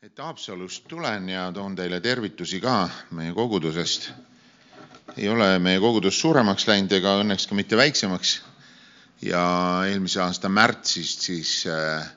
et 0.00 0.18
Haapsalust 0.18 0.86
tulen 0.88 1.26
ja 1.28 1.42
toon 1.52 1.74
teile 1.76 1.98
tervitusi 2.00 2.56
ka 2.60 2.88
meie 3.18 3.34
kogudusest. 3.36 4.06
ei 5.16 5.28
ole 5.28 5.58
meie 5.58 5.80
kogudus 5.80 6.20
suuremaks 6.20 6.64
läinud 6.70 6.94
ega 6.96 7.12
õnneks 7.20 7.44
ka 7.50 7.58
mitte 7.58 7.76
väiksemaks. 7.76 8.30
ja 9.20 9.42
eelmise 9.90 10.22
aasta 10.24 10.48
märtsist 10.48 11.26
siis 11.28 11.52
äh, 11.68 12.08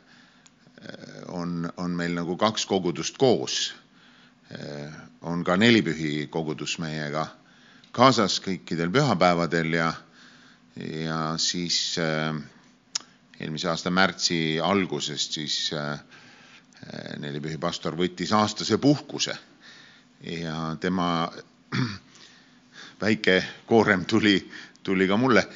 on, 1.28 1.74
on 1.78 1.92
meil 1.92 2.16
nagu 2.16 2.38
kaks 2.38 2.66
kogudust 2.66 3.18
koos. 3.18 3.75
on 5.21 5.43
ka 5.43 5.57
nelipühi 5.57 6.27
kogudus 6.31 6.79
meiega 6.79 7.27
kaasas 7.91 8.39
kõikidel 8.47 8.95
pühapäevadel 8.95 9.73
ja, 9.75 9.93
ja 10.79 11.21
siis 11.38 11.97
äh, 12.00 12.31
eelmise 13.41 13.70
aasta 13.75 13.91
märtsi 13.91 14.59
algusest 14.71 15.41
siis 15.41 15.73
äh, 15.75 16.00
nelipühi 17.20 17.57
pastor 17.57 17.95
võttis 17.95 18.31
aastase 18.36 18.77
puhkuse 18.77 19.36
ja 20.24 20.75
tema 20.79 21.32
väike 23.04 23.43
koorem 23.65 24.05
tuli, 24.05 24.37
tuli 24.83 25.07
ka 25.07 25.18
mulle. 25.18 25.47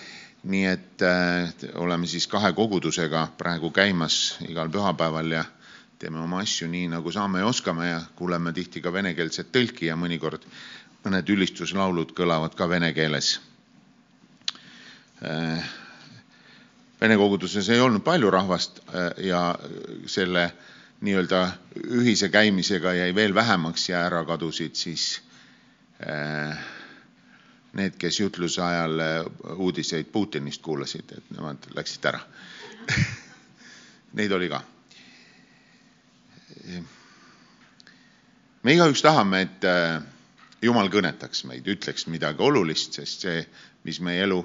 nii 0.48 0.66
et 0.66 1.02
äh, 1.02 1.49
oleme 1.76 2.08
siis 2.08 2.27
kahe 2.27 2.54
kogudusega 2.54 3.27
praegu 3.38 3.71
käimas 3.71 4.38
igal 4.48 4.70
pühapäeval 4.70 5.32
ja 5.32 5.44
teeme 5.99 6.20
oma 6.20 6.40
asju 6.40 6.68
nii, 6.70 6.88
nagu 6.88 7.12
saame 7.12 7.40
ja 7.40 7.46
oskame 7.46 7.90
ja 7.90 8.02
kuuleme 8.16 8.54
tihti 8.54 8.82
ka 8.82 8.94
venekeelset 8.94 9.49
tõlki 9.52 9.90
ja 9.90 9.98
mõnikord 9.98 10.46
mõned 11.04 11.30
ülistuslaulud 11.34 12.13
kõlavad 12.16 12.55
ka 12.55 12.70
vene 12.70 12.94
keeles 12.94 13.40
äh, 15.26 15.68
Vene 17.02 17.13
koguduses 17.18 17.68
ei 17.70 17.82
olnud 17.82 18.02
palju 18.05 18.30
rahvast 18.34 18.80
äh, 18.90 19.12
ja 19.27 19.41
selle 20.09 20.52
nii-öelda 21.02 21.42
ühise 22.00 22.30
käimisega 22.34 22.94
jäi 22.94 23.16
veel 23.16 23.36
vähemaks 23.36 23.90
ja 23.90 24.02
ära 24.08 24.24
kadusid 24.26 24.76
siis 24.76 25.22
äh, 26.02 26.58
need, 27.77 27.98
kes 28.02 28.20
jutluse 28.20 28.62
ajal 28.63 28.99
uudiseid 29.55 30.10
Putinist 30.12 30.62
kuulasid, 30.66 31.12
et 31.18 31.32
nemad 31.36 31.70
läksid 31.76 32.05
ära 32.10 32.21
Neid 34.18 34.32
oli 34.32 34.49
ka. 34.49 34.62
me 38.64 38.74
igaüks 38.74 39.04
tahame, 39.05 39.41
et 39.46 39.68
äh, 39.68 40.02
Jumal 40.62 40.90
kõnetaks 40.90 41.43
meid, 41.46 41.68
ütleks 41.70 42.08
midagi 42.10 42.41
olulist, 42.43 42.98
sest 42.98 43.27
see, 43.27 43.43
mis 43.86 43.99
meie 44.02 44.24
elu 44.26 44.40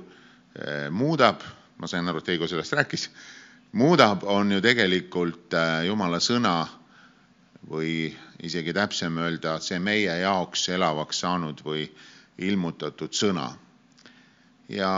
muudab, 0.93 1.41
ma 1.81 1.89
sain 1.89 2.09
aru, 2.09 2.21
et 2.21 2.29
Heigo 2.29 2.47
sellest 2.51 2.75
rääkis, 2.77 3.07
muudab, 3.73 4.25
on 4.25 4.53
ju 4.53 4.61
tegelikult 4.61 5.55
Jumala 5.87 6.21
sõna 6.21 6.67
või 7.71 8.11
isegi 8.43 8.73
täpsem 8.75 9.19
öelda, 9.19 9.59
see 9.61 9.79
meie 9.79 10.17
jaoks 10.21 10.69
elavaks 10.69 11.23
saanud 11.25 11.63
või 11.65 11.87
ilmutatud 12.39 13.13
sõna. 13.15 13.53
ja 14.69 14.91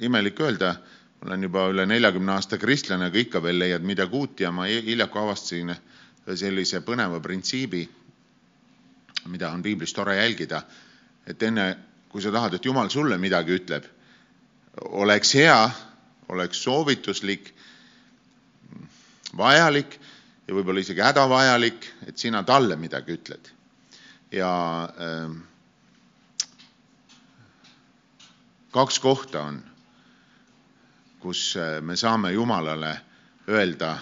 imelik 0.00 0.40
öelda, 0.40 0.74
ma 1.20 1.28
olen 1.28 1.42
juba 1.42 1.66
üle 1.70 1.86
neljakümne 1.86 2.32
aasta 2.32 2.58
kristlane, 2.58 3.06
aga 3.06 3.18
ikka 3.18 3.42
veel 3.42 3.58
leiad 3.58 3.82
midagi 3.82 4.16
uut 4.16 4.40
ja 4.40 4.50
ma 4.50 4.66
hiljuti 4.66 5.18
avastasin 5.18 5.74
sellise 6.34 6.80
põneva 6.80 7.20
printsiibi, 7.20 7.88
mida 9.26 9.50
on 9.50 9.62
piiblis 9.62 9.92
tore 9.92 10.16
jälgida, 10.16 10.62
et 11.26 11.42
enne 11.42 11.76
kui 12.08 12.22
sa 12.22 12.30
tahad, 12.32 12.54
et 12.54 12.64
Jumal 12.64 12.90
sulle 12.90 13.18
midagi 13.18 13.54
ütleb, 13.56 13.84
oleks 15.00 15.34
hea, 15.34 15.70
oleks 16.28 16.62
soovituslik, 16.62 17.54
vajalik 19.36 19.98
ja 20.48 20.54
võib-olla 20.54 20.80
isegi 20.84 21.00
hädavajalik, 21.00 21.88
et 22.06 22.18
sina 22.18 22.42
talle 22.44 22.76
midagi 22.76 23.16
ütled 23.18 23.50
ja 24.32 24.52
äh, 24.84 25.36
kaks 28.72 28.98
kohta 28.98 29.42
on, 29.42 29.62
kus 31.20 31.54
me 31.80 31.96
saame 31.96 32.32
Jumalale 32.32 33.00
öelda 33.48 33.98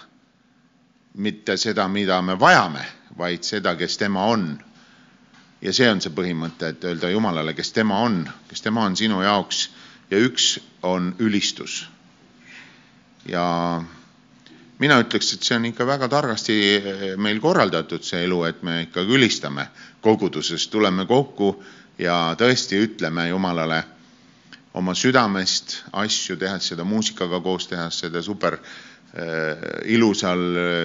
mitte 1.14 1.56
seda, 1.56 1.88
mida 1.88 2.22
me 2.22 2.38
vajame, 2.40 2.84
vaid 3.18 3.42
seda, 3.44 3.74
kes 3.76 3.98
tema 3.98 4.24
on. 4.24 4.58
ja 5.60 5.72
see 5.76 5.90
on 5.92 5.98
see 6.00 6.12
põhimõte, 6.16 6.70
et 6.72 6.84
öelda 6.88 7.10
Jumalale, 7.10 7.52
kes 7.54 7.72
tema 7.76 7.98
on, 8.00 8.22
kes 8.48 8.62
tema 8.64 8.86
on 8.88 8.96
sinu 8.96 9.18
jaoks 9.22 9.66
ja 10.10 10.18
üks 10.18 10.54
on 10.82 11.14
ülistus. 11.18 11.82
Ja 13.30 13.82
mina 14.80 14.98
ütleks, 15.02 15.34
et 15.34 15.46
see 15.46 15.58
on 15.58 15.68
ikka 15.70 15.86
väga 15.86 16.08
targasti 16.10 16.56
meil 17.20 17.40
korraldatud, 17.42 18.02
see 18.04 18.24
elu, 18.26 18.42
et 18.48 18.62
me 18.66 18.82
ikkagi 18.86 19.16
ülistame 19.18 19.68
koguduses, 20.02 20.66
tuleme 20.72 21.06
kokku 21.06 21.54
ja 22.00 22.34
tõesti 22.38 22.80
ütleme 22.86 23.28
Jumalale 23.28 23.82
oma 24.74 24.94
südamest 24.94 25.80
asju, 25.92 26.38
tehes 26.40 26.70
seda 26.72 26.86
muusikaga 26.86 27.40
koos, 27.42 27.66
tehes 27.68 27.98
seda 28.04 28.22
super 28.22 28.56
äh, 28.56 28.62
ilusal, 29.90 30.42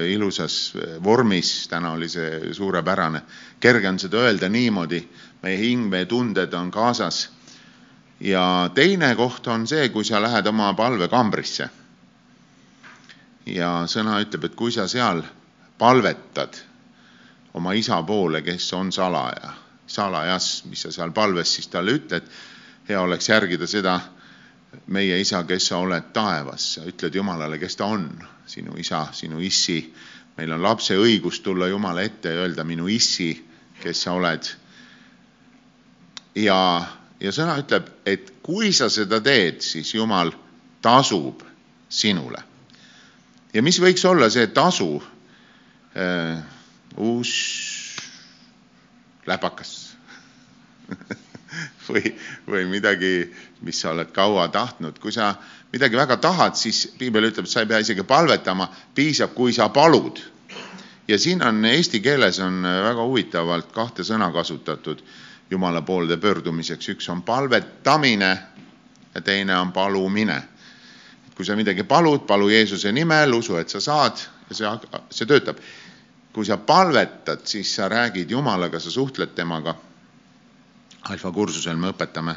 ilusas 0.10 0.58
vormis, 1.04 1.54
täna 1.70 1.94
oli 1.94 2.10
see 2.10 2.54
suurepärane. 2.54 3.22
kerge 3.60 3.90
on 3.90 4.00
seda 4.00 4.26
öelda 4.26 4.50
niimoodi, 4.50 5.02
meie 5.44 5.58
hing, 5.58 5.88
meie 5.90 6.06
tunded 6.06 6.54
on 6.54 6.72
kaasas. 6.72 7.30
ja 8.20 8.70
teine 8.76 9.16
koht 9.16 9.48
on 9.48 9.68
see, 9.68 9.90
kui 9.90 10.04
sa 10.04 10.22
lähed 10.22 10.48
oma 10.48 10.74
palvekambrisse 10.74 11.70
ja 13.46 13.86
sõna 13.90 14.20
ütleb, 14.24 14.50
et 14.50 14.56
kui 14.58 14.74
sa 14.74 14.88
seal 14.90 15.22
palvetad 15.78 16.58
oma 17.56 17.74
isa 17.78 18.02
poole, 18.04 18.42
kes 18.42 18.68
on 18.74 18.92
salaja, 18.92 19.54
salajas, 19.88 20.66
mis 20.70 20.86
sa 20.86 20.92
seal 20.92 21.14
palves 21.14 21.56
siis 21.56 21.70
talle 21.72 21.96
ütled, 22.00 22.26
hea 22.90 23.02
oleks 23.02 23.30
järgida 23.30 23.68
seda, 23.68 24.00
meie 24.92 25.20
isa, 25.22 25.44
kes 25.48 25.70
sa 25.72 25.80
oled 25.84 26.12
taevas, 26.14 26.74
sa 26.76 26.84
ütled 26.90 27.16
Jumalale, 27.16 27.60
kes 27.62 27.78
ta 27.80 27.88
on, 27.94 28.10
sinu 28.48 28.76
isa, 28.78 29.08
sinu 29.14 29.40
issi. 29.40 29.94
meil 30.38 30.52
on 30.52 30.62
lapse 30.62 30.98
õigus 31.00 31.40
tulla 31.40 31.68
Jumala 31.68 32.02
ette 32.04 32.30
ja 32.30 32.42
öelda 32.44 32.64
minu 32.68 32.88
issi, 32.92 33.30
kes 33.80 34.02
sa 34.02 34.12
oled. 34.14 34.50
ja, 36.36 36.88
ja 37.20 37.32
sõna 37.32 37.56
ütleb, 37.62 37.88
et 38.06 38.34
kui 38.44 38.74
sa 38.74 38.90
seda 38.90 39.22
teed, 39.22 39.62
siis 39.62 39.94
Jumal 39.96 40.34
tasub 40.82 41.44
sinule 41.90 42.44
ja 43.56 43.64
mis 43.64 43.80
võiks 43.80 44.04
olla 44.08 44.30
see 44.32 44.50
tasu 44.54 44.90
äh,? 45.96 46.44
uus 46.96 47.32
läpakas 49.28 49.72
või, 51.88 52.12
või 52.48 52.64
midagi, 52.72 53.12
mis 53.66 53.82
sa 53.82 53.92
oled 53.92 54.12
kaua 54.16 54.48
tahtnud. 54.54 55.00
kui 55.00 55.12
sa 55.12 55.34
midagi 55.74 55.98
väga 55.98 56.18
tahad, 56.24 56.56
siis 56.56 56.86
piibel 57.00 57.28
ütleb, 57.32 57.48
sa 57.52 57.64
ei 57.64 57.70
pea 57.70 57.82
isegi 57.84 58.04
palvetama, 58.08 58.70
piisab, 58.96 59.34
kui 59.36 59.54
sa 59.54 59.70
palud. 59.70 60.20
ja 61.08 61.20
siin 61.20 61.44
on 61.44 61.66
eesti 61.66 62.00
keeles 62.00 62.40
on 62.40 62.64
väga 62.64 63.04
huvitavalt 63.04 63.72
kahte 63.72 64.04
sõna 64.04 64.32
kasutatud 64.34 65.04
Jumala 65.50 65.84
poolde 65.86 66.18
pöördumiseks, 66.18 66.88
üks 66.90 67.10
on 67.14 67.22
palvetamine 67.22 68.32
ja 69.14 69.22
teine 69.22 69.58
on 69.58 69.72
palumine 69.72 70.42
kui 71.36 71.46
sa 71.46 71.56
midagi 71.56 71.84
palud, 71.84 72.24
palu 72.28 72.48
Jeesuse 72.50 72.92
nimel, 72.96 73.34
usu, 73.36 73.58
et 73.60 73.70
sa 73.70 73.82
saad 73.84 74.22
ja 74.50 74.56
see, 74.56 74.72
see 75.12 75.28
töötab. 75.28 75.60
kui 76.36 76.46
sa 76.46 76.58
palvetad, 76.58 77.46
siis 77.48 77.70
sa 77.76 77.88
räägid 77.88 78.32
Jumalaga, 78.32 78.80
sa 78.80 78.92
suhtled 78.92 79.36
temaga. 79.36 79.76
alfa 81.10 81.32
kursusel 81.32 81.78
me 81.78 81.92
õpetame, 81.92 82.36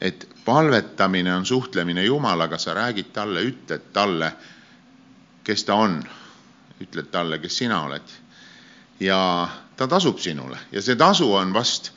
et 0.00 0.28
palvetamine 0.44 1.34
on 1.34 1.46
suhtlemine 1.46 2.04
Jumalaga, 2.04 2.58
sa 2.58 2.74
räägid 2.74 3.12
talle, 3.12 3.40
ütled 3.40 3.92
talle, 3.92 4.32
kes 5.44 5.64
ta 5.64 5.74
on, 5.74 6.02
ütled 6.80 7.10
talle, 7.10 7.38
kes 7.38 7.56
sina 7.56 7.82
oled. 7.82 8.16
ja 9.00 9.48
ta 9.76 9.86
tasub 9.86 10.18
sinule 10.18 10.56
ja 10.72 10.80
see 10.82 10.96
tasu 10.96 11.26
on 11.34 11.52
vast 11.52 11.92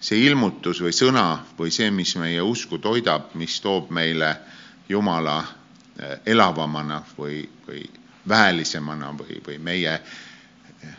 see 0.00 0.24
ilmutus 0.24 0.80
või 0.80 0.92
sõna 0.96 1.44
või 1.58 1.68
see, 1.70 1.90
mis 1.90 2.16
meie 2.16 2.40
usku 2.40 2.78
toidab, 2.78 3.34
mis 3.34 3.60
toob 3.60 3.90
meile 3.92 4.30
äh, 4.30 4.59
Jumala 4.90 5.38
eh, 5.98 6.18
elavamana 6.26 7.02
või, 7.18 7.44
või 7.66 7.84
väelisemana 8.28 9.12
või, 9.18 9.38
või 9.46 9.58
meie 9.62 9.92
eh, 9.94 10.96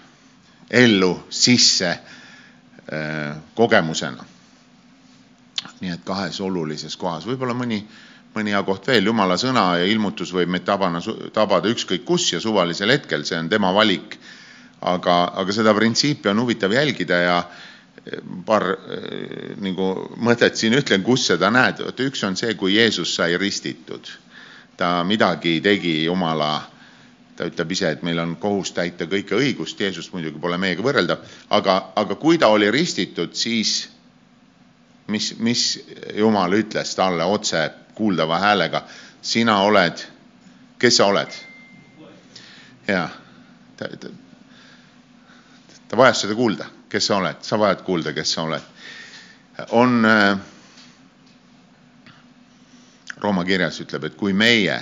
ellu 0.83 1.11
sisse 1.29 1.89
äh, 1.91 3.35
kogemusena. 3.55 4.25
nii 5.81 5.91
et 5.91 6.03
kahes 6.05 6.37
olulises 6.41 6.93
kohas, 6.97 7.25
võib-olla 7.25 7.53
mõni, 7.57 7.79
mõni 8.35 8.53
hea 8.53 8.61
koht 8.63 8.87
veel, 8.87 9.05
Jumala 9.05 9.37
sõna 9.37 9.63
ja 9.81 9.85
ilmutus 9.89 10.31
võib 10.33 10.49
meid 10.49 10.63
tabana, 10.65 11.01
tabada 11.33 11.69
ükskõik 11.69 12.05
kus 12.05 12.27
ja 12.33 12.39
suvalisel 12.39 12.93
hetkel, 12.93 13.25
see 13.25 13.37
on 13.37 13.49
tema 13.49 13.73
valik. 13.73 14.17
aga, 14.81 15.15
aga 15.37 15.53
seda 15.53 15.73
printsiipi 15.77 16.29
on 16.29 16.39
huvitav 16.41 16.71
jälgida 16.73 17.17
ja 17.21 17.35
paar 18.45 18.65
äh, 18.71 19.53
nagu 19.61 19.91
mõtet 20.17 20.57
siin 20.57 20.73
ütlen, 20.77 21.03
kus 21.05 21.27
seda 21.29 21.51
näed, 21.53 21.83
vaata 21.85 22.05
üks 22.07 22.23
on 22.25 22.37
see, 22.39 22.55
kui 22.57 22.75
Jeesus 22.75 23.15
sai 23.15 23.37
ristitud. 23.37 24.09
ta 24.77 25.03
midagi 25.03 25.59
tegi 25.61 26.03
Jumala. 26.05 26.67
Ta 27.37 27.45
ütleb 27.47 27.71
ise, 27.71 27.89
et 27.93 28.01
meil 28.03 28.19
on 28.19 28.35
kohus 28.41 28.73
täita 28.75 29.05
kõike 29.09 29.37
õigust, 29.37 29.79
Jeesus 29.79 30.11
muidugi 30.13 30.39
pole 30.41 30.57
meiega 30.57 30.83
võrreldav, 30.83 31.21
aga, 31.49 31.75
aga 31.95 32.15
kui 32.15 32.37
ta 32.37 32.49
oli 32.51 32.67
ristitud, 32.71 33.33
siis 33.33 33.89
mis, 35.07 35.31
mis 35.39 35.63
Jumal 36.17 36.53
ütles 36.57 36.95
talle 36.95 37.23
otse 37.23 37.63
kuuldava 37.95 38.39
häälega, 38.41 38.83
sina 39.21 39.61
oled, 39.63 40.03
kes 40.79 40.97
sa 40.97 41.07
oled? 41.13 41.39
jaa, 42.87 43.07
ta, 43.77 43.87
ta, 43.99 44.09
ta 45.87 45.97
vajas 45.97 46.25
seda 46.25 46.35
kuulda, 46.35 46.65
kes 46.91 47.07
sa 47.07 47.17
oled, 47.17 47.39
sa 47.41 47.59
vajad 47.59 47.83
kuulda, 47.87 48.13
kes 48.13 48.33
sa 48.33 48.43
oled. 48.43 48.61
on 49.71 50.05
äh, 50.05 50.37
Rooma 53.21 53.45
kirjas 53.45 53.77
ütleb, 53.83 54.03
et 54.09 54.15
kui 54.17 54.33
meie 54.33 54.79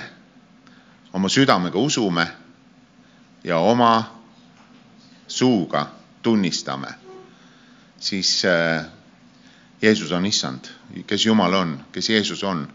oma 1.13 1.29
südamega 1.29 1.79
usume 1.79 2.27
ja 3.43 3.57
oma 3.57 3.91
suuga 5.27 5.85
tunnistame, 6.21 6.93
siis 7.99 8.45
äh, 8.45 8.85
Jeesus 9.81 10.11
on 10.11 10.25
issand, 10.25 10.71
kes 11.07 11.25
Jumal 11.25 11.53
on, 11.53 11.77
kes 11.91 12.09
Jeesus 12.09 12.43
on, 12.43 12.67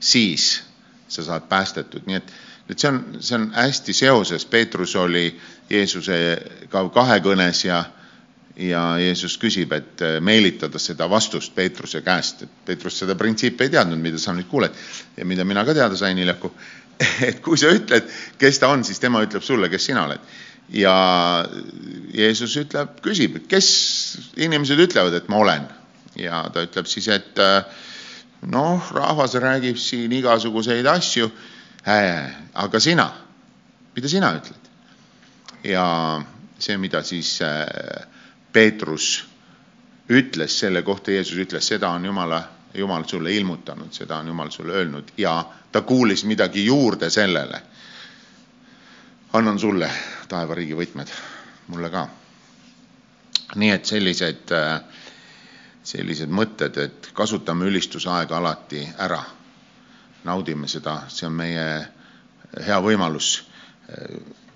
siis 0.00 0.62
sa 1.08 1.24
saad 1.24 1.48
päästetud, 1.48 2.04
nii 2.06 2.16
et, 2.16 2.32
et 2.70 2.78
see 2.78 2.90
on, 2.90 3.00
see 3.20 3.38
on 3.38 3.48
hästi 3.54 3.92
seoses, 3.92 4.46
Peetrus 4.46 4.96
oli 4.96 5.40
Jeesusega 5.70 6.88
kahekõnes 6.94 7.64
ja 7.64 7.84
ja 8.56 8.82
Jeesus 9.00 9.38
küsib, 9.40 9.72
et 9.72 10.02
meelitada 10.20 10.80
seda 10.82 11.08
vastust 11.10 11.54
Peetruse 11.56 12.02
käest, 12.04 12.44
et 12.44 12.54
Peetrus 12.66 12.98
seda 13.00 13.16
printsiipi 13.18 13.66
ei 13.66 13.72
teadnud, 13.72 14.00
mida 14.00 14.20
sa 14.20 14.34
nüüd 14.36 14.48
kuuled 14.50 14.76
ja 15.16 15.26
mida 15.28 15.44
mina 15.48 15.64
ka 15.64 15.74
teada 15.76 15.96
sain 15.96 16.20
hiljaku. 16.20 16.52
et 17.28 17.40
kui 17.44 17.58
sa 17.58 17.72
ütled, 17.72 18.08
kes 18.38 18.60
ta 18.60 18.68
on, 18.72 18.84
siis 18.84 19.00
tema 19.00 19.22
ütleb 19.24 19.44
sulle, 19.44 19.70
kes 19.72 19.88
sina 19.90 20.06
oled. 20.06 20.32
ja 20.72 20.92
Jeesus 22.14 22.54
ütleb, 22.60 23.00
küsib, 23.04 23.40
kes 23.48 23.68
inimesed 24.40 24.78
ütlevad, 24.84 25.16
et 25.16 25.28
ma 25.32 25.40
olen 25.42 25.66
ja 26.16 26.44
ta 26.52 26.62
ütleb 26.64 26.86
siis, 26.88 27.08
et 27.12 27.40
noh, 28.52 28.92
rahvas 28.94 29.34
räägib 29.40 29.80
siin 29.80 30.12
igasuguseid 30.12 30.86
asju 30.86 31.30
äh,. 31.86 32.30
aga 32.54 32.80
sina, 32.80 33.08
mida 33.96 34.08
sina 34.08 34.32
ütled? 34.38 34.70
ja 35.64 35.84
see, 36.58 36.76
mida 36.78 37.02
siis 37.06 37.40
äh, 37.42 38.06
Peetrus 38.52 39.24
ütles 40.08 40.58
selle 40.60 40.82
kohta, 40.82 41.10
Jeesus 41.10 41.38
ütles, 41.38 41.66
seda 41.72 41.90
on 41.90 42.04
Jumala, 42.04 42.42
Jumal 42.74 43.04
sulle 43.08 43.32
ilmutanud, 43.36 43.92
seda 43.92 44.16
on 44.22 44.26
Jumal 44.32 44.50
sulle 44.50 44.72
öelnud 44.72 45.12
ja 45.18 45.34
ta 45.72 45.80
kuulis 45.82 46.24
midagi 46.24 46.64
juurde 46.66 47.10
sellele. 47.10 47.62
annan 49.32 49.58
sulle 49.58 49.88
taevariigi 50.28 50.74
võtmed, 50.76 51.08
mulle 51.68 51.90
ka. 51.90 52.08
nii 53.54 53.70
et 53.70 53.84
sellised, 53.88 54.52
sellised 55.82 56.28
mõtted, 56.28 56.76
et 56.76 57.08
kasutame 57.14 57.64
ülistusaega 57.64 58.36
alati 58.36 58.88
ära. 58.98 59.22
naudime 60.24 60.68
seda, 60.68 61.02
see 61.08 61.26
on 61.26 61.32
meie 61.32 61.86
hea 62.66 62.80
võimalus 62.80 63.44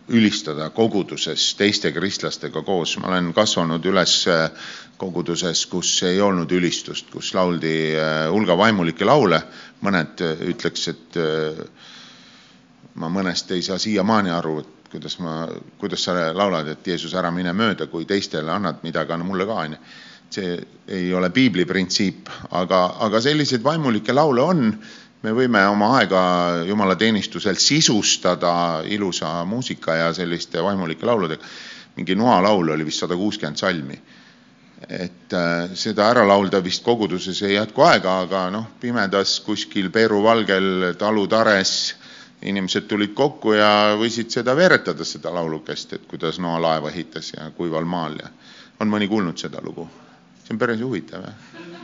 ülistada 0.08 0.68
koguduses 0.70 1.54
teiste 1.58 1.90
kristlastega 1.92 2.62
koos. 2.62 2.96
ma 2.98 3.08
olen 3.08 3.32
kasvanud 3.34 3.84
üles 3.84 4.26
äh, 4.30 4.50
koguduses, 4.96 5.66
kus 5.66 6.02
ei 6.06 6.20
olnud 6.20 6.52
ülistust, 6.52 7.10
kus 7.10 7.32
lauldi 7.34 7.96
äh, 7.98 8.26
hulga 8.30 8.56
vaimulikke 8.58 9.04
laule. 9.04 9.42
mõned 9.82 10.22
äh, 10.24 10.46
ütleks, 10.48 10.88
et 10.88 11.18
ma 12.94 13.08
mõnest 13.12 13.50
ei 13.52 13.62
saa 13.62 13.78
siiamaani 13.78 14.30
aru, 14.32 14.58
et 14.60 14.90
kuidas 14.90 15.18
ma, 15.18 15.48
kuidas 15.78 16.04
sa 16.06 16.14
laulad, 16.32 16.68
et 16.68 16.86
Jeesus, 16.86 17.14
ära 17.14 17.30
mine 17.30 17.52
mööda, 17.52 17.86
kui 17.86 18.06
teistele 18.06 18.50
annad 18.52 18.80
midagi, 18.86 19.12
anna 19.12 19.24
mulle 19.26 19.46
ka, 19.46 19.58
onju. 19.66 19.80
see 20.30 20.56
ei 20.90 21.12
ole 21.14 21.30
piibli 21.30 21.64
printsiip, 21.64 22.30
aga, 22.50 22.96
aga 23.06 23.20
selliseid 23.22 23.62
vaimulikke 23.62 24.12
laule 24.12 24.42
on 24.42 24.72
me 25.26 25.32
võime 25.34 25.62
oma 25.66 25.88
aega 25.98 26.20
jumalateenistusel 26.68 27.58
sisustada 27.58 28.82
ilusa 28.86 29.40
muusika 29.48 29.96
ja 29.98 30.12
selliste 30.14 30.62
vaimulike 30.62 31.06
lauludega. 31.06 31.42
mingi 31.96 32.14
noalaul 32.14 32.68
oli 32.74 32.84
vist 32.84 33.00
sada 33.02 33.16
kuuskümmend 33.16 33.58
salmi. 33.58 33.98
et 34.88 35.32
äh, 35.32 35.70
seda 35.74 36.10
ära 36.12 36.26
laulda 36.28 36.62
vist 36.62 36.84
koguduses 36.84 37.42
ei 37.42 37.54
jätku 37.54 37.82
aega, 37.82 38.20
aga 38.20 38.50
noh, 38.50 38.66
pimedas 38.80 39.40
kuskil 39.40 39.90
Peeru 39.90 40.22
valgel 40.22 40.94
talutares 40.98 41.96
inimesed 42.42 42.86
tulid 42.86 43.14
kokku 43.14 43.56
ja 43.56 43.96
võisid 43.98 44.30
seda 44.30 44.54
veeretada, 44.56 45.04
seda 45.04 45.32
laulukest, 45.34 45.92
et 45.92 46.06
kuidas 46.06 46.38
Noa 46.38 46.60
laeva 46.60 46.92
ehitas 46.92 47.32
ja 47.32 47.50
kuival 47.56 47.88
maal 47.88 48.20
ja 48.20 48.30
on 48.80 48.92
mõni 48.92 49.08
kuulnud 49.08 49.38
seda 49.38 49.64
lugu? 49.64 49.88
see 50.44 50.54
on 50.54 50.58
päris 50.62 50.84
huvitav 50.84 51.24
jah 51.26 51.75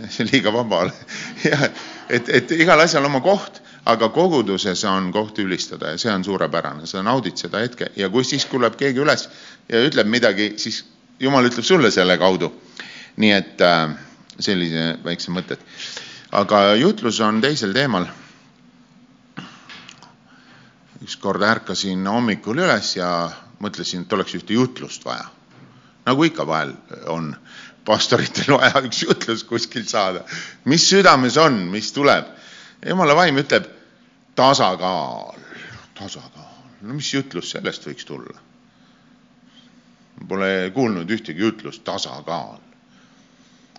see 0.14 0.26
liiga 0.28 0.52
vaba. 0.54 0.84
jah, 1.50 1.66
et, 2.08 2.28
et 2.28 2.54
igal 2.58 2.80
asjal 2.80 3.04
oma 3.08 3.20
koht, 3.24 3.60
aga 3.90 4.10
koguduses 4.14 4.84
on 4.88 5.10
koht 5.12 5.38
ülistada 5.42 5.94
ja 5.94 6.00
see 6.00 6.12
on 6.12 6.24
suurepärane, 6.24 6.86
sa 6.86 7.02
naudid 7.02 7.40
seda 7.40 7.62
hetke 7.64 7.90
ja 7.96 8.10
kui 8.12 8.24
siis 8.28 8.46
tuleb 8.50 8.76
keegi 8.80 9.00
üles 9.02 9.28
ja 9.68 9.80
ütleb 9.86 10.10
midagi, 10.10 10.52
siis 10.60 10.84
jumal 11.20 11.48
ütleb 11.48 11.64
sulle 11.64 11.90
selle 11.90 12.18
kaudu. 12.20 12.52
nii 13.20 13.32
et 13.36 13.60
äh, 13.60 13.90
sellise 14.40 14.98
väikse 15.04 15.32
mõtted. 15.34 15.60
aga 16.32 16.74
jutlus 16.78 17.20
on 17.20 17.40
teisel 17.40 17.72
teemal. 17.72 18.06
ükskord 21.00 21.42
ärkasin 21.42 22.06
hommikul 22.06 22.58
üles 22.60 22.96
ja 22.96 23.30
mõtlesin, 23.60 24.04
et 24.04 24.12
oleks 24.12 24.34
ühte 24.34 24.52
jutlust 24.52 25.04
vaja. 25.04 25.24
nagu 26.06 26.24
ikka 26.24 26.46
vahel 26.46 26.74
on 27.06 27.36
pastoritel 27.90 28.54
vaja 28.54 28.82
üks 28.86 29.02
jutlus 29.04 29.44
kuskilt 29.48 29.90
saada. 29.90 30.24
mis 30.64 30.86
südames 30.90 31.36
on, 31.36 31.66
mis 31.72 31.92
tuleb? 31.92 32.30
jumala 32.86 33.16
vaim 33.16 33.38
ütleb 33.42 33.66
tasakaal, 34.38 35.36
tasakaal. 35.98 36.54
no 36.82 36.96
mis 36.96 37.12
jutlus 37.14 37.50
sellest 37.56 37.86
võiks 37.88 38.06
tulla? 38.08 38.38
Pole 40.28 40.70
kuulnud 40.74 41.10
ühtegi 41.10 41.40
jutlust, 41.40 41.84
tasakaal. 41.84 42.60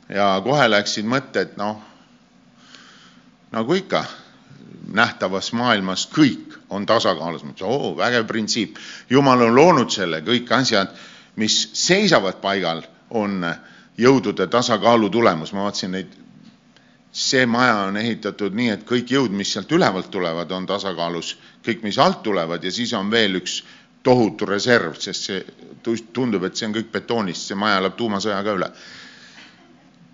ja 0.09 0.33
kohe 0.43 0.67
läksid 0.69 1.07
mõtted, 1.07 1.55
noh, 1.57 1.79
nagu 3.51 3.77
ikka, 3.77 4.03
nähtavas 4.91 5.51
maailmas 5.53 6.07
kõik 6.11 6.57
on 6.69 6.85
tasakaalus. 6.85 7.43
ma 7.43 7.55
ütlesin, 7.55 7.67
oo, 7.67 7.95
vägev 7.97 8.27
printsiip. 8.27 8.77
jumal 9.09 9.41
on 9.47 9.55
loonud 9.55 9.91
selle, 9.91 10.21
kõik 10.25 10.51
asjad, 10.55 10.93
mis 11.35 11.69
seisavad 11.73 12.41
paigal, 12.41 12.83
on 13.09 13.45
jõudude 13.97 14.47
tasakaalu 14.47 15.09
tulemus, 15.09 15.53
ma 15.53 15.65
vaatasin 15.67 15.91
neid, 15.91 16.15
see 17.11 17.45
maja 17.45 17.75
on 17.89 17.97
ehitatud 17.99 18.55
nii, 18.55 18.69
et 18.77 18.83
kõik 18.87 19.11
jõud, 19.11 19.33
mis 19.35 19.51
sealt 19.51 19.71
ülevalt 19.71 20.11
tulevad, 20.11 20.51
on 20.55 20.65
tasakaalus, 20.65 21.35
kõik, 21.65 21.83
mis 21.83 21.99
alt 21.99 22.21
tulevad 22.23 22.63
ja 22.63 22.71
siis 22.71 22.93
on 22.93 23.11
veel 23.11 23.35
üks 23.41 23.61
tohutu 24.03 24.47
reserv, 24.49 24.95
sest 24.99 25.27
see 25.27 25.41
tundub, 26.13 26.45
et 26.47 26.57
see 26.57 26.67
on 26.69 26.75
kõik 26.75 26.91
betoonist, 26.93 27.49
see 27.49 27.59
maja 27.59 27.81
elab 27.81 27.97
tuumasõja 27.99 28.41
ka 28.45 28.57
üle. 28.57 28.69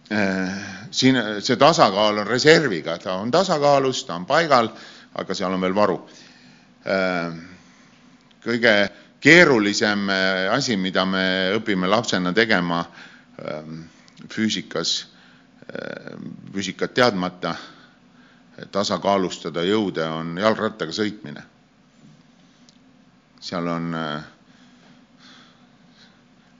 Äh, 0.07 0.57
siin 0.91 1.19
see 1.43 1.59
tasakaal 1.59 2.23
on 2.23 2.27
reserviga, 2.27 2.97
ta 2.97 3.17
on 3.21 3.31
tasakaalus, 3.31 4.05
ta 4.07 4.15
on 4.15 4.25
paigal, 4.27 4.71
aga 5.19 5.35
seal 5.35 5.53
on 5.53 5.63
veel 5.63 5.75
varu. 5.75 5.97
Äh, 6.87 7.37
kõige 8.43 8.73
keerulisem 9.23 10.09
äh, 10.09 10.47
asi, 10.55 10.77
mida 10.79 11.05
me 11.05 11.25
õpime 11.57 11.89
lapsena 11.91 12.33
tegema, 12.35 12.85
füüsikas, 14.33 15.07
ähm, 15.69 16.31
füüsikat 16.53 16.93
teadmata 16.97 17.55
tasakaalustada 18.71 19.63
jõude, 19.67 20.05
on 20.09 20.37
jalgrattaga 20.41 20.91
sõitmine. 20.97 21.43
seal 23.47 23.67
on 23.69 23.93
äh, 23.95 24.23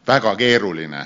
väga 0.07 0.36
keeruline 0.38 1.01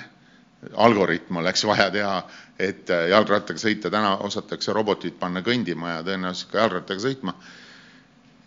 algoritm 0.76 1.38
oleks 1.40 1.64
vaja 1.66 1.88
teha, 1.92 2.18
et 2.60 2.90
äh, 2.90 3.08
jalgrattaga 3.10 3.60
sõita, 3.60 3.90
täna 3.90 4.18
osatakse 4.28 4.74
robotid 4.74 5.16
panna 5.20 5.42
kõndima 5.42 5.96
ja 5.96 6.04
tõenäoliselt 6.04 6.52
ka 6.52 6.60
jalgrattaga 6.60 7.00
sõitma. 7.08 7.34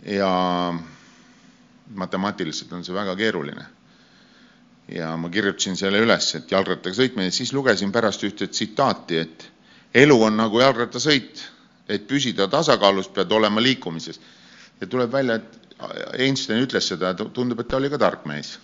ja 0.04 0.28
matemaatiliselt 1.95 2.73
on 2.73 2.85
see 2.85 2.95
väga 2.95 3.16
keeruline 3.16 3.64
ja 4.88 5.17
ma 5.17 5.31
kirjutasin 5.33 5.76
selle 5.76 6.03
üles, 6.05 6.29
et 6.37 6.50
jalgrattaga 6.53 6.97
sõitmine, 6.97 7.33
siis 7.33 7.53
lugesin 7.57 7.93
pärast 7.93 8.25
ühte 8.26 8.49
tsitaati, 8.50 9.19
et 9.19 9.47
elu 10.05 10.17
on 10.26 10.37
nagu 10.37 10.61
jalgrattasõit, 10.61 11.45
et 11.88 12.07
püsida 12.09 12.49
tasakaalus, 12.50 13.09
pead 13.09 13.33
olema 13.33 13.62
liikumises. 13.62 14.21
ja 14.81 14.87
tuleb 14.87 15.12
välja, 15.12 15.35
et 15.35 15.61
Einstein 16.19 16.62
ütles 16.62 16.88
seda, 16.88 17.14
tundub, 17.14 17.61
et 17.61 17.69
ta 17.69 17.76
oli 17.76 17.91
ka 17.91 17.99
tark 17.99 18.26
mees. 18.26 18.59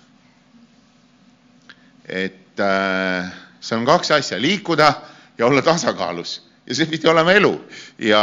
et 2.05 2.61
äh, 2.61 3.33
seal 3.61 3.81
on 3.81 3.87
kaks 3.87 4.11
asja, 4.11 4.41
liikuda 4.41 4.93
ja 5.39 5.47
olla 5.47 5.63
tasakaalus. 5.63 6.43
Ja 6.67 6.75
see 6.75 6.87
pidi 6.87 7.09
olema 7.09 7.33
elu. 7.33 7.53
Ja 7.99 8.23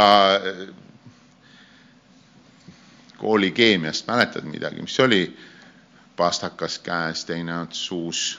kooli 3.18 3.50
keemiast, 3.50 4.06
mäletad 4.06 4.44
midagi, 4.46 4.82
mis 4.82 5.00
oli 5.00 5.22
pastakas 6.18 6.78
käes, 6.82 7.24
teine 7.24 7.60
ots 7.62 7.86
suus. 7.86 8.38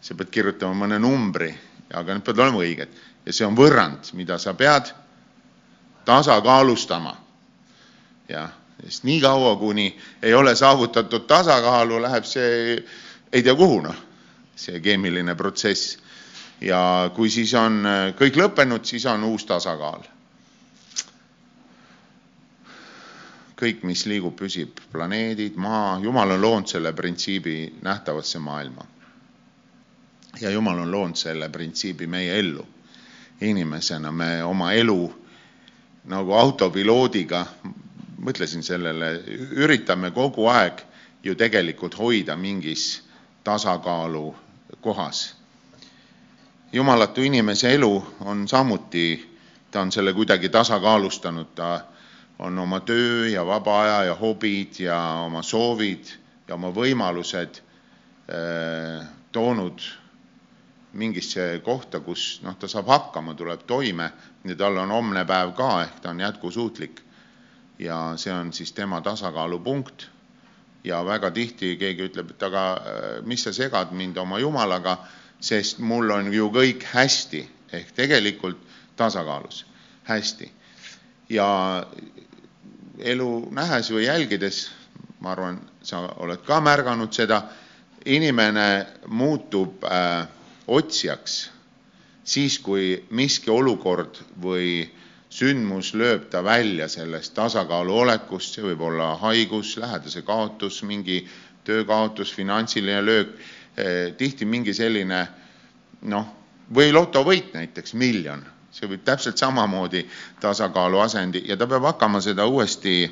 sa 0.00 0.14
pead 0.16 0.30
kirjutama 0.32 0.86
mõne 0.86 0.96
numbri, 0.98 1.50
aga 1.92 2.14
need 2.14 2.24
peavad 2.24 2.46
olema 2.46 2.62
õiged 2.64 2.94
ja 3.26 3.32
see 3.36 3.44
on 3.44 3.56
võrrand, 3.56 4.08
mida 4.16 4.38
sa 4.40 4.54
pead 4.56 4.88
tasakaalustama. 6.08 7.16
jah, 8.28 8.48
sest 8.84 9.04
niikaua, 9.04 9.56
kuni 9.56 9.90
ei 10.22 10.34
ole 10.34 10.54
saavutatud 10.56 11.26
tasakaalu, 11.28 12.00
läheb 12.02 12.24
see 12.24 12.78
ei 13.32 13.42
tea 13.42 13.54
kuhu, 13.54 13.82
noh, 13.84 13.98
see 14.56 14.80
keemiline 14.80 15.34
protsess. 15.36 15.98
ja 16.60 17.10
kui 17.14 17.30
siis 17.30 17.52
on 17.54 17.84
kõik 18.16 18.40
lõppenud, 18.40 18.84
siis 18.84 19.06
on 19.06 19.24
uus 19.24 19.44
tasakaal 19.44 20.08
kõik, 23.60 23.82
mis 23.84 24.06
liigub, 24.08 24.34
püsib, 24.36 24.80
planeedid, 24.92 25.56
maa, 25.60 25.98
Jumal 26.02 26.36
on 26.36 26.40
loonud 26.40 26.68
selle 26.70 26.92
printsiibi 26.92 27.74
nähtavasse 27.82 28.38
maailma. 28.38 28.84
ja 30.40 30.50
Jumal 30.50 30.78
on 30.78 30.90
loonud 30.90 31.16
selle 31.16 31.48
printsiibi 31.48 32.06
meie 32.06 32.38
ellu. 32.38 32.66
inimesena 33.40 34.12
me 34.12 34.44
oma 34.44 34.72
elu 34.72 35.14
nagu 36.04 36.32
autopiloodiga, 36.32 37.46
mõtlesin 38.18 38.62
sellele, 38.62 39.22
üritame 39.50 40.10
kogu 40.10 40.46
aeg 40.46 40.82
ju 41.24 41.34
tegelikult 41.34 41.98
hoida 41.98 42.36
mingis 42.36 43.02
tasakaalu 43.44 44.34
kohas. 44.80 45.36
jumalatu 46.72 47.22
inimese 47.22 47.74
elu 47.74 48.06
on 48.20 48.48
samuti, 48.48 49.36
ta 49.70 49.80
on 49.80 49.92
selle 49.92 50.12
kuidagi 50.12 50.48
tasakaalustanud, 50.48 51.46
ta 51.54 51.80
on 52.40 52.58
oma 52.58 52.80
töö 52.80 53.28
ja 53.28 53.44
vaba 53.46 53.80
aja 53.82 54.04
ja 54.04 54.14
hobid 54.14 54.80
ja 54.80 54.98
oma 55.26 55.42
soovid 55.42 56.08
ja 56.48 56.56
oma 56.56 56.70
võimalused 56.72 57.60
äh, 58.32 59.06
toonud 59.32 59.82
mingisse 60.92 61.60
kohta, 61.64 62.00
kus 62.00 62.40
noh, 62.42 62.56
ta 62.58 62.68
saab 62.68 62.88
hakkama, 62.90 63.36
tuleb 63.38 63.62
toime 63.68 64.10
ja 64.44 64.56
tal 64.58 64.80
on 64.82 64.90
homne 64.90 65.22
päev 65.28 65.52
ka, 65.58 65.68
ehk 65.84 66.00
ta 66.02 66.10
on 66.10 66.20
jätkusuutlik. 66.20 67.02
ja 67.78 68.12
see 68.16 68.32
on 68.32 68.52
siis 68.52 68.72
tema 68.72 69.00
tasakaalupunkt. 69.00 70.08
ja 70.84 71.04
väga 71.04 71.30
tihti 71.30 71.76
keegi 71.76 72.08
ütleb, 72.08 72.30
et 72.30 72.42
aga 72.42 72.64
äh, 72.72 73.24
mis 73.24 73.44
sa 73.44 73.52
segad 73.52 73.92
mind 73.92 74.16
oma 74.16 74.38
jumalaga, 74.38 74.96
sest 75.40 75.78
mul 75.78 76.10
on 76.10 76.32
ju 76.32 76.48
kõik 76.48 76.84
hästi 76.94 77.48
ehk 77.72 77.92
tegelikult 77.92 78.58
tasakaalus, 78.96 79.66
hästi. 80.04 80.52
ja 81.28 81.86
elu 83.02 83.48
nähes 83.54 83.90
või 83.92 84.06
jälgides, 84.06 84.70
ma 85.20 85.32
arvan, 85.32 85.60
sa 85.82 86.02
oled 86.20 86.42
ka 86.46 86.60
märganud 86.60 87.12
seda, 87.14 87.42
inimene 88.04 88.86
muutub 89.08 89.84
äh, 89.84 90.26
otsijaks 90.66 91.50
siis, 92.24 92.58
kui 92.58 92.94
miski 93.10 93.50
olukord 93.50 94.20
või 94.42 94.84
sündmus 95.30 95.92
lööb 95.94 96.28
ta 96.30 96.42
välja 96.44 96.88
sellest 96.90 97.34
tasakaalu 97.36 97.94
olekust, 98.04 98.54
see 98.54 98.64
võib 98.64 98.82
olla 98.88 99.14
haigus, 99.20 99.76
lähedase 99.78 100.22
kaotus, 100.26 100.82
mingi 100.82 101.22
töö 101.64 101.84
kaotus, 101.84 102.32
finantsiline 102.34 103.02
löök, 103.04 103.34
äh, 103.76 104.14
tihti 104.16 104.48
mingi 104.48 104.74
selline 104.74 105.26
noh, 106.02 106.32
või 106.74 106.92
lotovõit 106.94 107.54
näiteks, 107.54 107.94
miljon 107.94 108.44
see 108.70 108.88
võib 108.88 109.02
täpselt 109.04 109.38
samamoodi 109.38 110.04
tasakaalu 110.40 111.00
asendi 111.02 111.42
ja 111.48 111.56
ta 111.56 111.66
peab 111.66 111.88
hakkama 111.90 112.20
seda 112.20 112.46
uuesti, 112.46 113.02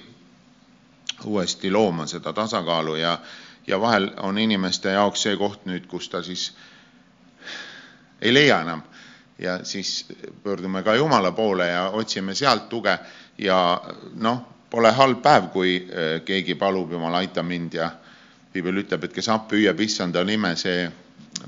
uuesti 1.24 1.70
looma, 1.70 2.06
seda 2.06 2.32
tasakaalu 2.32 2.94
ja, 2.96 3.18
ja 3.66 3.80
vahel 3.80 4.10
on 4.22 4.38
inimeste 4.38 4.94
jaoks 4.94 5.22
see 5.22 5.36
koht 5.36 5.66
nüüd, 5.66 5.86
kus 5.90 6.08
ta 6.08 6.22
siis 6.22 6.52
ei 8.20 8.34
leia 8.34 8.60
enam. 8.60 8.82
Ja 9.38 9.64
siis 9.64 10.06
pöördume 10.42 10.82
ka 10.82 10.94
Jumala 10.94 11.32
poole 11.32 11.68
ja 11.68 11.90
otsime 11.90 12.34
sealt 12.34 12.68
tuge 12.68 12.98
ja 13.38 13.80
noh, 14.14 14.40
pole 14.70 14.90
halb 14.92 15.22
päev, 15.22 15.50
kui 15.52 15.76
äh, 15.78 16.20
keegi 16.24 16.54
palub, 16.54 16.92
Jumal, 16.92 17.14
aita 17.14 17.42
mind. 17.42 17.74
Ja 17.74 17.90
piibel 18.52 18.82
ütleb, 18.82 19.04
et 19.04 19.14
kes 19.14 19.28
appi 19.28 19.60
hüüab 19.60 19.80
issanda 19.84 20.24
nime, 20.24 20.54
see 20.56 20.88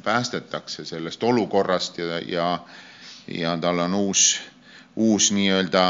päästetakse 0.05 0.85
sellest 0.85 1.23
olukorrast 1.25 1.99
ja, 1.99 2.21
ja 2.21 2.47
ja 3.31 3.57
tal 3.61 3.79
on 3.79 3.95
uus, 3.95 4.41
uus 4.97 5.31
nii-öelda 5.33 5.85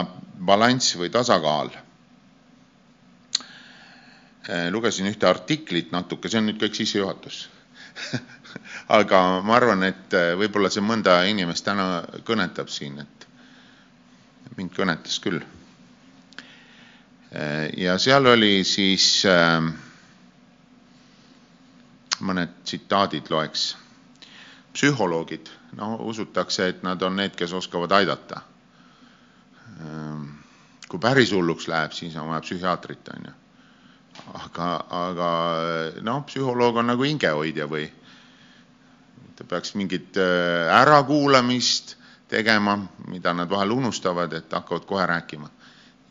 balanss 0.44 0.96
või 0.96 1.10
tasakaal. 1.12 1.70
Äh, 4.50 4.68
lugesin 4.72 5.06
ühte 5.10 5.28
artiklit 5.28 5.92
natuke, 5.92 6.28
see 6.28 6.40
on 6.40 6.48
nüüd 6.50 6.60
kõik 6.60 6.76
sissejuhatus 6.78 7.42
aga 8.98 9.20
ma 9.44 9.56
arvan, 9.58 9.84
et 9.86 10.14
äh, 10.16 10.32
võib-olla 10.40 10.70
see 10.72 10.82
mõnda 10.84 11.20
inimest 11.28 11.64
täna 11.66 12.02
kõnetab 12.26 12.70
siin, 12.72 12.98
et 13.04 13.26
mind 14.56 14.72
kõnetas 14.76 15.20
küll. 15.22 15.42
Äh, 17.30 17.68
ja 17.78 17.98
seal 18.02 18.26
oli 18.32 18.64
siis 18.66 19.22
mõned 22.20 22.58
tsitaadid 22.64 23.30
loeks 23.32 23.70
psühholoogid, 24.72 25.50
no 25.76 25.96
usutakse, 26.06 26.68
et 26.68 26.82
nad 26.86 27.02
on 27.02 27.16
need, 27.18 27.34
kes 27.38 27.52
oskavad 27.56 27.92
aidata. 27.92 28.42
Ehm, 29.80 30.26
kui 30.88 31.00
päris 31.02 31.32
hulluks 31.34 31.68
läheb, 31.70 31.94
siis 31.94 32.16
on 32.16 32.30
vaja 32.30 32.42
psühhiaatrit, 32.46 33.14
on 33.14 33.30
ju. 33.30 33.36
aga, 34.34 34.68
aga 34.90 35.30
noh, 36.04 36.22
psühholoog 36.26 36.80
on 36.82 36.90
nagu 36.90 37.06
hingehoidja 37.06 37.66
või 37.70 37.86
ta 39.38 39.46
peaks 39.48 39.72
mingit 39.78 40.18
äh, 40.20 40.68
ärakuulamist 40.80 41.96
tegema, 42.28 42.76
mida 43.08 43.32
nad 43.34 43.50
vahel 43.50 43.72
unustavad, 43.78 44.34
et 44.36 44.52
hakkavad 44.52 44.86
kohe 44.86 45.06
rääkima. 45.06 45.50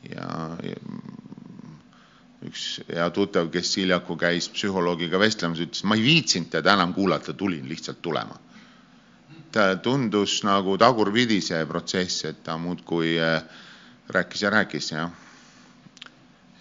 ja, 0.09 0.27
ja 0.63 0.75
üks 2.47 2.79
hea 2.87 3.09
tuttav, 3.11 3.49
kes 3.51 3.75
hiljaku 3.77 4.15
käis 4.17 4.47
psühholoogiga 4.49 5.19
vestlemas, 5.19 5.59
ütles, 5.59 5.83
ma 5.83 5.99
ei 5.99 6.03
viitsinud 6.03 6.49
teda 6.49 6.73
enam 6.73 6.93
kuulata, 6.95 7.33
tulin 7.33 7.67
lihtsalt 7.69 8.01
tulema 8.01 8.39
ta 9.51 9.75
tundus 9.75 10.43
nagu 10.43 10.77
tagurpidi 10.77 11.41
see 11.41 11.65
protsess, 11.65 12.25
et 12.25 12.43
ta 12.43 12.57
muudkui 12.57 13.17
äh, 13.19 13.43
rääkis 14.09 14.41
ja 14.41 14.49
rääkis, 14.49 14.91
jah. 14.91 15.11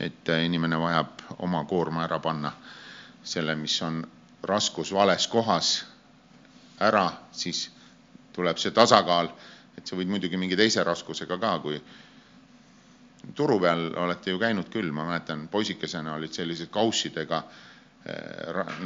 et 0.01 0.29
äh, 0.29 0.45
inimene 0.45 0.79
vajab 0.81 1.21
oma 1.39 1.65
koorma 1.65 2.05
ära 2.05 2.19
panna, 2.19 2.53
selle, 3.25 3.55
mis 3.55 3.83
on 3.83 4.03
raskus 4.43 4.93
vales 4.93 5.27
kohas 5.29 5.85
ära, 6.81 7.11
siis 7.33 7.71
tuleb 8.33 8.59
see 8.59 8.71
tasakaal, 8.71 9.29
et 9.79 9.87
sa 9.87 9.97
võid 9.97 10.09
muidugi 10.09 10.37
mingi 10.37 10.57
teise 10.57 10.85
raskusega 10.85 11.39
ka, 11.39 11.59
kui 11.59 11.81
turu 13.35 13.59
peal 13.61 13.91
olete 13.99 14.31
ju 14.31 14.39
käinud 14.39 14.71
küll, 14.73 14.93
ma 14.93 15.05
mäletan, 15.05 15.49
poisikesena 15.49 16.15
olid 16.15 16.33
sellised 16.33 16.71
kaussidega 16.71 17.43
äh, 17.43 17.65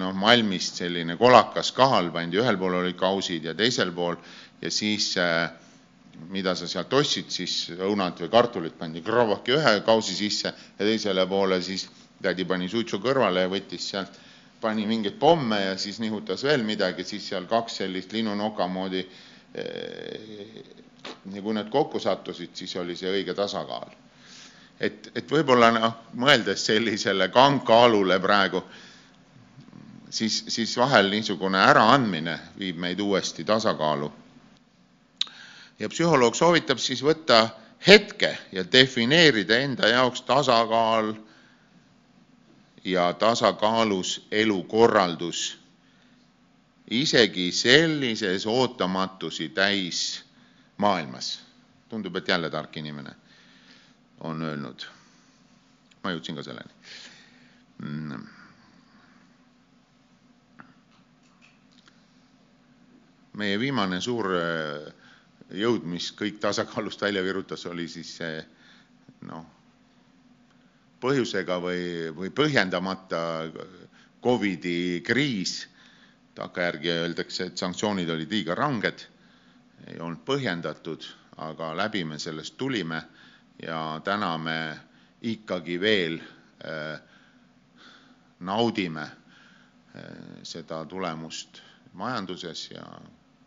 noh, 0.01 0.15
malmist 0.17 0.81
selline 0.81 1.17
kolakas 1.21 1.73
kaal 1.77 2.11
pandi, 2.15 2.41
ühel 2.41 2.59
pool 2.59 2.81
olid 2.81 2.97
kausid 2.99 3.45
ja 3.45 3.55
teisel 3.55 3.93
pool 3.95 4.17
ja 4.63 4.71
siis 4.71 5.13
eh, 5.21 5.51
mida 6.33 6.55
sa 6.59 6.69
sealt 6.69 6.93
ostsid, 6.95 7.31
siis 7.31 7.71
õunad 7.77 8.19
või 8.21 8.31
kartulid 8.33 8.77
pandi 8.79 9.03
kravaki 9.05 9.57
ühe 9.57 9.75
kausi 9.87 10.17
sisse 10.17 10.53
ja 10.53 10.83
teisele 10.85 11.27
poole 11.27 11.61
siis 11.63 11.89
tädi 12.23 12.47
pani 12.49 12.69
suitsu 12.71 13.01
kõrvale 13.03 13.47
ja 13.47 13.51
võttis 13.51 13.89
sealt, 13.93 14.19
pani 14.63 14.87
mingeid 14.87 15.19
pomme 15.19 15.59
ja 15.61 15.79
siis 15.79 15.99
nihutas 15.99 16.45
veel 16.47 16.63
midagi, 16.67 17.05
siis 17.05 17.27
seal 17.33 17.49
kaks 17.51 17.81
sellist 17.83 18.13
linnunoka 18.15 18.69
moodi. 18.71 19.03
Eh, 19.55 20.63
ja 21.35 21.43
kui 21.43 21.55
need 21.55 21.67
kokku 21.71 21.99
sattusid, 21.99 22.55
siis 22.55 22.77
oli 22.79 22.95
see 22.97 23.11
õige 23.11 23.35
tasakaal. 23.35 23.91
et, 24.81 25.11
et 25.15 25.31
võib-olla 25.31 25.71
noh, 25.75 25.93
mõeldes 26.19 26.63
sellisele 26.67 27.29
kangkaalule 27.35 28.19
praegu 28.23 28.63
siis, 30.13 30.45
siis 30.49 30.77
vahel 30.77 31.11
niisugune 31.11 31.59
äraandmine 31.59 32.39
viib 32.59 32.77
meid 32.77 33.01
uuesti 33.01 33.45
tasakaalu. 33.45 34.13
ja 35.79 35.89
psühholoog 35.89 36.35
soovitab 36.35 36.79
siis 36.79 37.01
võtta 37.03 37.49
hetke 37.87 38.39
ja 38.53 38.65
defineerida 38.73 39.57
enda 39.57 39.89
jaoks 39.89 40.23
tasakaal 40.23 41.15
ja 42.85 43.13
tasakaalus 43.13 44.27
elukorraldus, 44.31 45.59
isegi 46.91 47.53
sellises 47.53 48.47
ootamatusi 48.47 49.49
täis 49.49 50.25
maailmas. 50.77 51.41
tundub, 51.89 52.17
et 52.17 52.29
jälle 52.29 52.51
tark 52.51 52.77
inimene 52.77 53.17
on 54.21 54.43
öelnud. 54.43 54.87
ma 56.05 56.11
jõudsin 56.11 56.37
ka 56.37 56.43
selleni 56.43 56.73
mm 57.79 58.42
meie 63.39 63.59
viimane 63.61 64.01
suur 64.01 64.29
äh, 64.37 64.93
jõud, 65.57 65.85
mis 65.89 66.11
kõik 66.17 66.41
tasakaalust 66.41 67.01
välja 67.03 67.23
virutas, 67.25 67.65
oli 67.67 67.89
siis 67.89 68.17
see 68.19 68.41
noh, 69.29 69.45
põhjusega 71.03 71.59
või, 71.63 71.85
või 72.17 72.31
põhjendamata 72.35 73.23
Covidi 74.23 75.03
kriis, 75.03 75.67
takkajärgi 76.35 76.93
öeldakse, 76.93 77.51
et 77.51 77.59
sanktsioonid 77.59 78.11
olid 78.15 78.31
liiga 78.31 78.55
ranged, 78.55 79.03
ei 79.91 79.99
olnud 79.99 80.23
põhjendatud, 80.25 81.05
aga 81.43 81.73
läbi 81.77 82.05
me 82.07 82.19
sellest 82.23 82.57
tulime 82.57 83.01
ja 83.63 84.01
täna 84.05 84.37
me 84.39 84.59
ikkagi 85.23 85.81
veel 85.81 86.21
äh, 86.21 87.01
naudime 88.41 89.03
äh, 89.03 90.07
seda 90.47 90.85
tulemust 90.87 91.63
majanduses 91.99 92.71
ja 92.71 92.87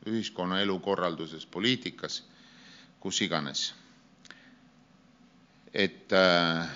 ühiskonnaelu 0.05 0.79
korralduses, 0.79 1.45
poliitikas, 1.45 2.23
kus 2.99 3.21
iganes. 3.21 3.73
et 5.73 6.13
äh, 6.13 6.69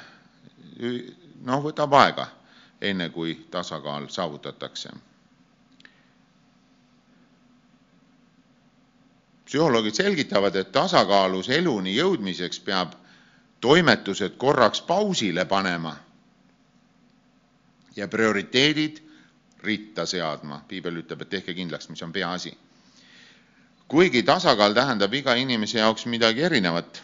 noh, 1.41 1.61
võtab 1.63 1.93
aega, 1.93 2.27
enne 2.81 3.09
kui 3.09 3.35
tasakaal 3.51 4.09
saavutatakse. 4.09 4.89
psühholoogid 9.49 9.95
selgitavad, 9.97 10.55
et 10.55 10.71
tasakaalus 10.71 11.49
eluni 11.49 11.95
jõudmiseks 11.95 12.59
peab 12.61 12.91
toimetused 13.61 14.35
korraks 14.37 14.81
pausile 14.81 15.45
panema 15.45 15.95
ja 17.95 18.07
prioriteedid 18.07 19.01
ritta 19.63 20.05
seadma. 20.05 20.61
piibel 20.67 21.01
ütleb, 21.01 21.21
et 21.21 21.29
tehke 21.29 21.53
kindlaks, 21.53 21.89
mis 21.89 22.03
on 22.03 22.13
peaasi. 22.13 22.57
Kuigi 23.89 24.23
tasakaal 24.23 24.73
tähendab 24.77 25.13
iga 25.13 25.33
inimese 25.35 25.79
jaoks 25.79 26.05
midagi 26.05 26.45
erinevat, 26.45 27.01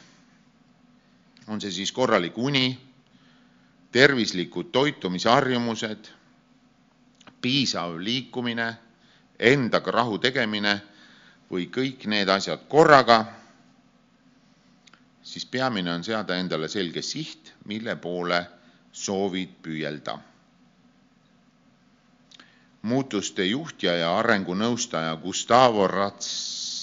on 1.47 1.61
see 1.61 1.71
siis 1.71 1.91
korralik 1.91 2.37
uni, 2.37 2.77
tervislikud 3.91 4.69
toitumisharjumused, 4.71 6.11
piisav 7.41 7.97
liikumine, 7.97 8.67
endaga 9.39 9.91
rahu 9.91 10.19
tegemine 10.21 10.75
või 11.51 11.67
kõik 11.73 12.05
need 12.11 12.29
asjad 12.29 12.67
korraga, 12.69 13.25
siis 15.25 15.45
peamine 15.45 15.93
on 15.93 16.03
seada 16.03 16.37
endale 16.37 16.69
selge 16.69 17.01
siht, 17.01 17.53
mille 17.65 17.95
poole 17.95 18.45
soovid 18.91 19.57
püüelda. 19.61 20.17
Muutuste 22.85 23.45
juhtja 23.49 23.95
ja 23.97 24.11
arengunõustaja 24.19 25.15
Gustavo 25.17 25.87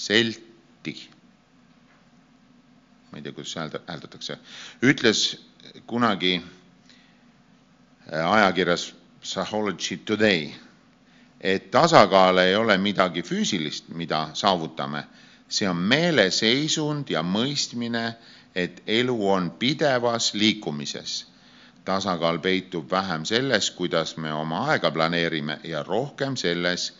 Ratzelti, 0.03 1.09
ma 3.11 3.17
ei 3.17 3.21
tea, 3.23 3.31
kuidas 3.31 3.55
hääldatakse, 3.55 4.35
ütles 4.83 5.39
kunagi 5.87 6.43
äh, 8.11 8.31
ajakirjas 8.31 8.95
Psychology 9.21 9.97
Today, 9.97 10.49
et 11.39 11.71
tasakaal 11.71 12.37
ei 12.37 12.55
ole 12.55 12.77
midagi 12.77 13.23
füüsilist, 13.23 13.87
mida 13.95 14.29
saavutame, 14.33 15.05
see 15.47 15.69
on 15.71 15.79
meeleseisund 15.79 17.07
ja 17.07 17.23
mõistmine, 17.23 18.05
et 18.55 18.83
elu 18.87 19.17
on 19.31 19.51
pidevas 19.51 20.33
liikumises. 20.33 21.27
Tasakaal 21.85 22.43
peitub 22.43 22.91
vähem 22.91 23.23
selles, 23.25 23.71
kuidas 23.71 24.17
me 24.17 24.33
oma 24.33 24.65
aega 24.67 24.91
planeerime 24.91 25.61
ja 25.63 25.83
rohkem 25.83 26.35
selles, 26.35 26.91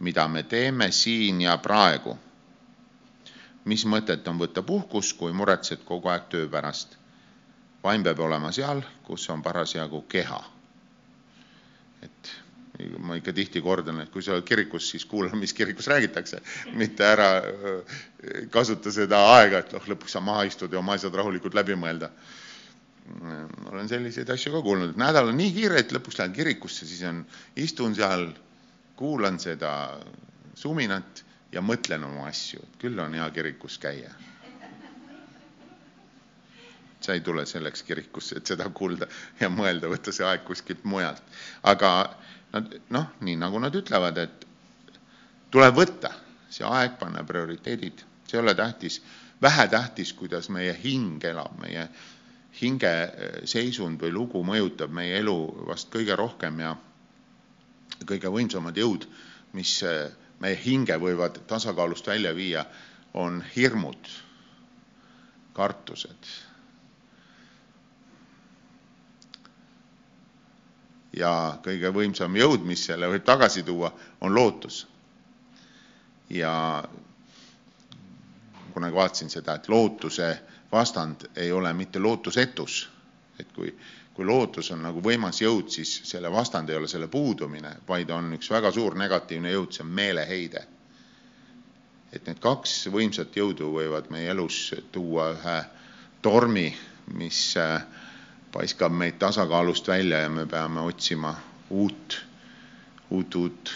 mida 0.00 0.26
me 0.28 0.42
teeme 0.42 0.90
siin 0.90 1.40
ja 1.46 1.56
praegu. 1.58 2.18
Mis 3.68 3.84
mõtet 3.88 4.26
on 4.30 4.40
võtta 4.40 4.64
puhkus, 4.66 5.12
kui 5.18 5.34
muretsed 5.36 5.84
kogu 5.88 6.10
aeg 6.12 6.28
töö 6.32 6.48
pärast? 6.52 6.96
vaim 7.82 8.02
peab 8.02 8.18
olema 8.20 8.50
seal, 8.52 8.82
kus 9.06 9.28
on 9.30 9.42
parasjagu 9.42 10.02
keha. 10.10 10.40
et 12.02 12.32
ma 12.98 13.16
ikka 13.18 13.32
tihti 13.34 13.60
kordan, 13.62 14.00
et 14.02 14.10
kui 14.10 14.22
sa 14.22 14.34
oled 14.34 14.46
kirikus, 14.46 14.90
siis 14.90 15.04
kuula, 15.06 15.30
mis 15.36 15.54
kirikus 15.54 15.88
räägitakse, 15.90 16.40
mitte 16.78 17.06
ära 17.06 17.30
äh, 17.38 18.02
kasuta 18.50 18.92
seda 18.94 19.22
aega, 19.34 19.62
et 19.64 19.72
noh, 19.74 19.88
lõpuks 19.94 20.14
sa 20.14 20.22
maha 20.22 20.44
istud 20.46 20.72
ja 20.72 20.78
oma 20.78 20.94
asjad 20.98 21.14
rahulikult 21.14 21.56
läbi 21.58 21.78
mõelda 21.78 22.12
olen 23.72 23.88
selliseid 23.88 24.28
asju 24.30 24.52
ka 24.52 24.60
kuulnud, 24.64 24.92
et 24.92 25.00
nädal 25.00 25.30
on 25.30 25.38
nii 25.38 25.52
kiire, 25.54 25.80
et 25.80 25.92
lõpuks 25.94 26.18
lähen 26.20 26.34
kirikusse, 26.36 26.86
siis 26.86 27.00
on, 27.08 27.22
istun 27.56 27.94
seal, 27.96 28.28
kuulan 28.98 29.38
seda 29.40 29.70
suminat 30.58 31.22
ja 31.52 31.62
mõtlen 31.64 32.04
oma 32.04 32.26
asju, 32.28 32.60
et 32.64 32.80
küll 32.82 32.98
on 33.00 33.14
hea 33.14 33.28
kirikus 33.34 33.78
käia. 33.78 34.10
sa 37.00 37.14
ei 37.14 37.20
tule 37.20 37.44
selleks 37.46 37.82
kirikusse, 37.86 38.36
et 38.36 38.46
seda 38.50 38.66
kuulda 38.74 39.06
ja 39.40 39.48
mõelda, 39.48 39.86
võtta 39.88 40.12
see 40.12 40.26
aeg 40.26 40.42
kuskilt 40.44 40.84
mujalt. 40.84 41.22
aga 41.62 42.16
nad 42.52 42.74
noh, 42.90 43.06
nii 43.20 43.36
nagu 43.38 43.58
nad 43.62 43.74
ütlevad, 43.74 44.18
et 44.18 44.46
tuleb 45.50 45.74
võtta 45.78 46.10
see 46.50 46.66
aeg, 46.66 46.98
panna 46.98 47.24
prioriteedid, 47.24 48.02
see 48.26 48.36
ei 48.38 48.42
ole 48.42 48.54
tähtis, 48.54 49.00
vähetähtis, 49.42 50.12
kuidas 50.12 50.48
meie 50.48 50.74
hing 50.82 51.24
elab, 51.24 51.54
meie 51.62 51.86
hingeseisund 52.60 54.00
või 54.02 54.12
lugu 54.12 54.42
mõjutab 54.44 54.90
meie 54.90 55.20
elu 55.22 55.36
vast 55.68 55.92
kõige 55.94 56.16
rohkem 56.18 56.58
ja 56.60 56.74
kõige 58.08 58.30
võimsamad 58.32 58.76
jõud, 58.78 59.06
mis 59.54 59.76
eh, 59.86 60.08
meie 60.40 60.58
hinge 60.64 60.96
võivad 61.00 61.40
tasakaalust 61.50 62.06
välja 62.06 62.34
viia, 62.34 62.64
on 63.14 63.42
hirmud, 63.56 64.10
kartused. 65.52 66.36
ja 71.18 71.58
kõige 71.64 71.90
võimsam 71.90 72.36
jõud, 72.36 72.62
mis 72.68 72.84
selle 72.86 73.08
võib 73.10 73.24
tagasi 73.26 73.64
tuua, 73.66 73.90
on 74.20 74.34
lootus. 74.34 74.86
ja 76.30 76.84
kunagi 78.74 78.94
vaatasin 78.94 79.30
seda, 79.30 79.54
et 79.58 79.68
lootuse 79.68 80.28
vastand 80.72 81.24
ei 81.36 81.52
ole 81.52 81.72
mitte 81.72 81.98
lootusetus, 81.98 82.90
et 83.40 83.50
kui, 83.52 83.72
kui 84.18 84.26
lootus 84.26 84.72
on 84.74 84.80
nagu 84.82 84.98
võimas 84.98 85.38
jõud, 85.38 85.68
siis 85.70 85.92
selle 86.10 86.26
vastand 86.34 86.70
ei 86.72 86.76
ole 86.76 86.88
selle 86.90 87.06
puudumine, 87.06 87.76
vaid 87.86 88.10
on 88.10 88.32
üks 88.34 88.48
väga 88.50 88.72
suur 88.74 88.96
negatiivne 88.98 89.52
jõud, 89.52 89.70
see 89.70 89.84
on 89.84 89.92
meeleheide. 89.94 90.64
et 92.12 92.26
need 92.26 92.40
kaks 92.40 92.88
võimsat 92.90 93.36
jõudu 93.36 93.68
võivad 93.70 94.08
meie 94.10 94.30
elus 94.32 94.74
tuua 94.92 95.28
ühe 95.36 95.56
tormi, 96.22 96.66
mis 97.14 97.56
äh, 97.62 97.84
paiskab 98.52 98.92
meid 98.92 99.20
tasakaalust 99.22 99.88
välja 99.88 100.24
ja 100.24 100.28
me 100.28 100.46
peame 100.46 100.80
otsima 100.80 101.36
uut, 101.70 102.18
uut, 103.10 103.34
uut, 103.34 103.74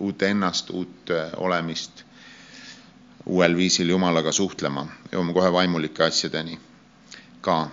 uut 0.00 0.22
ennast, 0.22 0.70
uut 0.70 1.10
äh, 1.10 1.32
olemist 1.36 2.06
uuel 3.26 3.56
viisil 3.56 3.88
Jumalaga 3.92 4.32
suhtlema. 4.32 4.86
jõuame 5.12 5.32
kohe 5.34 5.52
vaimulike 5.52 6.08
asjadeni 6.08 6.60
ka. 7.40 7.66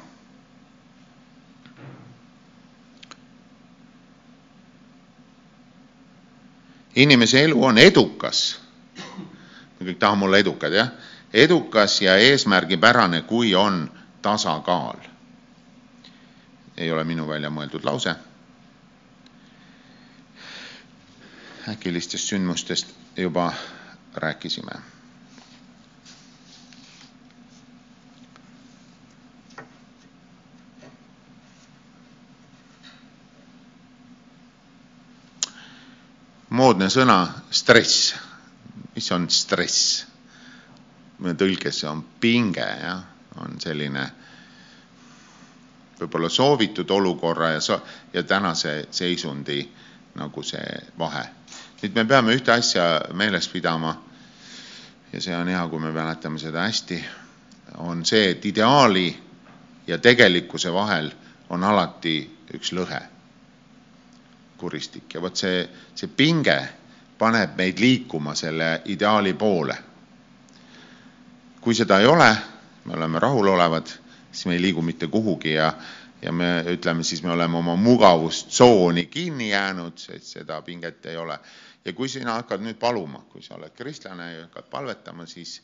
Inimese 6.96 7.44
elu 7.44 7.66
on 7.66 7.78
edukas. 7.78 8.60
me 9.80 9.86
kõik 9.86 10.00
tahame 10.00 10.26
olla 10.26 10.38
edukad, 10.38 10.74
jah? 10.74 10.92
edukas 11.34 12.02
ja 12.02 12.18
eesmärgipärane, 12.18 13.22
kui 13.22 13.56
on 13.56 13.92
tasakaal. 14.22 14.98
ei 16.78 16.92
ole 16.92 17.04
minu 17.04 17.28
välja 17.28 17.50
mõeldud 17.50 17.86
lause. 17.86 18.16
äkilistest 21.70 22.28
sündmustest 22.28 22.88
juba 23.18 23.54
rääkisime 24.14 24.93
moodne 36.64 36.88
sõna 36.88 37.28
stress. 37.52 38.14
mis 38.96 39.12
on 39.12 39.26
stress? 39.30 40.06
tõlkes 41.20 41.80
see 41.82 41.90
on 41.90 42.04
pinge, 42.24 42.64
jah, 42.64 43.02
on 43.44 43.58
selline 43.60 44.04
võib-olla 46.00 46.30
soovitud 46.32 46.90
olukorra 46.92 47.50
ja, 47.56 47.60
so 47.62 47.82
ja 48.14 48.24
tänase 48.24 48.88
seisundi 48.92 49.60
nagu 50.16 50.44
see 50.44 50.80
vahe. 51.00 51.26
nüüd 51.82 52.00
me 52.00 52.06
peame 52.06 52.36
ühte 52.38 52.56
asja 52.56 52.86
meeles 53.12 53.48
pidama 53.52 53.98
ja 55.12 55.22
see 55.22 55.36
on 55.36 55.52
hea, 55.52 55.68
kui 55.68 55.80
me 55.84 55.92
mäletame 55.92 56.40
seda 56.40 56.64
hästi, 56.64 57.02
on 57.78 58.06
see, 58.06 58.30
et 58.38 58.46
ideaali 58.46 59.10
ja 59.88 59.98
tegelikkuse 59.98 60.72
vahel 60.74 61.12
on 61.50 61.64
alati 61.64 62.22
üks 62.56 62.72
lõhe 62.72 63.04
kuristik 64.64 65.18
ja 65.18 65.22
vot 65.22 65.36
see, 65.36 65.66
see 65.96 66.08
pinge 66.08 66.58
paneb 67.20 67.58
meid 67.60 67.80
liikuma 67.80 68.36
selle 68.36 68.82
ideaali 68.92 69.34
poole. 69.34 69.76
kui 71.64 71.76
seda 71.76 72.00
ei 72.00 72.08
ole, 72.12 72.28
me 72.86 72.96
oleme 72.98 73.20
rahulolevad, 73.24 73.88
siis 74.32 74.46
me 74.50 74.58
ei 74.58 74.62
liigu 74.62 74.82
mitte 74.84 75.08
kuhugi 75.08 75.54
ja, 75.54 75.70
ja 76.22 76.32
me 76.32 76.50
ütleme 76.74 77.04
siis, 77.08 77.22
me 77.24 77.32
oleme 77.32 77.58
oma 77.58 77.76
mugavustsooni 77.80 79.06
kinni 79.06 79.50
jäänud, 79.50 80.04
et 80.16 80.24
seda 80.24 80.62
pinget 80.62 81.06
ei 81.06 81.18
ole. 81.18 81.40
ja 81.86 81.94
kui 81.94 82.10
sina 82.10 82.36
hakkad 82.40 82.64
nüüd 82.64 82.80
paluma, 82.80 83.24
kui 83.32 83.44
sa 83.44 83.56
oled 83.56 83.72
kristlane 83.76 84.34
ja 84.34 84.42
hakkad 84.48 84.68
palvetama, 84.72 85.26
siis 85.26 85.62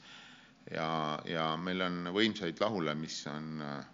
ja, 0.72 1.20
ja 1.26 1.54
meil 1.58 1.82
on 1.82 2.12
võimsaid 2.16 2.60
lahule, 2.64 2.96
mis 2.96 3.20
on 3.28 3.62
äh, 3.64 3.86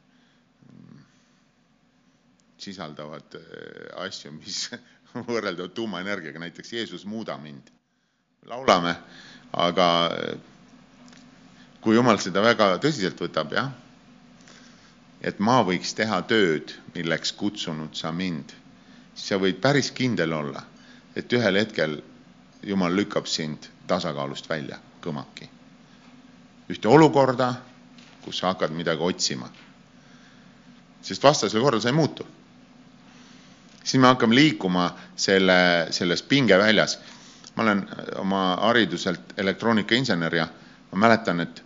sisaldavad 2.58 3.38
äh, 3.42 4.06
asju, 4.06 4.32
mis 4.38 4.70
võrrelduvad 5.30 5.74
tuumaenergiaga, 5.76 6.40
näiteks 6.40 6.74
Jeesus, 6.74 7.06
muuda 7.06 7.38
mind. 7.38 7.72
laulame, 8.46 8.96
aga 9.54 9.88
äh, 10.14 10.38
kui 11.82 11.96
Jumal 11.96 12.20
seda 12.22 12.44
väga 12.46 12.76
tõsiselt 12.84 13.18
võtab, 13.22 13.56
jah, 13.58 13.72
et 15.22 15.40
ma 15.40 15.62
võiks 15.66 15.96
teha 15.98 16.20
tööd, 16.30 16.76
milleks 16.94 17.34
kutsunud 17.34 17.96
sa 17.98 18.12
mind, 18.12 18.54
siis 19.16 19.32
sa 19.32 19.40
võid 19.42 19.58
päris 19.64 19.90
kindel 19.92 20.34
olla, 20.34 20.62
et 21.16 21.34
ühel 21.34 21.58
hetkel 21.58 22.02
Jumal 22.66 22.94
lükkab 22.98 23.26
sind 23.30 23.66
tasakaalust 23.88 24.50
välja, 24.50 24.78
kõmaki. 25.02 25.50
ühte 26.70 26.90
olukorda, 26.90 27.54
kus 28.26 28.40
sa 28.42 28.54
hakkad 28.54 28.72
midagi 28.74 29.02
otsima. 29.02 29.50
sest 31.02 31.24
vastasel 31.24 31.62
korral 31.62 31.82
sa 31.82 31.90
ei 31.90 31.94
muutu 31.94 32.26
siis 33.86 34.02
me 34.02 34.10
hakkame 34.10 34.36
liikuma 34.36 34.90
selle, 35.16 35.88
selles 35.92 36.24
pingeväljas. 36.24 37.00
ma 37.56 37.64
olen 37.64 37.88
oma 38.20 38.58
hariduselt 38.62 39.34
elektroonikainsener 39.38 40.36
ja 40.36 40.48
ma 40.92 40.98
mäletan, 41.08 41.40
et, 41.40 41.62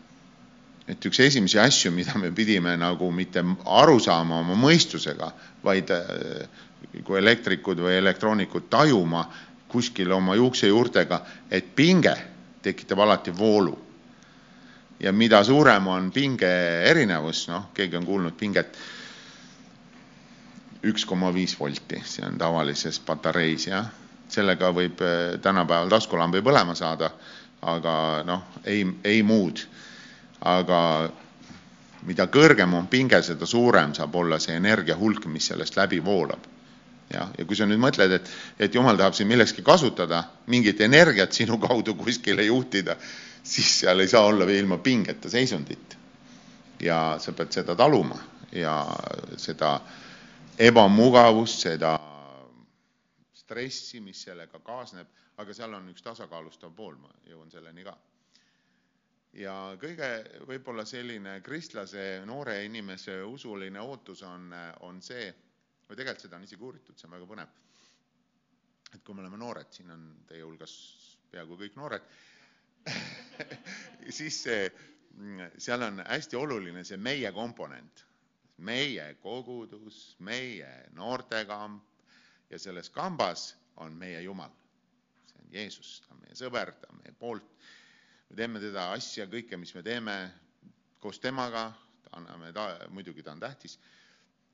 et 0.88 1.06
üks 1.06 1.20
esimesi 1.20 1.58
asju, 1.60 1.92
mida 1.92 2.18
me 2.22 2.30
pidime 2.32 2.76
nagu 2.78 3.12
mitte 3.12 3.42
aru 3.66 4.00
saama 4.00 4.38
oma 4.44 4.58
mõistusega, 4.60 5.32
vaid 5.64 5.90
äh, 5.90 6.46
kui 7.04 7.18
elektrikud 7.18 7.82
või 7.82 7.98
elektroonikud 7.98 8.70
tajuma 8.70 9.26
kuskil 9.70 10.12
oma 10.12 10.36
juuksejuurtega, 10.36 11.22
et 11.52 11.76
pinge 11.76 12.14
tekitab 12.62 13.00
alati 13.00 13.38
voolu. 13.38 13.78
ja 15.00 15.12
mida 15.16 15.44
suurem 15.44 15.88
on 15.88 16.12
pinge 16.12 16.50
erinevus, 16.84 17.48
noh, 17.48 17.70
keegi 17.74 17.96
on 17.96 18.06
kuulnud 18.06 18.34
pinget 18.38 18.78
üks 20.84 21.06
koma 21.06 21.32
viis 21.36 21.56
volti, 21.60 22.00
see 22.08 22.24
on 22.26 22.38
tavalises 22.40 23.00
patareis, 23.04 23.68
jah. 23.68 23.90
sellega 24.30 24.70
võib 24.72 25.02
eh, 25.02 25.40
tänapäeval 25.42 25.90
taskulambi 25.90 26.42
põlema 26.46 26.76
saada, 26.78 27.10
aga 27.66 27.94
noh, 28.26 28.44
ei, 28.64 28.86
ei 29.04 29.24
muud. 29.24 29.66
aga 30.40 31.10
mida 32.08 32.28
kõrgem 32.32 32.74
on 32.78 32.88
pinge, 32.88 33.20
seda 33.22 33.46
suurem 33.46 33.94
saab 33.94 34.16
olla 34.16 34.40
see 34.40 34.56
energia 34.56 34.96
hulk, 34.96 35.26
mis 35.28 35.50
sellest 35.52 35.76
läbi 35.76 36.00
voolab. 36.04 36.46
jah, 37.10 37.32
ja 37.38 37.46
kui 37.46 37.56
sa 37.58 37.66
nüüd 37.66 37.82
mõtled, 37.82 38.12
et, 38.16 38.30
et 38.60 38.76
jumal 38.76 38.98
tahab 38.98 39.18
sind 39.18 39.28
millekski 39.28 39.64
kasutada, 39.66 40.24
mingit 40.48 40.82
energiat 40.82 41.34
sinu 41.34 41.58
kaudu 41.60 41.96
kuskile 41.96 42.46
juhtida, 42.46 42.96
siis 43.44 43.80
seal 43.82 44.00
ei 44.00 44.08
saa 44.08 44.28
olla 44.30 44.46
ilma 44.46 44.78
pingeta 44.78 45.30
seisundit. 45.30 45.98
ja 46.80 47.18
sa 47.20 47.34
pead 47.34 47.52
seda 47.52 47.76
taluma 47.76 48.16
ja 48.56 48.86
seda 49.36 49.74
äh, 49.76 49.98
ebamugavust, 50.60 51.62
seda 51.64 51.94
stressi, 53.32 54.02
mis 54.04 54.26
sellega 54.28 54.60
kaasneb, 54.60 55.08
aga 55.40 55.54
seal 55.56 55.74
on 55.78 55.88
üks 55.94 56.04
tasakaalustav 56.04 56.74
pool, 56.76 56.98
ma 57.00 57.12
jõuan 57.30 57.52
selleni 57.54 57.86
ka. 57.88 57.94
ja 59.40 59.54
kõige 59.80 60.10
võib-olla 60.50 60.84
selline 60.90 61.38
kristlase, 61.46 62.26
noore 62.28 62.58
inimese 62.66 63.22
usuline 63.24 63.80
ootus 63.80 64.24
on, 64.28 64.52
on 64.84 65.00
see, 65.06 65.30
või 65.88 65.96
tegelikult 65.96 66.26
seda 66.26 66.36
on 66.36 66.44
isegi 66.50 66.68
uuritud, 66.68 66.98
see 67.00 67.08
on 67.08 67.16
väga 67.16 67.30
põnev, 67.30 67.56
et 68.92 69.00
kui 69.06 69.16
me 69.16 69.24
oleme 69.24 69.40
noored, 69.40 69.72
siin 69.72 69.96
on 69.96 70.06
teie 70.28 70.44
hulgas 70.44 70.76
peaaegu 71.32 71.56
kõik 71.62 71.80
noored 71.80 72.12
siis 74.20 74.44
see, 74.44 74.68
seal 75.56 75.88
on 75.88 76.04
hästi 76.04 76.36
oluline 76.36 76.84
see 76.84 77.00
meie 77.00 77.32
komponent 77.32 78.09
meie 78.60 79.14
kogudus, 79.24 80.16
meie 80.20 80.70
noortekamp 80.96 81.84
ja 82.50 82.60
selles 82.60 82.90
kambas 82.90 83.54
on 83.78 83.94
meie 83.94 84.22
Jumal. 84.22 84.52
see 85.26 85.40
on 85.42 85.52
Jeesus, 85.54 86.02
ta 86.02 86.14
on 86.14 86.22
meie 86.24 86.36
sõber, 86.36 86.72
ta 86.82 86.88
on 86.92 87.02
meie 87.04 87.14
poolt. 87.20 87.46
me 88.30 88.36
teeme 88.36 88.60
teda 88.60 88.92
asja, 88.94 89.26
kõike, 89.28 89.58
mis 89.58 89.74
me 89.76 89.84
teeme 89.84 90.16
koos 91.00 91.20
temaga, 91.20 91.72
anname, 92.12 92.52
ta, 92.54 92.68
muidugi 92.90 93.24
ta 93.24 93.32
on 93.32 93.40
tähtis, 93.40 93.80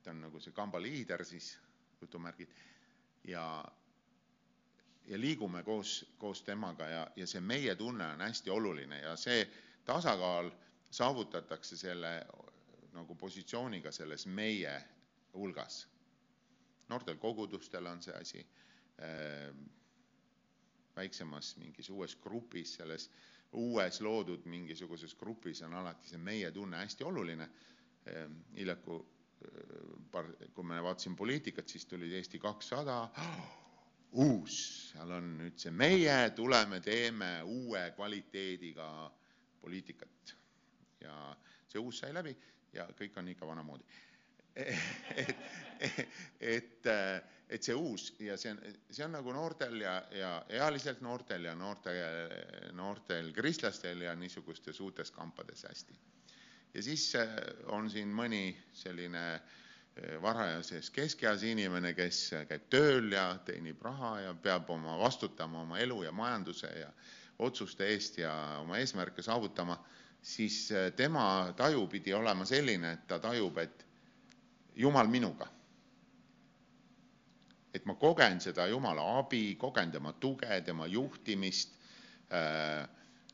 ta 0.04 0.12
on 0.12 0.22
nagu 0.22 0.39
see 0.39 0.54
kamba 0.54 0.80
liider 0.82 1.26
siis, 1.26 1.58
jutumärgid, 2.02 2.52
ja, 3.28 3.65
ja 5.08 5.20
liigume 5.20 5.63
koos, 5.63 6.06
koos 6.18 6.41
temaga 6.44 6.88
ja, 6.88 7.08
ja 7.15 7.28
see 7.28 7.41
meie 7.41 7.76
tunne 7.76 8.08
on 8.13 8.22
hästi 8.22 8.50
oluline 8.50 9.02
ja 9.02 9.15
see 9.18 9.46
tasakaal 9.86 10.52
saavutatakse 10.91 11.78
selle 11.78 12.20
nagu 12.95 13.15
positsiooniga 13.15 13.91
selles 13.91 14.25
meie 14.27 14.75
hulgas. 15.36 15.86
noortel 16.89 17.17
kogudustel 17.17 17.88
on 17.89 18.01
see 18.01 18.13
asi, 18.13 18.41
ehm, 19.01 19.63
väiksemas 20.95 21.55
mingis 21.58 21.89
uues 21.89 22.13
grupis, 22.21 22.75
selles 22.77 23.10
uues 23.58 23.99
loodud 24.01 24.45
mingisuguses 24.45 25.15
grupis 25.17 25.63
on 25.65 25.73
alati 25.73 26.10
see 26.10 26.21
meie 26.21 26.51
tunne 26.51 26.77
hästi 26.77 27.03
oluline. 27.03 27.49
Ehm, 28.05 28.38
hiljuti, 28.55 28.99
ehm, 29.49 30.49
kui 30.53 30.63
me 30.63 30.81
vaatasime 30.84 31.17
poliitikat, 31.17 31.67
siis 31.67 31.86
tuli 31.86 32.13
Eesti 32.15 32.39
kakssada, 32.39 33.10
uus, 34.25 34.58
seal 34.91 35.12
on 35.17 35.34
nüüd 35.41 35.58
see 35.60 35.73
meie, 35.73 36.29
tuleme, 36.38 36.79
teeme 36.86 37.41
uue 37.43 37.91
kvaliteediga 37.97 38.89
poliitikat. 39.62 40.36
ja 41.01 41.36
see 41.67 41.81
uus 41.81 41.99
sai 41.99 42.13
läbi 42.13 42.31
ja 42.75 42.88
kõik 42.99 43.17
on 43.21 43.31
ikka 43.31 43.47
vanamoodi 43.47 43.85
et, 44.55 45.35
et, 46.39 46.88
et 47.49 47.67
see 47.67 47.75
uus 47.75 48.07
ja 48.23 48.38
see 48.39 48.53
on, 48.53 48.61
see 48.88 49.03
on 49.03 49.11
nagu 49.17 49.33
noortel 49.35 49.75
ja, 49.83 49.97
ja 50.15 50.31
ealiselt 50.61 51.01
noortel 51.03 51.49
ja 51.49 51.55
noorte, 51.59 51.91
noortel 52.77 53.33
kristlastel 53.35 54.05
ja 54.07 54.15
niisugustes 54.15 54.79
uutes 54.79 55.11
kampades 55.11 55.65
hästi. 55.67 55.99
ja 56.73 56.83
siis 56.83 57.09
äh, 57.19 57.35
on 57.75 57.89
siin 57.91 58.15
mõni 58.15 58.55
selline 58.73 59.25
äh, 59.33 59.43
varajases 60.21 60.89
keskeas 60.91 61.43
inimene, 61.43 61.93
kes 61.95 62.21
käib 62.49 62.65
tööl 62.71 63.11
ja 63.11 63.27
teenib 63.45 63.83
raha 63.83 64.15
ja 64.25 64.33
peab 64.33 64.69
oma, 64.69 64.97
vastutama 64.99 65.61
oma 65.61 65.79
elu 65.79 66.01
ja 66.03 66.11
majanduse 66.11 66.71
ja 66.79 66.89
otsuste 67.39 67.88
eest 67.91 68.17
ja 68.23 68.33
oma 68.63 68.79
eesmärke 68.79 69.23
saavutama 69.23 69.77
siis 70.25 70.71
äh, 70.71 70.91
tema 70.97 71.53
taju 71.57 71.85
pidi 71.88 72.13
olema 72.13 72.45
selline, 72.49 72.95
et 72.97 73.07
ta 73.07 73.19
tajub, 73.21 73.57
et 73.61 73.83
Jumal 74.75 75.07
minuga. 75.07 75.47
et 77.75 77.83
ma 77.85 77.97
kogen 77.99 78.39
seda 78.39 78.69
Jumala 78.71 79.03
abi, 79.19 79.57
kogen 79.59 79.89
tema 79.91 80.13
tuge, 80.19 80.61
tema 80.63 80.85
juhtimist, 80.88 81.73
äh, 82.31 82.85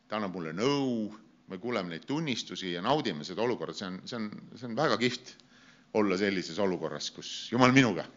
ta 0.09 0.17
annab 0.17 0.33
mulle 0.33 0.53
nõu, 0.57 1.11
me 1.47 1.59
kuuleme 1.61 1.93
neid 1.93 2.07
tunnistusi 2.09 2.71
ja 2.73 2.81
naudime 2.81 3.21
seda 3.23 3.43
olukorda, 3.45 3.75
see 3.77 3.85
on, 3.85 3.99
see 4.09 4.17
on, 4.17 4.25
see 4.55 4.65
on 4.65 4.73
väga 4.79 4.97
kihvt 4.97 5.35
olla 6.01 6.17
sellises 6.17 6.57
olukorras, 6.57 7.11
kus 7.13 7.29
Jumal 7.53 7.73
minuga 7.75 8.07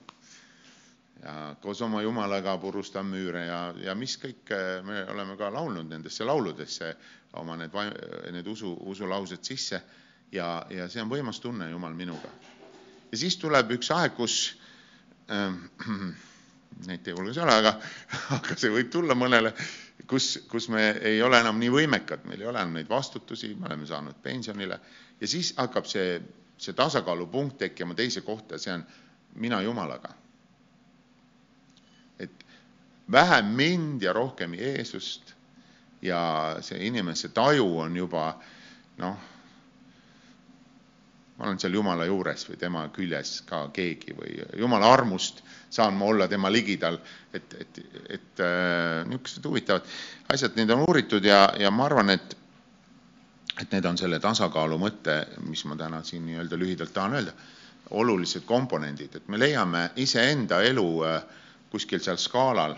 ja 1.24 1.56
koos 1.60 1.82
oma 1.82 2.02
Jumalaga 2.02 2.58
purustan 2.60 3.06
müüre 3.08 3.46
ja, 3.46 3.60
ja 3.80 3.94
mis 3.96 4.18
kõik 4.20 4.50
me 4.84 5.04
oleme 5.08 5.37
ka 5.40 5.48
laulnud 5.52 5.88
nendesse 5.88 6.24
lauludesse 6.24 6.90
oma 7.40 7.56
need, 7.56 7.76
need 8.34 8.50
usu, 8.50 8.74
usulaused 8.92 9.44
sisse. 9.44 9.80
Ja, 10.32 10.66
ja 10.70 10.88
see 10.90 11.02
on 11.02 11.10
võimas 11.10 11.38
tunne, 11.40 11.68
Jumal 11.70 11.94
minuga. 11.94 12.28
ja 13.12 13.18
siis 13.18 13.37
tuleb 13.38 13.70
üks 13.76 13.90
aeg, 13.94 14.16
kus 14.16 14.56
äh, 15.30 15.54
neid 16.88 17.08
ei 17.08 17.14
ole, 17.14 17.34
aga, 17.44 17.76
aga 18.37 18.56
see 18.58 18.72
võib 18.74 18.90
tulla 18.90 19.14
mõnele, 19.14 19.54
kus, 20.10 20.40
kus 20.50 20.68
me 20.68 20.90
ei 21.00 21.22
ole 21.22 21.40
enam 21.40 21.60
nii 21.62 21.70
võimekad, 21.70 22.26
meil 22.28 22.42
ei 22.42 22.50
ole 22.50 22.60
enam 22.60 22.74
neid 22.80 22.90
vastutusi, 22.90 23.54
me 23.54 23.70
oleme 23.70 23.87
saanud 23.87 24.18
pensionile. 24.22 24.80
Ja 25.20 25.30
siis 25.30 25.54
hakkab 25.56 25.87
see, 25.88 26.18
see 26.58 26.74
tasakaalupunkt 26.76 27.58
tekkima 27.62 27.94
teise 27.94 28.26
kohta, 28.26 28.58
see 28.58 28.74
on 28.74 28.84
mina 29.38 29.62
Jumalaga 29.62 30.23
vähem 33.12 33.47
mind 33.57 34.03
ja 34.03 34.12
rohkem 34.12 34.55
Jeesust. 34.55 35.35
Ja 36.03 36.57
see 36.61 36.87
inimese 36.87 37.29
taju 37.33 37.79
on 37.81 37.97
juba 37.97 38.35
noh, 39.01 39.17
ma 41.38 41.47
olen 41.47 41.59
seal 41.59 41.75
Jumala 41.75 42.05
juures 42.07 42.45
või 42.49 42.59
tema 42.61 42.85
küljes 42.95 43.40
ka 43.49 43.69
keegi 43.75 44.14
või 44.19 44.37
Jumala 44.61 44.93
armust 44.93 45.40
saan 45.75 45.97
ma 45.99 46.05
olla 46.05 46.29
tema 46.29 46.53
ligidal, 46.53 46.99
et, 47.33 47.55
et, 47.61 47.81
et 48.09 48.43
äh, 48.45 49.01
niisugused 49.09 49.49
huvitavad 49.49 49.88
asjad, 50.35 50.55
neid 50.57 50.71
on 50.71 50.85
uuritud 50.87 51.25
ja, 51.25 51.49
ja 51.59 51.73
ma 51.75 51.88
arvan, 51.88 52.14
et 52.14 52.37
et 53.61 53.71
need 53.71 53.87
on 53.87 53.99
selle 53.99 54.19
tasakaalu 54.19 54.79
mõte, 54.83 55.14
mis 55.47 55.62
ma 55.71 55.77
täna 55.79 56.01
siin 56.03 56.25
nii-öelda 56.27 56.59
lühidalt 56.59 56.93
tahan 56.95 57.21
öelda. 57.21 57.35
olulised 57.90 58.43
komponendid, 58.49 59.14
et 59.14 59.29
me 59.29 59.38
leiame 59.38 59.90
iseenda 60.01 60.62
elu 60.64 60.87
kuskil 61.71 62.01
seal 62.01 62.17
skaalal, 62.17 62.75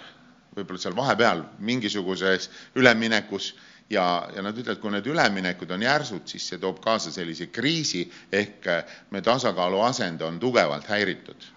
võib-olla 0.57 0.81
seal 0.81 0.97
vahepeal 0.97 1.42
mingisuguses 1.59 2.51
üleminekus 2.77 3.53
ja, 3.90 4.29
ja 4.35 4.42
nad 4.42 4.57
ütlevad, 4.59 4.81
kui 4.83 4.95
need 4.95 5.07
üleminekud 5.11 5.71
on 5.77 5.85
järsud, 5.87 6.25
siis 6.29 6.47
see 6.51 6.62
toob 6.62 6.81
kaasa 6.85 7.12
sellise 7.14 7.51
kriisi 7.53 8.07
ehk 8.33 8.71
me 9.11 9.23
tasakaalu 9.23 9.83
asend 9.87 10.25
on 10.27 10.40
tugevalt 10.40 10.88
häiritud. 10.90 11.53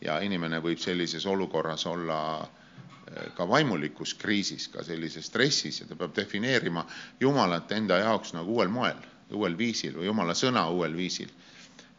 ja 0.00 0.20
inimene 0.20 0.58
võib 0.60 0.78
sellises 0.78 1.24
olukorras 1.26 1.86
olla 1.86 2.18
ka 3.34 3.48
vaimulikus 3.48 4.14
kriisis, 4.14 4.68
ka 4.68 4.84
sellises 4.84 5.26
stressis 5.26 5.80
ja 5.80 5.86
ta 5.86 5.96
peab 5.96 6.14
defineerima 6.16 6.84
Jumalat 7.20 7.72
enda 7.72 7.98
jaoks 8.02 8.34
nagu 8.36 8.58
uuel 8.58 8.68
moel, 8.68 8.98
uuel 9.32 9.56
viisil 9.58 9.96
või 9.96 10.10
Jumala 10.10 10.34
sõna 10.34 10.66
uuel 10.70 10.96
viisil. 10.96 11.30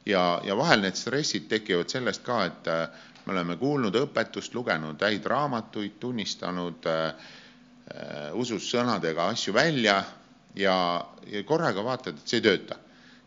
ja, 0.05 0.41
ja 0.43 0.55
vahel 0.57 0.81
need 0.81 0.95
stressid 0.95 1.47
tekivad 1.49 1.89
sellest 1.89 2.23
ka, 2.23 2.45
et 2.45 2.69
me 3.27 3.33
oleme 3.35 3.57
kuulnud 3.59 3.95
õpetust, 3.99 4.53
lugenud 4.55 5.01
häid 5.03 5.25
raamatuid, 5.27 5.97
tunnistanud 5.99 6.85
äh, 6.87 7.25
usus 8.39 8.69
sõnadega 8.71 9.25
asju 9.33 9.53
välja 9.55 9.97
ja, 10.55 10.75
ja 11.27 11.41
korraga 11.47 11.83
vaatad, 11.83 12.15
et 12.21 12.31
see 12.31 12.39
ei 12.39 12.45
tööta. 12.45 12.77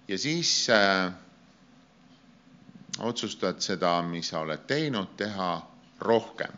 ja 0.08 0.18
siis 0.18 0.54
äh, 0.72 1.12
otsustad 3.04 3.60
seda, 3.60 3.98
mis 4.02 4.32
sa 4.32 4.40
oled 4.40 4.64
teinud, 4.66 5.12
teha 5.20 5.50
rohkem, 6.00 6.56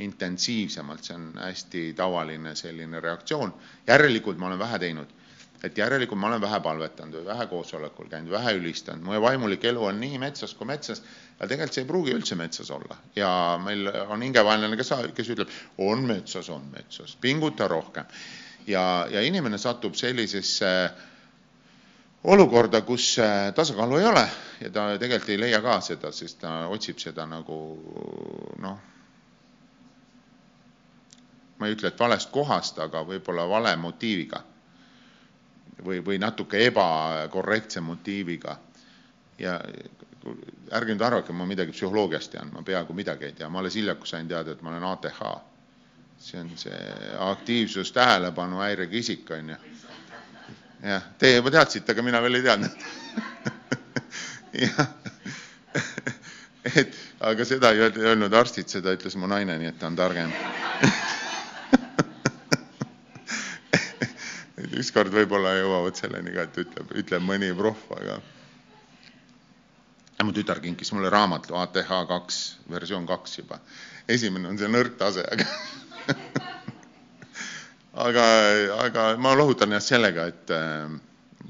intensiivsemalt, 0.00 1.04
see 1.04 1.18
on 1.18 1.28
hästi 1.42 1.84
tavaline 2.00 2.56
selline 2.56 3.00
reaktsioon. 3.00 3.52
järelikult 3.86 4.40
ma 4.40 4.48
olen 4.48 4.58
vähe 4.64 4.78
teinud 4.78 5.17
et 5.64 5.78
järelikult 5.78 6.20
ma 6.20 6.28
olen 6.28 6.40
vähe 6.42 6.60
palvetanud 6.62 7.18
või 7.18 7.26
vähe 7.26 7.46
koosolekul 7.50 8.06
käinud, 8.10 8.30
vähe 8.30 8.54
ülistanud, 8.60 9.02
mu 9.02 9.18
vaimulik 9.22 9.64
elu 9.66 9.84
on 9.90 9.98
nii 10.00 10.18
metsas 10.22 10.54
kui 10.54 10.68
metsas, 10.70 11.02
aga 11.38 11.48
tegelikult 11.50 11.74
see 11.74 11.82
ei 11.82 11.88
pruugi 11.88 12.14
üldse 12.14 12.38
metsas 12.38 12.70
olla. 12.74 12.98
Ja 13.16 13.30
meil 13.62 13.88
on 14.06 14.22
hingevaenlane, 14.22 14.78
kes, 14.78 14.92
kes 15.16 15.32
ütleb, 15.34 15.54
on 15.82 16.04
metsas, 16.06 16.50
on 16.54 16.68
metsas, 16.74 17.16
pinguta 17.20 17.68
rohkem. 17.68 18.06
ja, 18.66 19.06
ja 19.10 19.22
inimene 19.24 19.58
satub 19.58 19.94
sellisesse 19.96 20.68
olukorda, 22.24 22.82
kus 22.82 23.16
äh, 23.18 23.54
tasakaalu 23.54 23.96
ei 23.96 24.06
ole 24.06 24.26
ja 24.60 24.70
ta 24.70 24.84
tegelikult 24.98 25.30
ei 25.30 25.40
leia 25.40 25.62
ka 25.64 25.80
seda, 25.80 26.12
sest 26.12 26.40
ta 26.40 26.68
otsib 26.68 26.98
seda 27.02 27.26
nagu 27.26 27.58
noh, 28.62 28.78
ma 31.58 31.66
ei 31.66 31.74
ütle, 31.74 31.90
et 31.90 31.98
valest 31.98 32.30
kohast, 32.30 32.78
aga 32.78 33.02
võib-olla 33.06 33.48
vale 33.48 33.74
motiiviga 33.76 34.42
või, 35.84 36.00
või 36.04 36.18
natuke 36.18 36.64
ebakorrektse 36.66 37.80
motiiviga. 37.80 38.58
ja 39.38 39.60
ärge 40.74 40.94
nüüd 40.94 41.02
arvake, 41.02 41.32
ma 41.32 41.46
midagi 41.46 41.72
psühholoogiast 41.72 42.32
tean, 42.32 42.50
ma 42.52 42.62
peaaegu 42.66 42.94
midagi 42.94 43.28
ei 43.28 43.32
tea, 43.38 43.48
ma 43.48 43.60
alles 43.62 43.76
hiljuti 43.78 44.10
sain 44.10 44.28
teada, 44.28 44.52
et 44.52 44.62
ma 44.62 44.72
olen 44.72 44.84
ATH. 44.84 45.22
see 46.18 46.40
on 46.40 46.50
see 46.58 46.78
aktiivsus 47.18 47.92
tähelepanu 47.92 48.58
häirega 48.58 48.96
isik, 48.96 49.30
on 49.30 49.50
ju. 49.50 49.56
jah, 50.82 51.02
teie 51.18 51.36
juba 51.36 51.50
teadsite, 51.50 51.92
aga 51.92 52.02
mina 52.02 52.22
veel 52.22 52.34
ei 52.34 52.42
teadnud 52.42 52.70
jah, 54.64 54.88
et 56.82 56.98
aga 57.20 57.44
seda 57.44 57.70
ei 57.70 57.86
öelnud 57.86 58.34
arstid, 58.34 58.68
seda 58.68 58.96
ütles 58.98 59.16
mu 59.16 59.30
naine, 59.30 59.58
nii 59.58 59.70
et 59.70 59.78
ta 59.78 59.86
on 59.86 59.96
targem 59.96 60.34
ükskord 64.78 65.14
võib-olla 65.14 65.54
jõuavad 65.58 65.98
selleni 65.98 66.34
ka, 66.34 66.46
et 66.48 66.58
ütleb, 66.64 66.92
ütleb 67.02 67.24
mõni 67.24 67.50
proff, 67.56 67.88
aga 67.96 68.18
mu 70.26 70.34
tütar 70.34 70.60
kinkis 70.60 70.90
mulle 70.92 71.10
raamatu 71.12 71.56
ATH 71.58 71.90
kaks, 72.08 72.38
versioon 72.70 73.06
kaks 73.06 73.38
juba. 73.38 73.60
esimene 74.08 74.48
on 74.48 74.58
see 74.58 74.68
nõrk 74.70 74.96
tase, 74.98 75.22
aga 75.22 75.46
aga, 78.08 78.24
aga 78.84 79.04
ma 79.20 79.34
lohutan 79.36 79.72
ennast 79.72 79.92
sellega, 79.92 80.26
et 80.32 80.52
äh, 80.54 80.88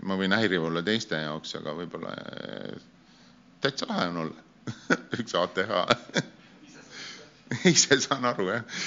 ma 0.03 0.17
võin 0.21 0.37
häiriv 0.37 0.69
olla 0.69 0.83
teiste 0.85 1.21
jaoks, 1.21 1.55
aga 1.61 1.75
võib-olla 1.79 2.15
äh, 2.15 2.77
täitsa 3.65 3.89
lahe 3.91 4.09
on 4.13 4.23
olla 4.25 4.39
üks 5.21 5.37
ATH 5.39 5.73
ise 7.73 8.01
saan 8.05 8.29
aru, 8.29 8.51
jah. 8.53 8.83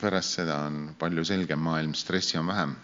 pärast 0.00 0.38
seda 0.38 0.62
on 0.68 0.92
palju 1.00 1.24
selgem 1.24 1.60
maailm, 1.64 1.96
stressi 1.96 2.38
on 2.40 2.52
vähem 2.52 2.76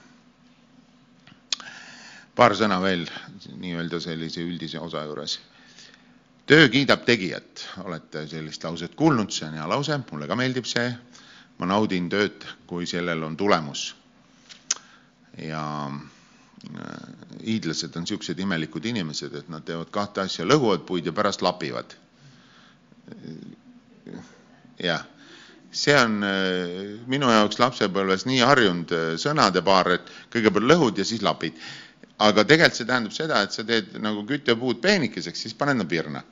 paar 2.34 2.54
sõna 2.58 2.80
veel 2.82 3.04
nii-öelda 3.62 4.00
sellise 4.02 4.42
üldise 4.42 4.80
osa 4.82 5.04
juures. 5.06 5.38
töö 6.46 6.68
kiidab 6.68 7.04
tegijat, 7.06 7.68
olete 7.84 8.26
sellist 8.28 8.64
lauset 8.64 8.94
kuulnud, 8.94 9.30
see 9.32 9.46
on 9.48 9.54
hea 9.58 9.68
lause, 9.68 9.98
mulle 10.10 10.26
ka 10.26 10.36
meeldib 10.36 10.66
see. 10.66 10.94
ma 11.58 11.66
naudin 11.70 12.08
tööd, 12.10 12.42
kui 12.66 12.86
sellel 12.86 13.22
on 13.22 13.36
tulemus. 13.36 13.94
ja 15.38 15.62
äh, 15.86 17.08
hiidlased 17.46 17.96
on 17.96 18.02
niisugused 18.02 18.38
imelikud 18.38 18.84
inimesed, 18.84 19.34
et 19.34 19.48
nad 19.48 19.64
teevad 19.64 19.90
kahte 19.90 20.20
asja, 20.20 20.44
lõhuvad 20.44 20.84
puid 20.86 21.06
ja 21.06 21.12
pärast 21.12 21.42
lapivad. 21.42 21.94
jah, 24.82 25.06
see 25.70 25.94
on 25.94 26.22
äh, 26.22 26.98
minu 27.06 27.30
jaoks 27.30 27.58
lapsepõlves 27.62 28.26
nii 28.26 28.42
harjunud 28.42 28.92
äh, 28.92 29.08
sõnadepaar, 29.22 29.92
et 30.00 30.12
kõigepealt 30.34 30.70
lõhud 30.72 30.98
ja 30.98 31.04
siis 31.04 31.22
lapid 31.22 31.58
aga 32.22 32.44
tegelikult 32.46 32.78
see 32.78 32.86
tähendab 32.86 33.14
seda, 33.14 33.42
et 33.42 33.54
sa 33.54 33.64
teed 33.66 33.96
nagu 34.02 34.22
küttepuud 34.28 34.80
peenikeseks, 34.82 35.46
siis 35.46 35.56
paned 35.58 35.80
nad 35.80 35.90
virna. 35.90 36.22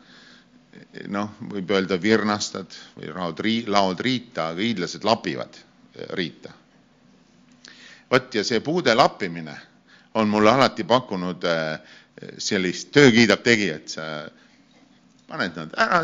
noh, 1.12 1.34
võib 1.52 1.68
öelda 1.68 1.98
virnastad 2.00 2.72
või 2.96 3.10
laod, 3.12 3.40
laod 3.68 4.00
riita, 4.00 4.48
aga 4.52 4.62
hiidlased 4.64 5.04
lapivad 5.04 5.58
eh, 5.96 6.06
riita. 6.16 6.52
vot 8.10 8.34
ja 8.34 8.44
see 8.44 8.60
puude 8.60 8.94
lappimine 8.94 9.56
on 10.14 10.28
mulle 10.28 10.50
alati 10.50 10.84
pakkunud 10.84 11.44
eh, 11.44 11.78
sellist 12.38 12.90
töö 12.92 13.10
kiidab 13.10 13.42
tegijat, 13.42 13.88
sa 13.88 14.06
paned 15.28 15.56
nad 15.56 15.76
ära, 15.76 16.02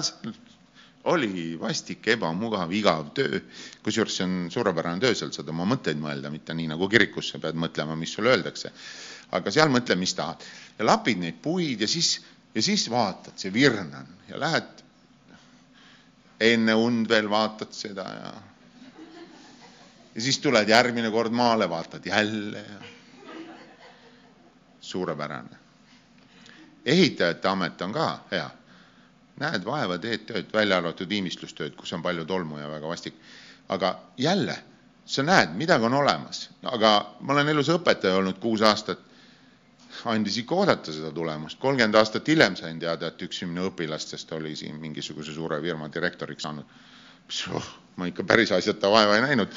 oli 1.08 1.56
vastik, 1.56 2.06
ebamugav, 2.08 2.72
igav 2.72 3.12
töö. 3.14 3.40
kusjuures 3.82 4.16
see 4.16 4.24
on 4.24 4.50
suurepärane 4.50 5.00
töö, 5.00 5.14
seal 5.14 5.32
saad 5.32 5.48
oma 5.48 5.64
mõtteid 5.64 6.00
mõelda, 6.00 6.30
mitte 6.30 6.54
nii 6.54 6.68
nagu 6.74 6.88
kirikus, 6.88 7.30
sa 7.32 7.38
pead 7.38 7.56
mõtlema, 7.56 7.96
mis 7.96 8.12
sulle 8.12 8.34
öeldakse 8.34 8.72
aga 9.32 9.50
seal 9.50 9.70
mõtle, 9.72 9.96
mis 9.96 10.14
tahad. 10.14 10.44
ja 10.78 10.86
lapid 10.86 11.18
neid 11.18 11.40
puid 11.42 11.80
ja 11.80 11.88
siis, 11.88 12.20
ja 12.54 12.62
siis 12.62 12.90
vaatad, 12.90 13.36
see 13.36 13.52
virn 13.52 13.94
on 13.94 14.12
ja 14.28 14.40
lähed 14.40 14.84
enne 16.40 16.74
und 16.74 17.08
veel 17.08 17.30
vaatad 17.30 17.72
seda 17.74 18.06
ja 18.14 18.32
ja 20.18 20.22
siis 20.22 20.38
tuled 20.42 20.68
järgmine 20.68 21.10
kord 21.14 21.30
maale, 21.30 21.68
vaatad 21.70 22.06
jälle 22.06 22.58
ja 22.58 22.78
suurepärane. 24.80 25.56
ehitajate 26.84 27.48
amet 27.48 27.82
on 27.82 27.92
ka 27.92 28.24
hea. 28.30 28.50
näed 29.38 29.64
vaeva, 29.64 29.98
teed 29.98 30.24
tööd, 30.26 30.48
välja 30.52 30.76
arvatud 30.76 31.08
viimistlustööd, 31.08 31.76
kus 31.76 31.92
on 31.92 32.02
palju 32.02 32.24
tolmu 32.24 32.58
ja 32.58 32.70
väga 32.70 32.88
vastik. 32.88 33.14
aga 33.68 34.00
jälle, 34.16 34.58
sa 35.06 35.22
näed, 35.22 35.54
midagi 35.54 35.84
on 35.84 35.94
olemas, 35.94 36.50
aga 36.62 37.14
ma 37.20 37.32
olen 37.32 37.48
elus 37.48 37.68
õpetaja 37.68 38.16
olnud 38.16 38.38
kuus 38.40 38.62
aastat 38.62 39.07
andis 40.04 40.36
ikka 40.38 40.54
oodata 40.54 40.92
seda 40.92 41.10
tulemust. 41.12 41.58
kolmkümmend 41.58 41.94
aastat 41.94 42.28
hiljem 42.28 42.56
sain 42.56 42.78
teada, 42.78 43.06
et 43.06 43.22
üks 43.22 43.42
minu 43.46 43.68
õpilastest 43.70 44.32
oli 44.36 44.56
siin 44.56 44.76
mingisuguse 44.80 45.34
suure 45.34 45.60
firma 45.62 45.88
direktoriks 45.94 46.42
saanud. 46.42 46.64
Oh, 47.52 47.70
ma 47.96 48.06
ikka 48.08 48.24
päris 48.24 48.52
asjata 48.52 48.90
vaeva 48.90 49.16
ei 49.16 49.22
näinud. 49.22 49.48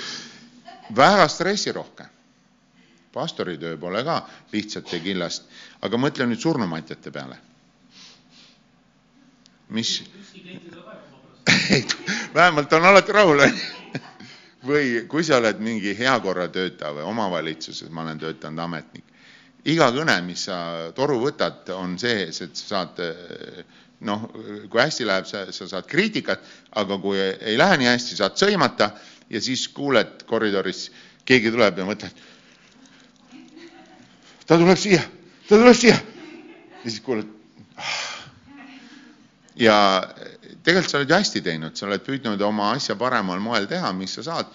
väga 0.96 1.28
stressirohke. 1.28 2.06
pastoritöö 3.14 3.78
pole 3.78 4.04
ka 4.04 4.30
lihtsate 4.54 5.00
killast, 5.00 5.44
aga 5.82 5.98
mõtle 5.98 6.26
nüüd 6.26 6.40
surnumatjate 6.40 7.12
peale. 7.12 7.38
mis? 9.70 10.04
vähemalt 12.36 12.74
on 12.74 12.86
alati 12.86 13.12
rahul, 13.12 13.40
onju 13.40 13.82
või 14.68 15.06
kui 15.10 15.24
sa 15.24 15.40
oled 15.42 15.60
mingi 15.60 15.94
heakorratöötaja 15.98 16.94
või 16.94 17.06
omavalitsuses, 17.10 17.90
ma 17.90 18.04
olen 18.06 18.20
töötanud 18.22 18.64
ametnik, 18.64 19.06
iga 19.70 19.92
kõne, 19.94 20.16
mis 20.26 20.48
sa 20.48 20.58
toru 20.98 21.20
võtad, 21.22 21.70
on 21.76 21.98
see, 22.02 22.28
et 22.30 22.58
sa 22.58 22.68
saad 22.72 23.02
noh, 24.08 24.26
kui 24.72 24.82
hästi 24.82 25.06
läheb, 25.06 25.28
sa, 25.30 25.46
sa 25.54 25.68
saad 25.70 25.88
kriitikat, 25.90 26.44
aga 26.82 26.98
kui 27.02 27.20
ei 27.22 27.58
lähe 27.60 27.78
nii 27.82 27.90
hästi, 27.92 28.18
saad 28.18 28.38
sõimata 28.40 28.92
ja 29.32 29.42
siis 29.44 29.68
kuuled 29.76 30.26
koridoris, 30.30 30.88
keegi 31.28 31.52
tuleb 31.54 31.78
ja 31.82 31.86
mõtled, 31.88 32.24
ta 34.48 34.58
tuleb 34.58 34.80
siia, 34.80 35.04
ta 35.48 35.60
tuleb 35.60 35.78
siia. 35.78 36.00
ja 36.82 36.90
siis 36.90 37.02
kuuled. 37.06 37.30
Ah. 37.78 38.02
ja 39.56 39.78
tegelikult 40.66 40.92
sa 40.92 41.00
oled 41.00 41.10
ju 41.10 41.18
hästi 41.18 41.42
teinud, 41.46 41.78
sa 41.78 41.88
oled 41.88 42.04
püüdnud 42.06 42.42
oma 42.46 42.72
asja 42.76 42.98
paremal 42.98 43.40
moel 43.42 43.68
teha, 43.70 43.94
mis 43.94 44.18
sa 44.18 44.26
saad 44.26 44.50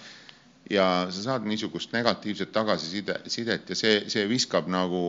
ja 0.69 1.07
sa 1.09 1.23
saad 1.23 1.47
niisugust 1.47 1.93
negatiivset 1.95 2.51
tagasiside, 2.51 3.19
sidet 3.31 3.69
ja 3.69 3.75
see, 3.75 4.01
see 4.11 4.27
viskab 4.29 4.67
nagu 4.71 5.01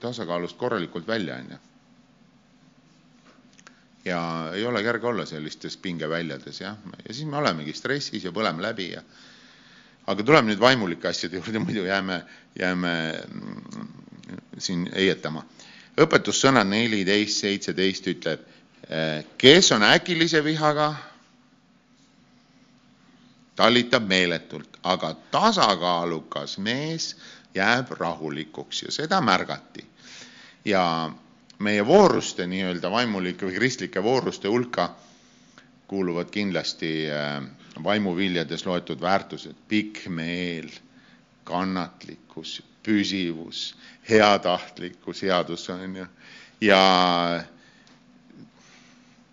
tasakaalust 0.00 0.56
korralikult 0.56 1.06
välja, 1.06 1.36
on 1.36 1.50
ju. 1.50 1.58
ja 4.04 4.20
ei 4.54 4.64
ole 4.66 4.82
kerge 4.82 5.06
olla 5.06 5.26
sellistes 5.26 5.76
pingeväljades 5.76 6.60
jah, 6.60 6.76
ja 7.08 7.14
siis 7.14 7.28
me 7.28 7.36
olemegi 7.36 7.72
stressis 7.76 8.24
ja 8.24 8.32
põleme 8.32 8.62
läbi 8.62 8.90
ja 8.92 9.02
aga 10.06 10.22
tuleme 10.22 10.52
nüüd 10.52 10.62
vaimulike 10.62 11.08
asjade 11.10 11.40
juurde, 11.40 11.58
muidu 11.58 11.84
jääme, 11.84 12.20
jääme 12.58 12.92
mm, 13.26 13.88
siin 14.58 14.86
heietama. 14.94 15.44
õpetussõnad 15.96 16.68
neliteist, 16.68 17.40
seitseteist 17.40 18.06
ütleb, 18.12 18.42
kes 19.40 19.70
on 19.72 19.82
äkilise 19.86 20.42
vihaga, 20.44 20.90
tallitab 23.56 24.08
meeletult, 24.08 24.76
aga 24.82 25.14
tasakaalukas 25.30 26.58
mees 26.58 27.16
jääb 27.54 27.90
rahulikuks 27.90 28.82
ja 28.82 28.92
seda 28.92 29.20
märgati. 29.20 29.86
ja 30.64 31.10
meie 31.58 31.86
vooruste 31.86 32.46
nii-öelda 32.46 32.90
vaimulike 32.90 33.46
või 33.46 33.54
kristlike 33.54 34.02
vooruste 34.02 34.48
hulka 34.48 34.90
kuuluvad 35.88 36.30
kindlasti 36.30 37.06
äh, 37.10 37.42
vaimuviljades 37.84 38.66
loetud 38.66 39.00
väärtused, 39.00 39.54
pikk 39.68 40.08
meel, 40.08 40.68
kannatlikkus, 41.44 42.62
püsivus, 42.82 43.76
heatahtlikkus, 44.10 45.22
headus 45.22 45.68
on 45.70 45.96
ju. 45.96 46.06
ja 46.60 46.80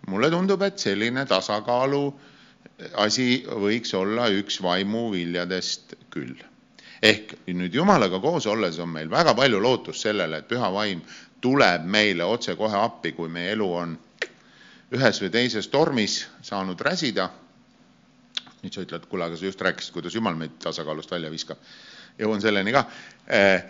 mulle 0.06 0.30
tundub, 0.30 0.62
et 0.62 0.78
selline 0.78 1.26
tasakaalu 1.26 2.20
asi 2.98 3.44
võiks 3.46 3.94
olla 3.94 4.28
üks 4.34 4.60
vaimuviljadest 4.62 5.94
küll. 6.10 6.34
ehk 7.04 7.34
nüüd 7.46 7.74
Jumalaga 7.74 8.20
koos 8.20 8.46
olles 8.46 8.78
on 8.80 8.88
meil 8.88 9.10
väga 9.10 9.34
palju 9.34 9.60
lootust 9.60 10.06
sellele, 10.06 10.38
et 10.38 10.48
püha 10.48 10.70
vaim 10.72 11.02
tuleb 11.40 11.84
meile 11.84 12.24
otsekohe 12.24 12.76
appi, 12.80 13.12
kui 13.12 13.28
meie 13.28 13.52
elu 13.52 13.68
on 13.76 13.98
ühes 14.94 15.20
või 15.22 15.30
teises 15.30 15.68
tormis 15.68 16.24
saanud 16.42 16.80
räsida. 16.80 17.30
nüüd 18.64 18.72
sa 18.72 18.80
ütled, 18.80 19.04
kuule, 19.08 19.26
aga 19.26 19.36
sa 19.36 19.44
just 19.44 19.60
rääkisid, 19.60 19.92
kuidas 19.92 20.14
Jumal 20.14 20.36
meid 20.40 20.58
tasakaalust 20.58 21.10
välja 21.10 21.30
viskab. 21.30 21.58
jõuan 22.18 22.40
selleni 22.40 22.72
ka. 22.72 22.84
Eh, 23.28 23.64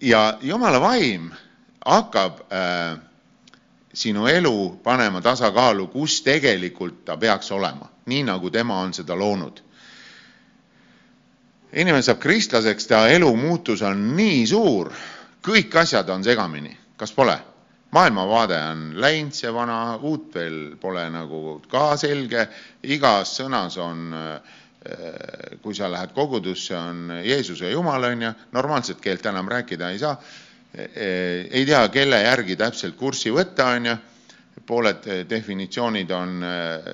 ja 0.00 0.38
Jumala 0.42 0.80
vaim 0.80 1.30
hakkab 1.84 2.40
äh, 2.52 2.98
sinu 3.92 4.26
elu 4.26 4.80
panema 4.82 5.20
tasakaalu, 5.20 5.86
kus 5.92 6.22
tegelikult 6.22 7.04
ta 7.04 7.16
peaks 7.16 7.50
olema, 7.52 7.88
nii 8.06 8.22
nagu 8.22 8.50
tema 8.50 8.80
on 8.80 8.92
seda 8.94 9.16
loonud. 9.16 9.62
inimene 11.72 12.02
saab 12.02 12.20
kristlaseks, 12.22 12.86
ta 12.86 13.08
elu 13.08 13.36
muutus 13.36 13.82
on 13.82 14.16
nii 14.16 14.46
suur, 14.46 14.92
kõik 15.42 15.74
asjad 15.80 16.08
on 16.10 16.24
segamini, 16.24 16.76
kas 16.96 17.12
pole? 17.12 17.38
maailmavaade 17.94 18.58
on 18.70 18.82
läinud, 19.00 19.34
see 19.36 19.50
vana, 19.54 19.96
uut 20.02 20.32
veel 20.34 20.58
pole 20.80 21.04
nagu 21.14 21.60
ka 21.70 21.94
selge, 22.00 22.46
igas 22.90 23.36
sõnas 23.38 23.76
on, 23.82 24.08
äh, 24.14 25.58
kui 25.62 25.76
sa 25.76 25.90
lähed 25.92 26.14
kogudusse, 26.16 26.74
on 26.76 27.20
Jeesus 27.24 27.62
ja 27.62 27.70
Jumal, 27.70 28.08
on 28.10 28.26
ju, 28.26 28.32
normaalset 28.56 29.00
keelt 29.00 29.26
enam 29.30 29.48
rääkida 29.48 29.92
ei 29.94 30.02
saa, 30.02 30.16
äh, 30.74 31.46
ei 31.50 31.62
tea, 31.66 31.84
kelle 31.94 32.22
järgi 32.24 32.58
täpselt 32.58 32.98
kurssi 32.98 33.30
võtta, 33.34 33.70
on 33.76 33.86
ju, 33.92 33.96
pooled 34.66 35.06
definitsioonid 35.30 36.10
on, 36.10 36.42
äh, 36.42 36.90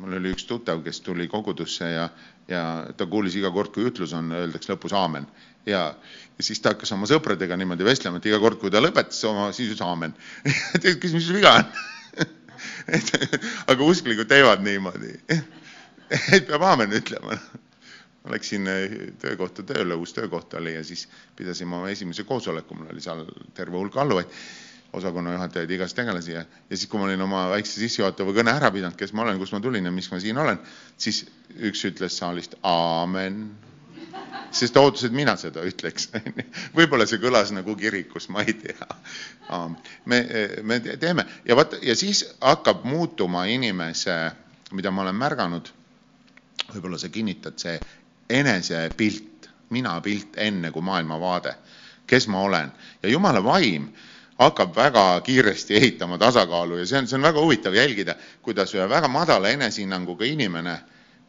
mul 0.00 0.16
oli 0.18 0.32
üks 0.34 0.44
tuttav, 0.48 0.82
kes 0.84 1.00
tuli 1.04 1.28
kogudusse 1.30 1.88
ja, 1.90 2.06
ja 2.50 2.62
ta 2.96 3.06
kuulis 3.10 3.36
iga 3.38 3.50
kord, 3.54 3.72
kui 3.74 3.88
ütlus 3.88 4.12
on, 4.16 4.30
öeldakse 4.36 4.74
lõpus 4.74 4.94
aamen. 4.96 5.26
Ja, 5.66 5.88
ja 6.36 6.46
siis 6.46 6.60
ta 6.62 6.74
hakkas 6.74 6.92
oma 6.94 7.08
sõpradega 7.10 7.56
niimoodi 7.58 7.86
vestlema, 7.86 8.20
et 8.20 8.28
iga 8.30 8.38
kord, 8.42 8.60
kui 8.60 8.72
ta 8.72 8.82
lõpetas 8.82 9.22
oma, 9.28 9.48
siis 9.56 9.72
ütles 9.72 9.86
aamen. 9.86 10.14
Küsis, 10.82 11.16
mis 11.16 11.30
viga 11.34 11.56
on? 11.60 11.70
Aga 13.70 13.86
usklikud 13.86 14.28
teevad 14.30 14.62
niimoodi, 14.64 15.14
et 16.36 16.46
peab 16.48 16.66
aamen 16.66 16.92
ütlema. 16.96 17.38
ma 18.26 18.34
läksin 18.34 18.66
eh, 18.66 18.94
töökohta 19.22 19.62
tööle, 19.62 19.94
uus 19.94 20.14
töökoht 20.14 20.54
oli 20.58 20.72
ja 20.74 20.84
siis 20.84 21.06
pidasime 21.38 21.76
oma 21.76 21.90
esimese 21.92 22.24
koosoleku, 22.26 22.74
mul 22.74 22.90
oli 22.90 23.02
seal 23.02 23.22
terve 23.54 23.78
hulk 23.78 23.96
alluvaid, 24.02 24.32
osakonna 24.92 25.32
juhatajaid, 25.32 25.70
igast 25.70 25.96
tegelasi 25.96 26.32
ja, 26.32 26.44
ja 26.70 26.76
siis, 26.76 26.88
kui 26.90 27.00
ma 27.00 27.08
olin 27.08 27.22
oma 27.26 27.46
väikse 27.52 27.80
sissejuhatava 27.80 28.34
kõne 28.36 28.54
ära 28.56 28.70
pidanud, 28.74 28.96
kes 28.98 29.12
ma 29.16 29.24
olen, 29.26 29.38
kust 29.40 29.54
ma 29.56 29.60
tulin 29.64 29.84
ja 29.84 29.92
miks 29.92 30.10
ma 30.12 30.20
siin 30.22 30.38
olen, 30.38 30.58
siis 31.00 31.24
üks 31.68 31.84
ütles 31.90 32.18
saalist 32.20 32.56
aamen. 32.66 33.46
Sest 34.56 34.72
ta 34.72 34.80
ootas, 34.80 35.04
et 35.04 35.12
mina 35.12 35.34
seda 35.36 35.64
ütleks. 35.66 36.08
võib-olla 36.76 37.04
see 37.08 37.20
kõlas 37.20 37.50
nagu 37.52 37.74
kirikus, 37.76 38.30
ma 38.32 38.44
ei 38.46 38.54
tea. 38.56 38.88
me, 40.08 40.20
me 40.62 40.78
teeme. 40.86 41.26
Ja 41.48 41.56
vot 41.58 41.76
ja 41.82 41.96
siis 41.98 42.22
hakkab 42.40 42.86
muutuma 42.88 43.44
inimese, 43.52 44.16
mida 44.72 44.92
ma 44.94 45.04
olen 45.04 45.18
märganud, 45.18 45.70
võib-olla 46.72 46.98
sa 46.98 47.10
kinnitad, 47.12 47.58
see 47.60 47.76
enesepilt, 48.32 49.50
minapilt 49.74 50.38
enne 50.40 50.70
kui 50.72 50.84
maailmavaade, 50.86 51.56
kes 52.06 52.28
ma 52.32 52.46
olen? 52.46 52.72
Ja 53.02 53.12
jumala 53.12 53.42
vaim 53.44 53.90
hakkab 54.38 54.76
väga 54.76 55.20
kiiresti 55.24 55.76
ehitama 55.76 56.18
tasakaalu 56.18 56.78
ja 56.82 56.86
see 56.86 56.98
on, 56.98 57.06
see 57.06 57.16
on 57.16 57.22
väga 57.22 57.40
huvitav 57.40 57.74
jälgida, 57.74 58.14
kuidas 58.42 58.74
ühe 58.74 58.88
väga 58.88 59.08
madala 59.08 59.48
enesehinnanguga 59.48 60.24
inimene 60.24 60.76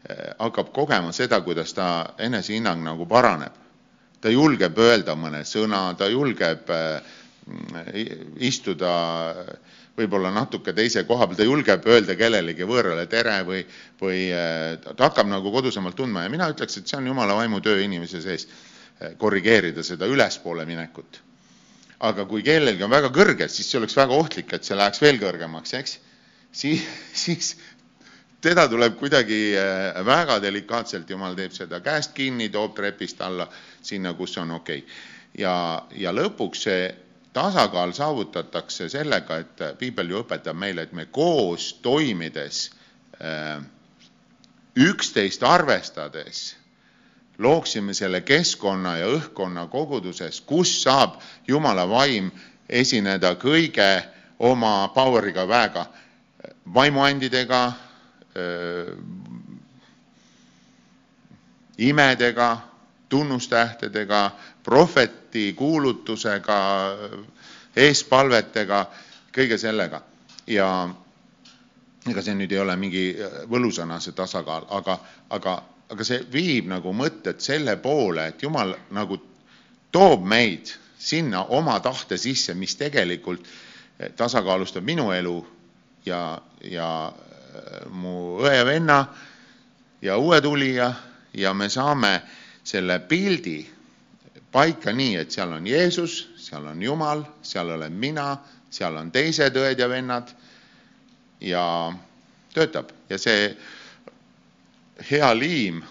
Eh, 0.08 0.34
hakkab 0.40 0.70
kogema 0.72 1.12
seda, 1.12 1.42
kuidas 1.44 1.74
ta 1.76 2.14
enesehinnang 2.18 2.84
nagu 2.84 3.06
paraneb. 3.06 3.66
ta 4.22 4.32
julgeb 4.34 4.78
öelda 4.82 5.14
mõne 5.14 5.44
sõna, 5.46 5.94
ta 5.98 6.08
julgeb 6.10 6.70
eh, 6.74 7.02
istuda 8.42 8.94
võib-olla 9.98 10.32
natuke 10.34 10.74
teise 10.74 11.04
koha 11.06 11.28
peal, 11.28 11.38
ta 11.38 11.46
julgeb 11.46 11.86
öelda 11.86 12.16
kellelegi 12.18 12.66
võõrale 12.66 13.06
tere 13.12 13.36
või, 13.46 13.62
või 14.02 14.24
eh, 14.32 14.80
ta 14.88 15.10
hakkab 15.10 15.28
nagu 15.30 15.52
kodusemalt 15.52 16.00
tundma 16.00 16.24
ja 16.24 16.34
mina 16.34 16.50
ütleks, 16.54 16.80
et 16.80 16.88
see 16.88 16.98
on 16.98 17.12
jumala 17.12 17.36
vaimu 17.38 17.62
töö 17.62 17.84
inimese 17.84 18.24
sees, 18.24 18.48
korrigeerida 19.22 19.84
seda 19.86 20.08
ülespoole 20.10 20.66
minekut. 20.66 21.22
Aga 22.00 22.26
kui 22.30 22.44
kellelgi 22.46 22.86
on 22.86 22.94
väga 22.94 23.10
kõrge, 23.14 23.48
siis 23.50 23.70
see 23.70 23.80
oleks 23.80 23.98
väga 23.98 24.14
ohtlik, 24.14 24.54
et 24.54 24.68
see 24.68 24.78
läheks 24.78 25.02
veel 25.02 25.18
kõrgemaks, 25.22 25.74
eks? 25.80 25.98
Siis, 26.54 26.84
siis 27.26 27.56
teda 28.42 28.68
tuleb 28.70 28.98
kuidagi 29.00 29.42
äh, 29.58 29.98
väga 30.06 30.38
delikaatselt, 30.44 31.10
jumal 31.10 31.36
teeb 31.38 31.56
seda 31.56 31.82
käest 31.86 32.14
kinni, 32.18 32.50
toob 32.54 32.76
trepist 32.78 33.22
alla 33.26 33.50
sinna, 33.82 34.14
kus 34.18 34.38
on 34.38 34.54
okei. 34.60 34.84
Okay.. 34.84 35.42
ja, 35.42 35.56
ja 35.98 36.14
lõpuks 36.14 36.68
see 36.68 36.86
tasakaal 37.34 37.94
saavutatakse 37.94 38.90
sellega, 38.90 39.42
et 39.42 39.66
piibel 39.78 40.14
ju 40.14 40.22
õpetab 40.24 40.58
meile, 40.58 40.88
et 40.88 40.94
me 40.94 41.08
koos 41.14 41.74
toimides, 41.86 42.70
äh, 43.22 43.58
üksteist 44.78 45.44
arvestades, 45.44 46.52
looksime 47.40 47.94
selle 47.94 48.22
keskkonna 48.22 48.98
ja 48.98 49.08
õhkkonna 49.14 49.68
koguduses, 49.70 50.42
kus 50.42 50.82
saab 50.84 51.20
Jumala 51.48 51.86
vaim 51.90 52.32
esineda 52.70 53.36
kõige 53.36 54.04
oma 54.40 54.88
power'iga, 54.96 55.48
väega, 55.48 55.86
vaimuandidega 56.74 57.62
imedega, 61.78 62.58
tunnustähtedega, 63.10 64.32
prohveti 64.64 65.54
kuulutusega, 65.54 66.58
eespalvetega, 67.76 68.86
kõige 69.36 69.58
sellega. 69.58 70.02
ja 70.48 70.90
ega 72.08 72.22
see 72.24 72.36
nüüd 72.40 72.52
ei 72.56 72.60
ole 72.64 72.76
mingi 72.80 73.02
võlusõna, 73.52 73.98
see 74.00 74.14
tasakaal, 74.16 74.64
aga, 74.72 74.94
aga, 75.36 75.56
aga 75.90 76.04
see 76.04 76.24
viib 76.32 76.68
nagu 76.72 76.92
mõtted 76.94 77.40
selle 77.44 77.78
poole, 77.82 78.28
et 78.32 78.44
Jumal 78.44 78.74
nagu 78.96 79.20
toob 79.92 80.26
meid 80.28 80.74
sinna 81.00 81.46
oma 81.56 81.78
tahte 81.80 82.18
sisse, 82.20 82.54
mis 82.54 82.76
tegelikult 82.76 83.46
tasakaalustab 84.18 84.86
minu 84.86 85.12
elu 85.14 85.38
ja, 86.06 86.42
ja 86.62 86.90
mu 87.90 88.38
õe 88.44 88.54
ja 88.54 88.66
venna 88.68 88.98
ja 90.02 90.18
uue 90.18 90.42
tulija 90.42 90.92
ja 91.34 91.54
me 91.54 91.70
saame 91.70 92.12
selle 92.68 93.00
pildi 93.10 93.62
paika 94.52 94.94
nii, 94.94 95.16
et 95.22 95.32
seal 95.32 95.54
on 95.54 95.68
Jeesus, 95.68 96.20
seal 96.42 96.68
on 96.68 96.82
Jumal, 96.82 97.24
seal 97.42 97.72
olen 97.76 97.94
mina, 97.94 98.36
seal 98.70 98.96
on 99.00 99.12
teised 99.12 99.56
õed 99.58 99.80
ja 99.80 99.90
vennad 99.90 100.32
ja 101.42 101.64
töötab. 102.54 102.92
Ja 103.10 103.20
see 103.22 103.52
hea 105.12 105.30
liim, 105.40 105.84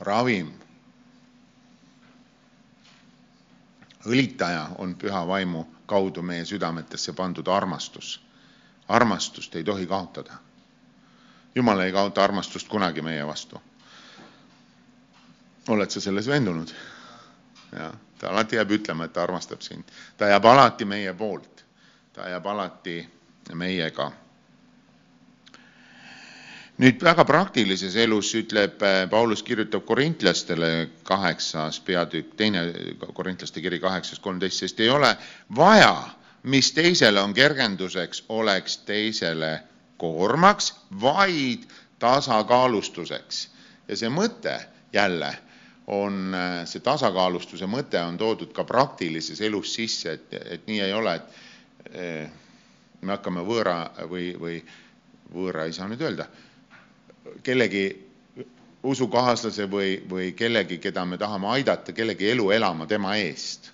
ravim, 0.00 0.52
õlitaja 4.06 4.68
on 4.78 4.94
püha 4.96 5.26
vaimu 5.26 5.66
kaudu 5.86 6.22
meie 6.22 6.44
südametesse 6.44 7.12
pandud 7.12 7.48
armastus 7.48 8.20
armastust 8.90 9.54
ei 9.56 9.64
tohi 9.64 9.86
kaotada. 9.86 10.32
Jumal 11.54 11.80
ei 11.80 11.92
kaota 11.92 12.24
armastust 12.24 12.68
kunagi 12.68 13.02
meie 13.02 13.26
vastu. 13.26 13.62
oled 15.68 15.90
sa 15.90 16.00
selles 16.00 16.26
veendunud? 16.26 16.68
jah, 17.72 17.92
ta 18.18 18.30
alati 18.30 18.56
jääb 18.56 18.70
ütlema, 18.70 19.04
et 19.04 19.12
ta 19.12 19.22
armastab 19.22 19.60
sind, 19.60 19.84
ta 20.16 20.26
jääb 20.26 20.44
alati 20.44 20.84
meie 20.84 21.14
poolt. 21.14 21.64
ta 22.12 22.28
jääb 22.28 22.46
alati 22.46 23.08
meiega. 23.54 24.12
Nüüd 26.80 27.02
väga 27.04 27.26
praktilises 27.28 27.96
elus 28.00 28.30
ütleb 28.38 28.80
Paulus 29.10 29.42
kirjutab 29.44 29.84
korintlastele 29.88 30.88
kaheksas 31.04 31.80
peatükk, 31.84 32.32
teine 32.40 32.62
korintlaste 33.14 33.60
kiri 33.60 33.80
kaheksas 33.82 34.20
kolmteist, 34.24 34.62
sest 34.62 34.80
ei 34.80 34.88
ole 34.88 35.10
vaja, 35.56 35.92
mis 36.48 36.72
teisele 36.72 37.20
on 37.20 37.34
kergenduseks, 37.36 38.24
oleks 38.32 38.78
teisele 38.88 39.58
koormaks, 40.00 40.72
vaid 41.02 41.68
tasakaalustuseks. 42.00 43.48
ja 43.88 43.96
see 43.96 44.08
mõte 44.08 44.56
jälle 44.92 45.34
on, 45.86 46.32
see 46.64 46.80
tasakaalustuse 46.80 47.66
mõte 47.68 48.00
on 48.00 48.16
toodud 48.18 48.54
ka 48.56 48.64
praktilises 48.64 49.40
elus 49.40 49.74
sisse, 49.74 50.12
et, 50.16 50.36
et 50.56 50.68
nii 50.70 50.80
ei 50.80 50.92
ole, 50.96 51.14
et 51.14 53.02
me 53.02 53.12
hakkame 53.12 53.44
võõra 53.44 53.82
või, 54.08 54.32
või 54.40 54.62
võõra 55.34 55.66
ei 55.66 55.76
saa 55.76 55.88
nüüd 55.90 56.00
öelda, 56.00 56.28
kellegi 57.42 57.84
usukaaslase 58.82 59.66
või, 59.70 59.98
või 60.10 60.32
kellegi, 60.32 60.78
keda 60.78 61.04
me 61.04 61.18
tahame 61.20 61.50
aidata, 61.56 61.92
kellegi 61.92 62.30
elu 62.30 62.50
elama 62.56 62.86
tema 62.86 63.16
eest. 63.16 63.70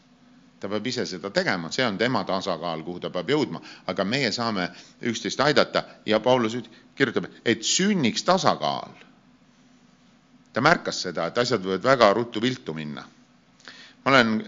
ta 0.60 0.70
peab 0.72 0.86
ise 0.88 1.04
seda 1.06 1.28
tegema, 1.30 1.68
see 1.70 1.84
on 1.84 1.98
tema 2.00 2.22
tasakaal, 2.24 2.80
kuhu 2.82 3.00
ta 3.00 3.10
peab 3.12 3.28
jõudma, 3.30 3.60
aga 3.86 4.04
meie 4.04 4.30
saame 4.32 4.70
üksteist 5.04 5.40
aidata 5.44 5.82
ja 6.06 6.20
Paulus 6.20 6.56
kirjutab, 6.96 7.26
et 7.44 7.62
sünniks 7.62 8.24
tasakaal. 8.24 8.90
ta 10.52 10.60
märkas 10.60 11.02
seda, 11.02 11.26
et 11.26 11.38
asjad 11.38 11.60
võivad 11.60 11.84
väga 11.84 12.12
ruttu 12.12 12.40
viltu 12.40 12.74
minna. 12.74 13.04
ma 14.04 14.10
olen 14.10 14.42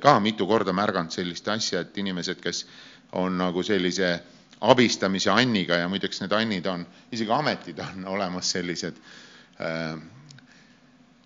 ka 0.00 0.20
mitu 0.20 0.46
korda 0.46 0.72
märganud 0.72 1.10
sellist 1.10 1.48
asja, 1.48 1.80
et 1.80 1.98
inimesed, 1.98 2.40
kes 2.40 2.66
on 3.12 3.38
nagu 3.38 3.62
sellise 3.62 4.20
abistamise 4.60 5.30
Anniga 5.30 5.76
ja 5.76 5.88
muideks 5.88 6.20
need 6.20 6.32
Annid 6.32 6.66
on, 6.66 6.86
isegi 7.12 7.32
ametid 7.32 7.78
on 7.84 8.06
olemas 8.16 8.50
sellised 8.50 8.96
äh, 9.60 9.98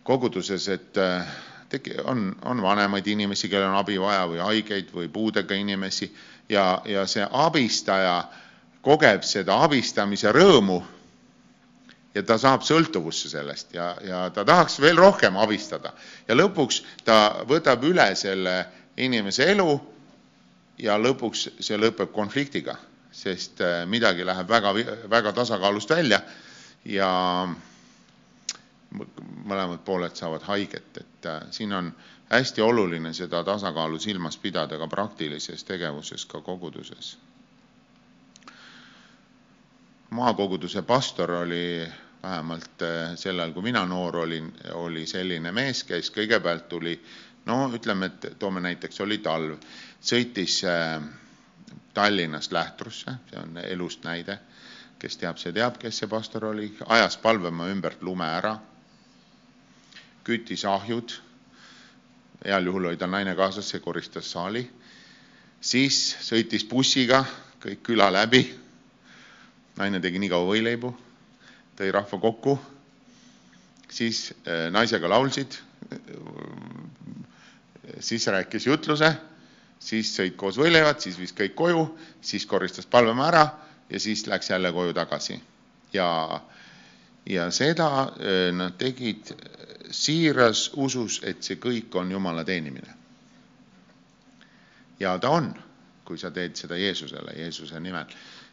koguduses, 0.03 0.69
et 0.69 0.99
äh, 0.99 1.27
teki, 1.69 1.95
on, 2.05 2.37
on 2.45 2.63
vanemaid 2.63 3.07
inimesi, 3.07 3.49
kellel 3.49 3.71
on 3.71 3.79
abi 3.79 3.99
vaja 4.01 4.27
või 4.29 4.43
haigeid 4.43 4.91
või 4.95 5.09
puudega 5.09 5.55
inimesi 5.55 6.11
ja, 6.49 6.83
ja 6.85 7.07
see 7.07 7.27
abistaja 7.31 8.25
kogeb 8.83 9.23
seda 9.27 9.61
abistamise 9.65 10.33
rõõmu 10.33 10.81
ja 12.15 12.23
ta 12.27 12.39
saab 12.41 12.65
sõltuvusse 12.67 13.31
sellest 13.31 13.75
ja, 13.75 13.93
ja 14.03 14.25
ta 14.35 14.45
tahaks 14.45 14.81
veel 14.83 14.99
rohkem 14.99 15.37
abistada. 15.39 15.93
Ja 16.29 16.35
lõpuks 16.35 16.83
ta 17.05 17.45
võtab 17.49 17.85
üle 17.87 18.09
selle 18.19 18.65
inimese 18.99 19.47
elu 19.53 19.79
ja 20.83 20.99
lõpuks 20.99 21.49
see 21.61 21.79
lõpeb 21.79 22.11
konfliktiga, 22.13 22.77
sest 23.13 23.61
äh, 23.61 23.87
midagi 23.87 24.25
läheb 24.27 24.49
väga, 24.49 24.73
väga 25.11 25.33
tasakaalust 25.33 25.91
välja 25.91 26.21
ja 26.85 27.11
mõlemad 29.47 29.83
pooled 29.87 30.17
saavad 30.19 30.43
haiget, 30.49 30.97
et 31.03 31.27
äh, 31.27 31.43
siin 31.55 31.73
on 31.73 31.93
hästi 32.31 32.63
oluline 32.63 33.13
seda 33.15 33.43
tasakaalu 33.45 33.99
silmas 33.99 34.37
pidada 34.39 34.79
ka 34.79 34.87
praktilises 34.89 35.65
tegevuses, 35.65 36.25
ka 36.27 36.41
koguduses. 36.41 37.17
maakoguduse 40.11 40.83
pastor 40.83 41.31
oli 41.31 41.87
vähemalt 42.23 42.83
äh, 42.83 43.17
sel 43.17 43.39
ajal, 43.39 43.53
kui 43.53 43.63
mina 43.63 43.85
noor 43.87 44.17
olin, 44.17 44.53
oli 44.75 45.07
selline 45.07 45.53
mees, 45.53 45.85
kes 45.85 46.11
kõigepealt 46.11 46.67
tuli 46.69 46.97
no 47.47 47.71
ütleme, 47.75 48.07
et 48.11 48.27
toome 48.39 48.61
näiteks, 48.61 49.01
oli 49.01 49.19
talv, 49.19 49.55
sõitis 50.03 50.59
äh, 50.67 50.99
Tallinnast 51.95 52.53
Lähtrusse, 52.53 53.17
see 53.31 53.39
on 53.41 53.59
elust 53.63 54.05
näide, 54.07 54.39
kes 55.01 55.17
teab, 55.19 55.39
see 55.41 55.53
teab, 55.53 55.79
kes 55.81 55.99
see 56.03 56.09
pastor 56.11 56.51
oli, 56.53 56.69
ajas 56.87 57.17
palvema 57.19 57.67
ümbert 57.73 58.03
lume 58.07 58.29
ära, 58.29 58.55
küttis 60.25 60.65
ahjud, 60.69 61.17
heal 62.45 62.69
juhul 62.69 62.91
oli 62.91 63.01
tal 63.01 63.11
naine 63.11 63.35
kaasas, 63.37 63.69
see 63.73 63.83
koristas 63.83 64.31
saali, 64.31 64.63
siis 65.61 65.99
sõitis 66.23 66.67
bussiga 66.69 67.25
kõik 67.61 67.83
küla 67.91 68.11
läbi, 68.13 68.45
naine 69.81 70.01
tegi 70.01 70.21
nii 70.23 70.31
kaua 70.33 70.47
võileibu, 70.53 70.93
tõi 71.77 71.91
rahva 71.93 72.21
kokku, 72.23 72.55
siis 73.91 74.31
äh, 74.47 74.69
naisega 74.73 75.11
laulsid, 75.11 75.59
siis 78.01 78.27
rääkis 78.31 78.67
jutluse, 78.67 79.11
siis 79.81 80.13
sõid 80.17 80.37
koos 80.39 80.59
võileivad, 80.61 81.01
siis 81.01 81.19
viis 81.19 81.33
kõik 81.37 81.57
koju, 81.59 81.85
siis 82.21 82.47
koristas 82.47 82.87
palvemaa 82.91 83.29
ära 83.31 83.45
ja 83.91 84.01
siis 84.01 84.27
läks 84.29 84.51
jälle 84.51 84.73
koju 84.73 84.95
tagasi. 84.95 85.41
ja, 85.93 86.41
ja 87.27 87.51
seda 87.51 87.89
äh, 88.03 88.53
nad 88.55 88.77
tegid 88.79 89.33
siiras 89.91 90.71
usus, 90.77 91.21
et 91.25 91.43
see 91.43 91.57
kõik 91.57 91.97
on 91.99 92.13
Jumala 92.13 92.45
teenimine. 92.45 92.95
ja 95.01 95.19
ta 95.19 95.31
on, 95.31 95.55
kui 96.05 96.19
sa 96.19 96.31
teed 96.31 96.57
seda 96.57 96.77
Jeesusele, 96.77 97.33
Jeesuse 97.37 97.81
nimel. 97.81 98.07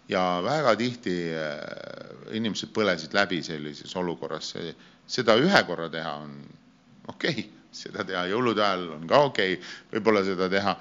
ja 0.10 0.42
väga 0.44 0.76
tihti 0.76 1.18
äh, 1.36 2.32
inimesed 2.32 2.72
põlesid 2.74 3.14
läbi 3.14 3.44
sellises 3.44 3.96
olukorras, 3.96 4.56
seda 5.08 5.36
ühe 5.36 5.64
korra 5.64 5.90
teha 5.90 6.16
on 6.24 6.42
okei 7.08 7.32
okay 7.32 7.50
seda 7.72 8.06
teha 8.08 8.26
jõulude 8.32 8.64
ajal 8.64 8.88
on 8.96 9.08
ka 9.10 9.20
okei 9.30 9.58
okay., 9.58 9.74
võib-olla 9.92 10.24
seda 10.26 10.50
teha 10.52 10.76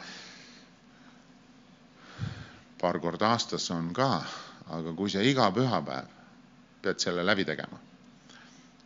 paar 2.81 2.99
korda 3.01 3.31
aastas 3.33 3.70
on 3.70 3.93
ka, 3.95 4.11
aga 4.70 4.93
kui 4.93 5.11
sa 5.11 5.22
iga 5.22 5.51
pühapäev 5.55 6.12
pead 6.83 7.01
selle 7.03 7.24
läbi 7.27 7.45
tegema. 7.45 7.79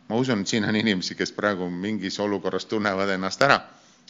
ma 0.09 0.15
usun, 0.15 0.41
et 0.41 0.47
siin 0.47 0.65
on 0.67 0.75
inimesi, 0.75 1.15
kes 1.15 1.31
praegu 1.31 1.69
mingis 1.69 2.19
olukorras 2.19 2.65
tunnevad 2.65 3.09
ennast 3.09 3.41
ära. 3.41 3.59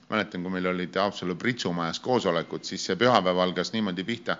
mäletan, 0.09 0.43
kui 0.43 0.51
meil 0.51 0.67
olid 0.67 0.95
Haapsalu 0.95 1.35
Pritsu 1.35 1.73
majas 1.73 1.99
koosolekud, 1.99 2.63
siis 2.63 2.85
see 2.85 2.95
pühapäev 2.95 3.37
algas 3.39 3.73
niimoodi 3.73 4.03
pihta, 4.03 4.37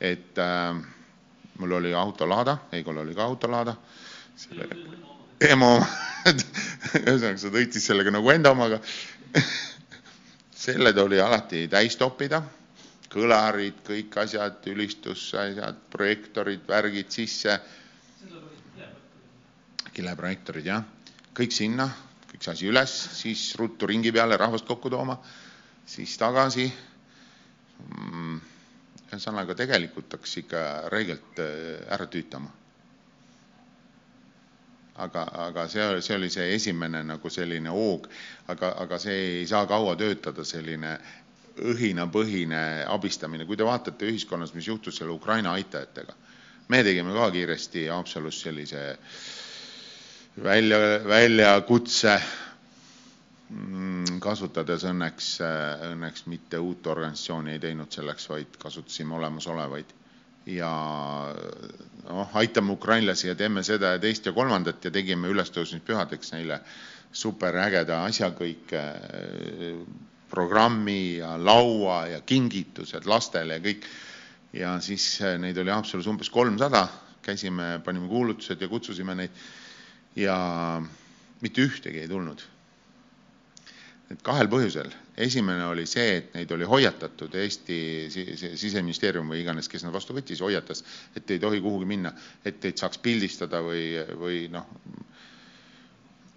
et 0.00 0.38
äh, 0.38 0.76
mul 1.58 1.72
oli 1.72 1.94
autolaada, 1.94 2.58
Heigol 2.72 2.96
oli 2.96 3.14
ka 3.14 3.24
autolaada, 3.24 3.74
selle 4.36 4.68
emo 5.40 5.78
ühesõnaga, 7.06 7.38
sa 7.38 7.50
tõid 7.54 7.72
siis 7.72 7.86
sellega 7.86 8.10
nagu 8.10 8.30
enda 8.30 8.50
omaga 8.50 8.80
selled 10.64 10.98
oli 10.98 11.20
alati 11.20 11.66
täis 11.70 11.96
toppida, 11.96 12.42
kõlarid, 13.12 13.78
kõik 13.86 14.16
asjad, 14.22 14.60
ülistusasjad, 14.72 15.78
projektorid, 15.92 16.64
värgid 16.68 17.10
sisse. 17.14 17.58
kileprojektorid 19.98 20.66
jah, 20.68 20.84
kõik 21.34 21.50
sinna, 21.50 21.88
kõik 22.30 22.44
see 22.44 22.52
asi 22.52 22.68
üles, 22.70 22.92
siis 23.18 23.40
ruttu 23.58 23.88
ringi 23.90 24.12
peale 24.14 24.36
rahvast 24.38 24.66
kokku 24.68 24.90
tooma, 24.94 25.16
siis 25.90 26.12
tagasi. 26.20 26.68
Mm, 27.82 28.38
ühesõnaga 29.08 29.56
tegelikult 29.58 30.14
hakkas 30.14 30.36
ikka 30.44 30.62
räigelt 30.92 31.42
äh, 31.42 31.82
ära 31.94 32.06
tüütama 32.06 32.50
aga, 34.98 35.22
aga 35.46 35.66
see, 35.70 35.84
see 36.02 36.16
oli 36.18 36.28
see 36.32 36.46
esimene 36.56 37.02
nagu 37.06 37.30
selline 37.30 37.70
hoog, 37.72 38.08
aga, 38.50 38.72
aga 38.84 38.98
see 39.02 39.18
ei 39.40 39.46
saa 39.46 39.66
kaua 39.70 39.94
töötada, 40.00 40.44
selline 40.44 40.96
õhinapõhine 41.72 42.62
abistamine, 42.88 43.46
kui 43.46 43.56
te 43.56 43.66
vaatate 43.66 44.08
ühiskonnas, 44.10 44.54
mis 44.54 44.68
juhtus 44.68 44.98
selle 45.00 45.12
Ukraina 45.14 45.52
aitajatega. 45.58 46.14
me 46.68 46.82
tegime 46.84 47.12
ka 47.16 47.30
kiiresti 47.32 47.86
Haapsalus 47.88 48.40
sellise 48.44 48.98
välja, 50.44 50.78
väljakutse 51.08 52.18
mm, 53.50 54.18
kasutades 54.20 54.84
õnneks, 54.84 55.30
õnneks 55.92 56.26
mitte 56.26 56.58
uut 56.58 56.86
organisatsiooni 56.86 57.52
ei 57.56 57.58
teinud 57.62 57.92
selleks, 57.92 58.28
vaid 58.28 58.58
kasutasime 58.60 59.14
olemasolevaid 59.16 59.96
ja 60.48 60.70
noh, 62.08 62.36
aitame 62.40 62.72
ukrainlasi 62.72 63.28
ja 63.28 63.34
teeme 63.36 63.62
seda 63.66 63.94
ja 63.96 63.98
teist 64.02 64.26
ja 64.26 64.32
kolmandat 64.32 64.84
ja 64.84 64.90
tegime 64.94 65.28
ülestõusmispühadeks 65.32 66.32
neile 66.36 66.60
superägeda 67.12 68.02
asja 68.04 68.30
kõik, 68.36 68.72
programmi 70.30 71.18
ja 71.18 71.36
laua 71.40 72.06
ja 72.12 72.20
kingitused 72.20 73.06
lastele 73.08 73.58
ja 73.58 73.64
kõik. 73.64 73.88
ja 74.52 74.76
siis 74.80 75.20
äh, 75.22 75.38
neid 75.40 75.58
oli 75.58 75.70
Haapsalus 75.70 76.06
umbes 76.06 76.30
kolmsada, 76.30 76.86
käisime, 77.22 77.80
panime 77.84 78.08
kuulutused 78.08 78.60
ja 78.60 78.68
kutsusime 78.68 79.14
neid. 79.14 79.42
Ja 80.16 80.36
mitte 81.40 81.62
ühtegi 81.62 82.00
ei 82.02 82.08
tulnud. 82.08 82.42
Et 84.08 84.22
kahel 84.24 84.48
põhjusel. 84.48 84.88
esimene 85.18 85.64
oli 85.66 85.84
see, 85.90 86.16
et 86.16 86.34
neid 86.34 86.52
oli 86.54 86.64
hoiatatud, 86.64 87.34
Eesti 87.34 87.78
siseministeerium 88.08 89.28
või 89.28 89.42
iganes, 89.42 89.68
kes 89.68 89.82
nad 89.84 89.92
vastu 89.92 90.14
võttis, 90.14 90.40
hoiatas, 90.40 90.84
et 91.18 91.30
ei 91.34 91.40
tohi 91.42 91.60
kuhugi 91.60 91.88
minna, 91.90 92.12
et 92.46 92.60
teid 92.62 92.78
saaks 92.78 93.00
pildistada 93.02 93.60
või, 93.66 93.82
või 94.20 94.44
noh, 94.54 94.68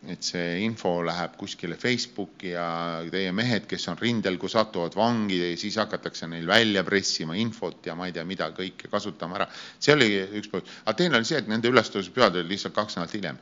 et 0.10 0.24
see 0.26 0.64
info 0.66 0.96
läheb 1.06 1.36
kuskile 1.38 1.76
Facebooki 1.78 2.56
ja 2.56 2.66
teie 3.14 3.30
mehed, 3.38 3.68
kes 3.70 3.84
on 3.92 4.00
rindel, 4.00 4.40
kui 4.42 4.50
satuvad 4.50 4.96
vangi, 4.98 5.38
siis 5.62 5.78
hakatakse 5.78 6.26
neil 6.32 6.48
välja 6.50 6.82
pressima 6.84 7.38
infot 7.38 7.86
ja 7.86 7.94
ma 7.96 8.08
ei 8.10 8.16
tea, 8.16 8.26
mida 8.26 8.50
kõike 8.58 8.90
kasutama 8.90 9.38
ära. 9.38 9.48
see 9.80 9.94
oli 9.94 10.10
üks 10.40 10.50
põhjus, 10.50 10.80
aga 10.86 10.96
teine 10.98 11.20
oli 11.20 11.30
see, 11.30 11.44
et 11.44 11.52
nende 11.52 11.70
ülestõusmispühad 11.70 12.40
olid 12.40 12.50
lihtsalt 12.50 12.74
kaks 12.74 12.98
nädalat 12.98 13.14
hiljem. 13.14 13.38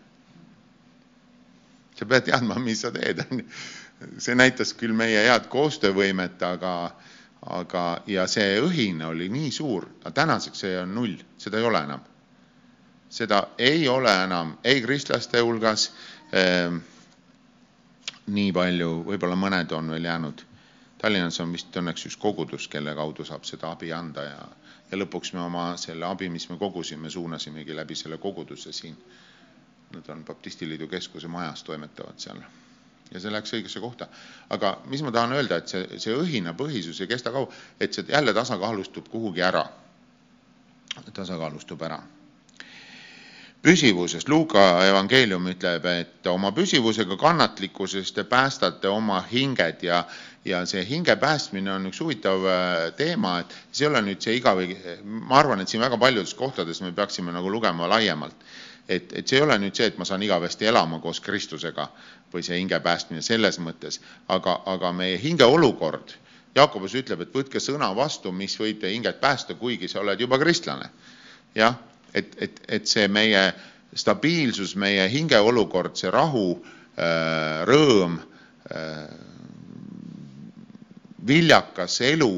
sa 1.96 2.10
pead 2.12 2.28
teadma, 2.28 2.60
mis 2.60 2.84
sa 2.84 2.92
teed, 2.92 3.24
on 3.24 3.40
ju. 3.44 3.48
see 4.20 4.36
näitas 4.36 4.76
küll 4.76 4.92
meie 4.92 5.24
head 5.30 5.48
koostöövõimet, 5.48 6.44
aga, 6.44 6.76
aga, 7.56 7.88
ja 8.08 8.28
see 8.28 8.60
õhin 8.60 9.00
oli 9.08 9.32
nii 9.32 9.52
suur, 9.52 9.88
aga 10.04 10.12
tänaseks 10.12 10.68
see 10.68 10.76
on 10.84 10.92
null, 10.96 11.16
seda 11.40 11.64
ei 11.64 11.72
ole 11.72 11.88
enam. 11.88 12.08
seda 13.10 13.46
ei 13.58 13.88
ole 13.88 14.12
enam 14.24 14.58
ei 14.64 14.82
kristlaste 14.84 15.40
hulgas 15.40 15.92
nii 18.30 18.52
palju, 18.54 18.90
võib-olla 19.08 19.38
mõned 19.40 19.72
on 19.74 19.90
veel 19.96 20.06
jäänud. 20.06 20.46
Tallinnas 21.00 21.40
on 21.40 21.54
vist 21.56 21.76
õnneks 21.80 22.06
üks 22.10 22.18
kogudus, 22.20 22.68
kelle 22.68 22.94
kaudu 22.96 23.26
saab 23.26 23.46
seda 23.48 23.72
abi 23.72 23.92
anda 23.96 24.26
ja, 24.26 24.40
ja 24.92 25.00
lõpuks 25.00 25.34
me 25.34 25.42
oma 25.46 25.72
selle 25.80 26.06
abi, 26.06 26.30
mis 26.30 26.50
me 26.50 26.58
kogusime, 26.60 27.10
suunasimegi 27.10 27.76
läbi 27.76 27.96
selle 27.96 28.20
koguduse 28.20 28.74
siin. 28.76 28.98
Nad 29.96 30.10
on 30.14 30.26
Baptistiliidu 30.26 30.88
keskuse 30.88 31.28
majas, 31.32 31.64
toimetavad 31.64 32.20
seal 32.22 32.44
ja 33.10 33.18
see 33.18 33.32
läks 33.34 33.56
õigesse 33.58 33.82
kohta. 33.82 34.06
aga 34.54 34.76
mis 34.86 35.02
ma 35.02 35.10
tahan 35.12 35.34
öelda, 35.34 35.58
et 35.58 35.72
see, 35.72 35.98
see 35.98 36.14
õhinapõhisus 36.14 37.00
ei 37.02 37.10
kesta 37.10 37.32
kaua, 37.34 37.50
et 37.82 37.96
see 37.96 38.06
jälle 38.06 38.34
tasakaalustub 38.38 39.10
kuhugi 39.10 39.42
ära. 39.42 39.66
tasakaalustub 41.14 41.82
ära 41.82 42.04
püsivusest. 43.62 44.30
Luuka 44.30 44.62
evangeelium 44.88 45.48
ütleb, 45.52 45.86
et 45.92 46.28
oma 46.32 46.52
püsivusega 46.56 47.18
kannatlikkusest 47.20 48.16
te 48.16 48.24
päästate 48.24 48.88
oma 48.88 49.20
hinged 49.32 49.84
ja, 49.84 50.04
ja 50.48 50.62
see 50.70 50.86
hinge 50.88 51.16
päästmine 51.20 51.74
on 51.74 51.90
üks 51.90 52.00
huvitav 52.00 52.46
äh, 52.48 52.78
teema, 52.98 53.40
et 53.44 53.56
see 53.72 53.86
ei 53.86 53.92
ole 53.92 54.04
nüüd 54.08 54.24
see 54.24 54.38
igav, 54.40 54.62
ma 55.04 55.42
arvan, 55.42 55.60
et 55.64 55.72
siin 55.72 55.84
väga 55.84 56.00
paljudes 56.00 56.34
kohtades 56.40 56.80
me 56.86 56.94
peaksime 56.96 57.36
nagu 57.36 57.52
lugema 57.52 57.90
laiemalt. 57.92 58.48
et, 58.90 59.12
et 59.14 59.28
see 59.28 59.38
ei 59.38 59.44
ole 59.46 59.60
nüüd 59.62 59.76
see, 59.76 59.86
et 59.92 60.00
ma 60.02 60.06
saan 60.08 60.24
igavesti 60.26 60.66
elama 60.66 60.98
koos 61.04 61.20
Kristusega 61.22 61.92
või 62.34 62.42
see 62.46 62.58
hinge 62.58 62.80
päästmine 62.80 63.22
selles 63.22 63.60
mõttes, 63.60 64.00
aga, 64.28 64.62
aga 64.66 64.92
meie 64.96 65.20
hinge 65.22 65.46
olukord, 65.46 66.16
Jaakobus 66.56 66.96
ütleb, 66.98 67.22
et 67.22 67.36
võtke 67.36 67.60
sõna 67.62 67.92
vastu, 67.96 68.32
mis 68.34 68.56
võib 68.58 68.80
teie 68.82 68.96
hinget 68.96 69.20
päästa, 69.22 69.54
kuigi 69.54 69.88
sa 69.88 70.00
oled 70.02 70.20
juba 70.20 70.40
kristlane. 70.42 70.90
jah 71.56 71.78
et, 72.14 72.36
et, 72.42 72.62
et 72.68 72.88
see 72.88 73.08
meie 73.08 73.42
stabiilsus, 73.96 74.76
meie 74.76 75.08
hingeolukord, 75.10 75.98
see 75.98 76.12
rahu, 76.14 76.54
äh, 76.98 77.66
rõõm, 77.70 78.20
äh, 78.70 79.04
viljakas 81.28 82.00
elu 82.08 82.34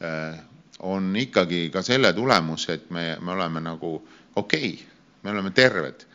äh, 0.00 0.40
on 0.84 1.14
ikkagi 1.16 1.68
ka 1.72 1.82
selle 1.82 2.12
tulemus, 2.12 2.68
et 2.68 2.90
me, 2.90 3.14
me 3.20 3.32
oleme 3.32 3.62
nagu 3.64 3.94
okei 4.36 4.74
okay,, 4.74 4.74
me 5.22 5.30
oleme 5.30 5.50
terved 5.56 6.06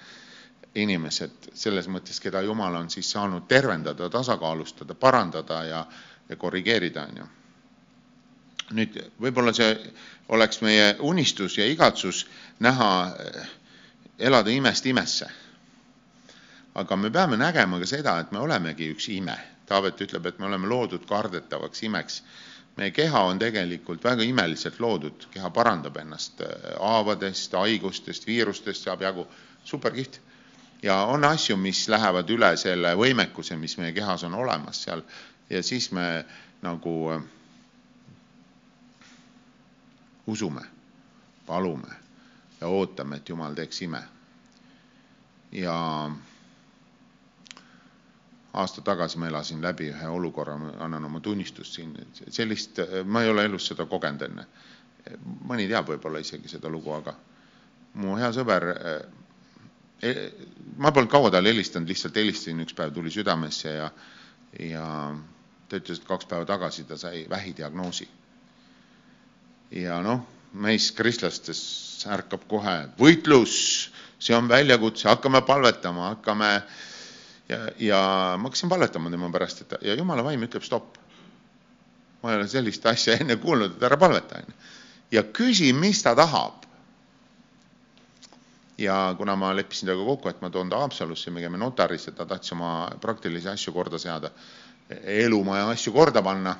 inimesed 0.75 1.49
selles 1.57 1.87
mõttes, 1.89 2.19
keda 2.21 2.41
Jumal 2.45 2.75
on 2.77 2.89
siis 2.93 3.09
saanud 3.11 3.47
tervendada, 3.49 4.09
tasakaalustada, 4.09 4.95
parandada 4.95 5.63
ja, 5.65 5.83
ja 6.29 6.37
korrigeerida, 6.37 7.07
on 7.09 7.21
ju. 7.23 7.27
Nüüd 8.75 8.97
võib-olla 9.21 9.53
see 9.55 9.73
oleks 10.29 10.61
meie 10.61 10.95
unistus 11.05 11.57
ja 11.57 11.65
igatsus 11.69 12.25
näha, 12.59 12.89
eh, 13.25 13.47
elada 14.19 14.51
imest 14.51 14.85
imesse. 14.85 15.29
aga 16.75 16.95
me 16.95 17.09
peame 17.11 17.37
nägema 17.37 17.79
ka 17.79 17.85
seda, 17.85 18.19
et 18.19 18.31
me 18.31 18.39
olemegi 18.39 18.91
üks 18.93 19.09
ime. 19.09 19.35
Taavet 19.65 20.01
ütleb, 20.01 20.25
et 20.25 20.39
me 20.39 20.45
oleme 20.45 20.67
loodud 20.67 21.05
kardetavaks 21.05 21.83
imeks. 21.83 22.23
meie 22.77 22.91
keha 22.91 23.19
on 23.27 23.39
tegelikult 23.39 24.03
väga 24.03 24.23
imeliselt 24.23 24.79
loodud, 24.79 25.25
keha 25.31 25.49
parandab 25.49 25.97
ennast 25.97 26.41
eh, 26.41 26.75
haavadest, 26.79 27.53
haigustest, 27.53 28.27
viirustest 28.27 28.83
saab 28.83 29.01
jagu, 29.01 29.27
superkihvt. 29.63 30.21
ja 30.83 31.05
on 31.05 31.23
asju, 31.23 31.57
mis 31.57 31.87
lähevad 31.89 32.29
üle 32.29 32.57
selle 32.57 32.95
võimekuse, 32.95 33.57
mis 33.57 33.77
meie 33.77 33.91
kehas 33.91 34.23
on 34.23 34.33
olemas 34.33 34.83
seal 34.83 35.01
ja 35.49 35.63
siis 35.63 35.91
me 35.91 36.25
nagu 36.61 37.11
äh, 37.11 37.21
usume, 40.29 40.61
palume 41.45 41.95
ja 42.61 42.67
ootame, 42.67 43.17
et 43.17 43.29
Jumal 43.29 43.53
teeks 43.55 43.81
ime. 43.81 44.01
ja 45.51 45.75
aasta 48.53 48.81
tagasi 48.81 49.17
ma 49.17 49.27
elasin 49.27 49.61
läbi 49.61 49.87
ühe 49.89 50.07
olukorra, 50.07 50.57
ma 50.57 50.73
annan 50.85 51.05
oma 51.05 51.19
tunnistust 51.19 51.73
siin, 51.73 51.95
sellist, 52.29 52.81
ma 53.05 53.23
ei 53.23 53.29
ole 53.29 53.45
elus 53.45 53.67
seda 53.71 53.85
kogenud 53.85 54.21
enne. 54.27 54.45
mõni 55.49 55.65
teab 55.67 55.87
võib-olla 55.89 56.19
isegi 56.19 56.51
seda 56.51 56.69
lugu, 56.69 56.91
aga 56.93 57.15
mu 57.93 58.17
hea 58.19 58.29
sõber, 58.35 58.65
ma 60.77 60.91
polnud 60.91 61.11
kaua 61.11 61.31
talle 61.31 61.49
helistanud, 61.49 61.89
lihtsalt 61.89 62.15
helistasin, 62.19 62.61
üks 62.65 62.75
päev 62.77 62.93
tuli 62.93 63.11
südamesse 63.11 63.73
ja, 63.73 63.89
ja 64.59 64.85
ta 65.69 65.79
ütles, 65.79 66.01
et 66.01 66.07
kaks 66.07 66.29
päeva 66.29 66.45
tagasi 66.45 66.83
ta 66.83 66.97
sai 66.97 67.25
vähidiagnoosi 67.29 68.09
ja 69.71 69.99
noh, 70.01 70.23
meis 70.53 70.89
kristlastes 70.97 71.61
ärkab 72.09 72.45
kohe 72.49 72.75
võitlus, 72.99 73.55
see 74.19 74.35
on 74.35 74.49
väljakutse, 74.49 75.09
hakkame 75.09 75.41
palvetama, 75.45 76.13
hakkame 76.15 76.49
ja, 77.49 77.59
ja 77.79 77.99
ma 78.37 78.49
hakkasin 78.49 78.71
palvetama 78.71 79.11
tema 79.13 79.29
pärast, 79.33 79.61
et 79.65 79.77
ja 79.85 79.97
jumala 79.99 80.25
vaim 80.25 80.43
ütleb 80.47 80.65
stopp. 80.65 80.97
ma 82.23 82.33
ei 82.33 82.37
ole 82.41 82.47
sellist 82.51 82.85
asja 82.85 83.15
enne 83.15 83.37
kuulnud, 83.39 83.77
et 83.77 83.83
ära 83.83 83.97
palveta, 83.97 84.41
onju. 84.41 84.55
ja 85.11 85.23
küsi, 85.23 85.73
mis 85.73 86.01
ta 86.03 86.15
tahab. 86.15 86.65
ja 88.77 89.13
kuna 89.17 89.35
ma 89.35 89.53
leppisin 89.55 89.87
temaga 89.87 90.05
kokku, 90.05 90.29
et 90.29 90.41
ma 90.41 90.49
toon 90.49 90.69
ta 90.69 90.79
Haapsalusse, 90.81 91.31
me 91.31 91.41
käime 91.41 91.57
notarisse, 91.57 92.11
ta 92.11 92.25
tahtis 92.25 92.55
oma 92.57 92.89
praktilisi 93.01 93.49
asju 93.49 93.73
korda 93.73 93.99
seada, 93.99 94.31
elumaja 94.89 95.69
asju 95.69 95.93
korda 95.93 96.23
panna 96.25 96.55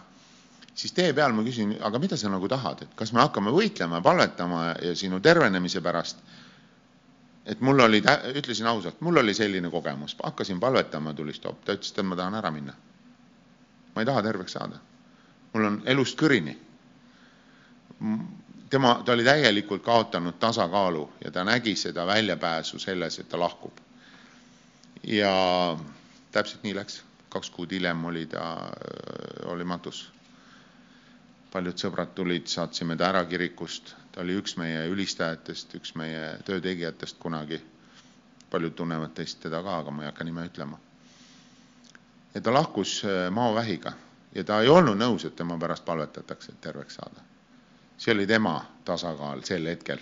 siis 0.80 0.94
tee 0.96 1.14
peal 1.14 1.34
ma 1.36 1.44
küsin, 1.44 1.74
aga 1.84 2.00
mida 2.00 2.18
sa 2.18 2.30
nagu 2.32 2.48
tahad, 2.52 2.86
et 2.86 2.92
kas 3.00 3.12
me 3.16 3.20
hakkame 3.24 3.52
võitlema, 3.52 4.00
palvetama 4.04 4.62
sinu 4.96 5.20
tervenemise 5.20 5.82
pärast. 5.84 6.22
et 7.50 7.62
mul 7.66 7.80
oli, 7.82 8.02
ütlesin 8.38 8.68
ausalt, 8.70 9.00
mul 9.02 9.18
oli 9.18 9.34
selline 9.34 9.72
kogemus, 9.74 10.16
hakkasin 10.24 10.60
palvetama, 10.60 11.14
tuli 11.14 11.34
stopp, 11.34 11.64
ta 11.66 11.74
ütles, 11.74 11.92
et 11.92 12.06
ma 12.06 12.16
tahan 12.16 12.36
ära 12.40 12.52
minna. 12.52 12.74
ma 13.96 14.02
ei 14.02 14.06
taha 14.06 14.24
terveks 14.24 14.56
saada. 14.56 14.80
mul 15.54 15.66
on 15.66 15.82
elust 15.86 16.20
kõrini. 16.22 16.56
tema, 18.70 19.02
ta 19.06 19.12
oli 19.12 19.24
täielikult 19.24 19.84
kaotanud 19.84 20.40
tasakaalu 20.40 21.10
ja 21.26 21.32
ta 21.32 21.44
nägi 21.44 21.76
seda 21.76 22.06
väljapääsu 22.06 22.80
selles, 22.80 23.20
et 23.20 23.30
ta 23.30 23.40
lahkub. 23.40 23.74
ja 25.04 25.78
täpselt 26.32 26.64
nii 26.64 26.76
läks, 26.76 27.04
kaks 27.30 27.50
kuud 27.50 27.72
hiljem 27.72 28.06
oli 28.06 28.26
ta, 28.26 28.72
oli 29.46 29.64
matus 29.64 30.19
paljud 31.52 31.82
sõbrad 31.82 32.14
tulid, 32.16 32.47
saatsime 32.47 32.97
ta 32.97 33.10
ära 33.10 33.24
kirikust, 33.26 33.95
ta 34.14 34.22
oli 34.22 34.36
üks 34.38 34.56
meie 34.62 34.86
ülistajatest, 34.91 35.74
üks 35.80 35.95
meie 35.97 36.38
töötegijatest 36.45 37.20
kunagi. 37.20 37.62
paljud 38.50 38.74
tunnevad 38.76 39.12
teist 39.14 39.39
teda 39.41 39.62
ka, 39.62 39.78
aga 39.80 39.91
ma 39.91 40.04
ei 40.04 40.08
hakka 40.10 40.24
nime 40.24 40.45
ütlema. 40.45 40.80
ja 42.34 42.41
ta 42.41 42.54
lahkus 42.54 43.04
äh, 43.06 43.32
maovähiga 43.32 43.93
ja 44.36 44.43
ta 44.43 44.62
ei 44.62 44.70
olnud 44.70 44.97
nõus, 44.97 45.26
et 45.26 45.36
tema 45.36 45.58
pärast 45.58 45.86
palvetatakse, 45.86 46.52
et 46.52 46.62
terveks 46.62 46.95
saada. 46.95 47.22
see 47.97 48.14
oli 48.14 48.28
tema 48.28 48.66
tasakaal 48.86 49.43
sel 49.43 49.66
hetkel. 49.66 50.00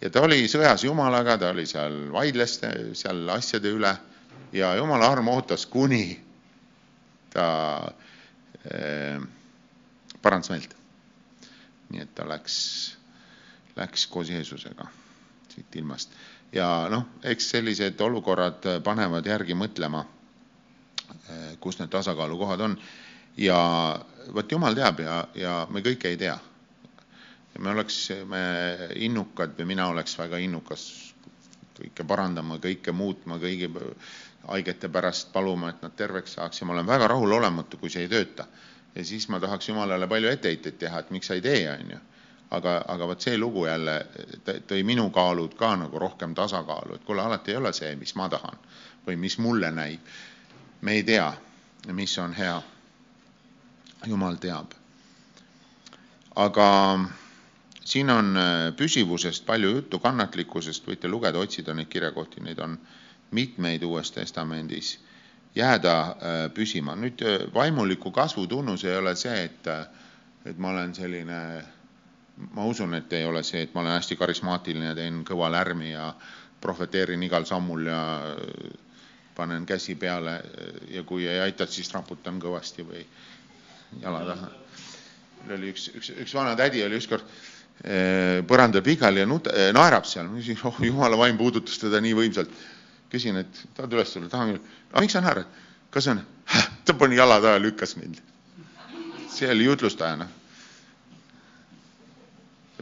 ja 0.00 0.10
ta 0.10 0.22
oli 0.22 0.48
sõjas 0.48 0.84
Jumalaga, 0.84 1.38
ta 1.38 1.50
oli 1.50 1.66
seal, 1.66 2.12
vaidles 2.12 2.60
seal 2.92 3.28
asjade 3.28 3.68
üle 3.68 3.96
ja 4.52 4.76
Jumala 4.76 5.12
arm 5.12 5.28
ootas, 5.28 5.66
kuni 5.66 6.20
ta 7.32 7.48
äh, 8.72 9.20
parandas 10.28 10.52
meelt. 10.52 10.76
nii 11.88 12.02
et 12.04 12.10
ta 12.14 12.26
läks, 12.28 12.56
läks 13.76 14.06
koos 14.12 14.28
Jeesusega 14.30 14.84
siit 15.48 15.76
ilmast 15.80 16.12
ja 16.52 16.68
noh, 16.92 17.06
eks 17.24 17.50
sellised 17.54 18.00
olukorrad 18.04 18.68
panevad 18.84 19.26
järgi 19.26 19.56
mõtlema, 19.56 20.04
kus 21.60 21.78
need 21.80 21.90
tasakaalukohad 21.92 22.60
on 22.64 22.76
ja 23.40 23.58
vot 24.34 24.52
jumal 24.52 24.76
teab 24.76 25.00
ja, 25.04 25.18
ja 25.34 25.54
me 25.70 25.82
kõike 25.84 26.12
ei 26.12 26.20
tea. 26.20 26.38
me 27.58 27.70
oleksime 27.70 28.40
innukad 29.02 29.56
või 29.58 29.64
mina 29.72 29.88
oleks 29.90 30.12
väga 30.18 30.38
innukas 30.38 30.82
kõike 31.78 32.04
parandama, 32.06 32.58
kõike 32.62 32.92
muutma, 32.92 33.38
kõigi 33.38 33.68
haigete 34.48 34.88
pärast 34.88 35.32
paluma, 35.32 35.70
et 35.70 35.82
nad 35.82 35.94
terveks 35.96 36.36
saaks 36.38 36.60
ja 36.60 36.66
ma 36.66 36.76
olen 36.76 36.86
väga 36.86 37.08
rahulolematu, 37.08 37.76
kui 37.78 37.90
see 37.90 38.04
ei 38.06 38.08
tööta 38.12 38.46
ja 38.98 39.04
siis 39.04 39.28
ma 39.28 39.40
tahaks 39.40 39.68
Jumalale 39.68 40.06
palju 40.08 40.28
etteheiteid 40.28 40.78
teha, 40.78 40.98
et 40.98 41.10
miks 41.14 41.30
sa 41.30 41.34
ei 41.38 41.40
tee, 41.40 41.70
on 41.70 41.90
ju. 41.90 41.98
aga, 42.50 42.72
aga 42.88 43.06
vot 43.06 43.20
see 43.20 43.38
lugu 43.38 43.66
jälle 43.66 43.94
tõi 44.66 44.82
minu 44.84 45.10
kaalud 45.10 45.54
ka 45.54 45.74
nagu 45.76 45.98
rohkem 45.98 46.34
tasakaalu, 46.34 46.94
et 46.94 47.04
kuule, 47.04 47.22
alati 47.22 47.52
ei 47.52 47.56
ole 47.60 47.72
see, 47.72 47.94
mis 47.96 48.14
ma 48.16 48.28
tahan 48.28 48.58
või 49.06 49.16
mis 49.16 49.38
mulle 49.38 49.70
näib. 49.70 50.00
me 50.80 50.92
ei 50.92 51.02
tea, 51.02 51.32
mis 51.92 52.18
on 52.18 52.34
hea. 52.34 52.62
jumal 54.06 54.36
teab. 54.36 54.72
aga 56.36 56.68
siin 57.84 58.10
on 58.10 58.34
püsivusest 58.76 59.46
palju 59.46 59.70
juttu, 59.70 59.98
kannatlikkusest 59.98 60.86
võite 60.86 61.08
lugeda, 61.08 61.38
otsida 61.38 61.74
neid 61.74 61.88
kirjakohti, 61.88 62.40
neid 62.40 62.58
on 62.58 62.78
mitmeid 63.30 63.82
Uues 63.82 64.10
Testamendis 64.10 64.98
jääda 65.54 65.94
püsima. 66.54 66.96
nüüd 66.96 67.22
vaimuliku 67.54 68.10
kasvu 68.10 68.46
tunnus 68.46 68.84
ei 68.84 68.96
ole 68.96 69.14
see, 69.16 69.44
et, 69.44 69.68
et 70.46 70.58
ma 70.58 70.70
olen 70.70 70.94
selline 70.94 71.40
ma 72.54 72.64
usun, 72.64 72.94
et 72.94 73.12
ei 73.12 73.24
ole 73.24 73.42
see, 73.42 73.62
et 73.66 73.74
ma 73.74 73.82
olen 73.82 73.96
hästi 73.96 74.16
karismaatiline, 74.16 74.94
teen 74.94 75.22
kõva 75.26 75.50
lärmi 75.52 75.92
ja 75.92 76.12
prohveteerin 76.60 77.22
igal 77.22 77.46
sammul 77.46 77.86
ja 77.86 78.00
panen 79.36 79.66
käsi 79.66 79.94
peale 79.94 80.40
ja 80.90 81.02
kui 81.06 81.26
ei 81.28 81.40
aita, 81.40 81.66
siis 81.66 81.90
raputan 81.94 82.40
kõvasti 82.42 82.86
või 82.86 83.04
jala 84.02 84.24
taha. 84.26 84.50
mul 85.42 85.54
oli 85.58 85.70
üks, 85.72 85.90
üks, 85.94 86.10
üks 86.24 86.34
vana 86.34 86.56
tädi 86.58 86.82
oli 86.84 86.98
ükskord 86.98 87.26
põrandal 88.50 88.82
pikali 88.82 89.22
ja 89.22 89.26
nut-, 89.30 89.50
naerab 89.74 90.06
seal, 90.10 90.26
ma 90.26 90.40
küsin, 90.40 90.58
oh 90.66 90.80
jumala 90.82 91.18
vaim 91.18 91.38
puudutas 91.38 91.78
teda 91.78 92.00
nii 92.02 92.16
võimsalt. 92.18 92.50
Küsin, 93.12 93.36
et 93.40 93.62
tahad 93.76 93.92
üles 93.96 94.10
tulla, 94.12 94.28
tahan 94.32 94.54
küll. 94.56 94.64
aga 94.92 95.04
miks 95.04 95.16
sa 95.16 95.22
naerad? 95.24 95.46
kas 95.90 96.08
on? 96.12 96.20
ta 96.84 96.94
pani 96.94 97.16
jala 97.16 97.40
taha 97.44 97.60
lükkas 97.62 97.96
mind. 98.00 98.20
see 99.32 99.50
oli 99.50 99.64
jutlustajana 99.68 100.28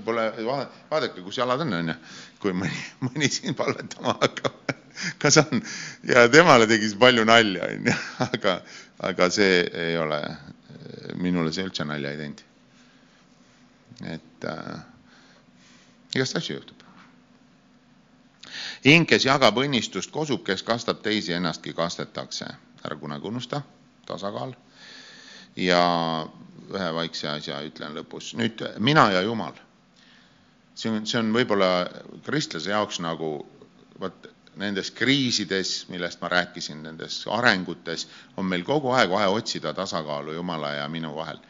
pole, 0.04 0.24
vaadake, 0.90 1.22
kus 1.24 1.38
jalad 1.38 1.60
on, 1.64 1.72
on 1.78 1.88
ju, 1.92 1.94
kui 2.42 2.52
mõni, 2.56 2.78
mõni 3.06 3.28
siin 3.32 3.56
palvetama 3.58 4.16
hakkab. 4.20 4.74
kas 5.20 5.36
on 5.42 5.60
ja 6.08 6.22
temale 6.32 6.66
tegi 6.70 6.88
see 6.92 7.00
palju 7.00 7.24
nalja, 7.28 7.68
on 7.72 7.88
ju, 7.90 7.96
aga, 8.26 8.54
aga 9.10 9.28
see 9.34 9.58
ei 9.86 9.96
ole, 10.00 10.20
minule 11.20 11.52
see 11.52 11.66
üldse 11.68 11.84
nalja 11.88 12.12
ei 12.14 12.20
teinud. 12.22 12.44
et 14.16 14.48
äh, 14.52 14.80
igast 16.16 16.36
asju 16.40 16.58
juhtub. 16.58 16.75
Hing, 18.84 19.08
kes 19.08 19.24
jagab 19.24 19.58
õnnistust, 19.58 20.10
kosub, 20.10 20.44
kes 20.44 20.62
kastab 20.62 21.02
teisi, 21.02 21.32
ennastki 21.32 21.72
kastetakse. 21.72 22.46
ära 22.84 22.96
kunagi 22.96 23.26
unusta, 23.26 23.62
tasakaal. 24.06 24.54
ja 25.56 26.26
ühe 26.70 26.94
vaikse 26.94 27.28
asja 27.28 27.62
ütlen 27.62 27.94
lõpus. 27.94 28.34
nüüd 28.34 28.62
mina 28.78 29.10
ja 29.10 29.22
Jumal 29.22 29.54
see 30.76 30.92
on, 30.92 31.04
see 31.08 31.20
on 31.20 31.32
võib-olla 31.34 31.70
kristlase 32.26 32.70
jaoks 32.70 33.00
nagu 33.04 33.30
vot 34.00 34.28
nendes 34.60 34.90
kriisides, 34.96 35.86
millest 35.92 36.20
ma 36.22 36.30
rääkisin, 36.32 36.82
nendes 36.84 37.18
arengutes, 37.32 38.06
on 38.36 38.46
meil 38.48 38.64
kogu 38.64 38.92
aeg 38.96 39.10
vaja 39.12 39.28
otsida 39.32 39.74
tasakaalu 39.76 40.36
Jumala 40.36 40.72
ja 40.78 40.88
minu 40.88 41.12
vahel. 41.16 41.40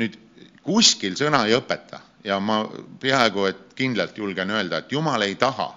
nüüd 0.00 0.16
kuskil 0.64 1.16
sõna 1.16 1.44
ei 1.48 1.56
õpeta 1.56 2.00
ja 2.24 2.38
ma 2.40 2.62
peaaegu 3.00 3.44
et 3.48 3.74
kindlalt 3.76 4.16
julgen 4.16 4.50
öelda, 4.50 4.80
et 4.80 4.92
Jumal 4.92 5.22
ei 5.22 5.34
taha, 5.40 5.68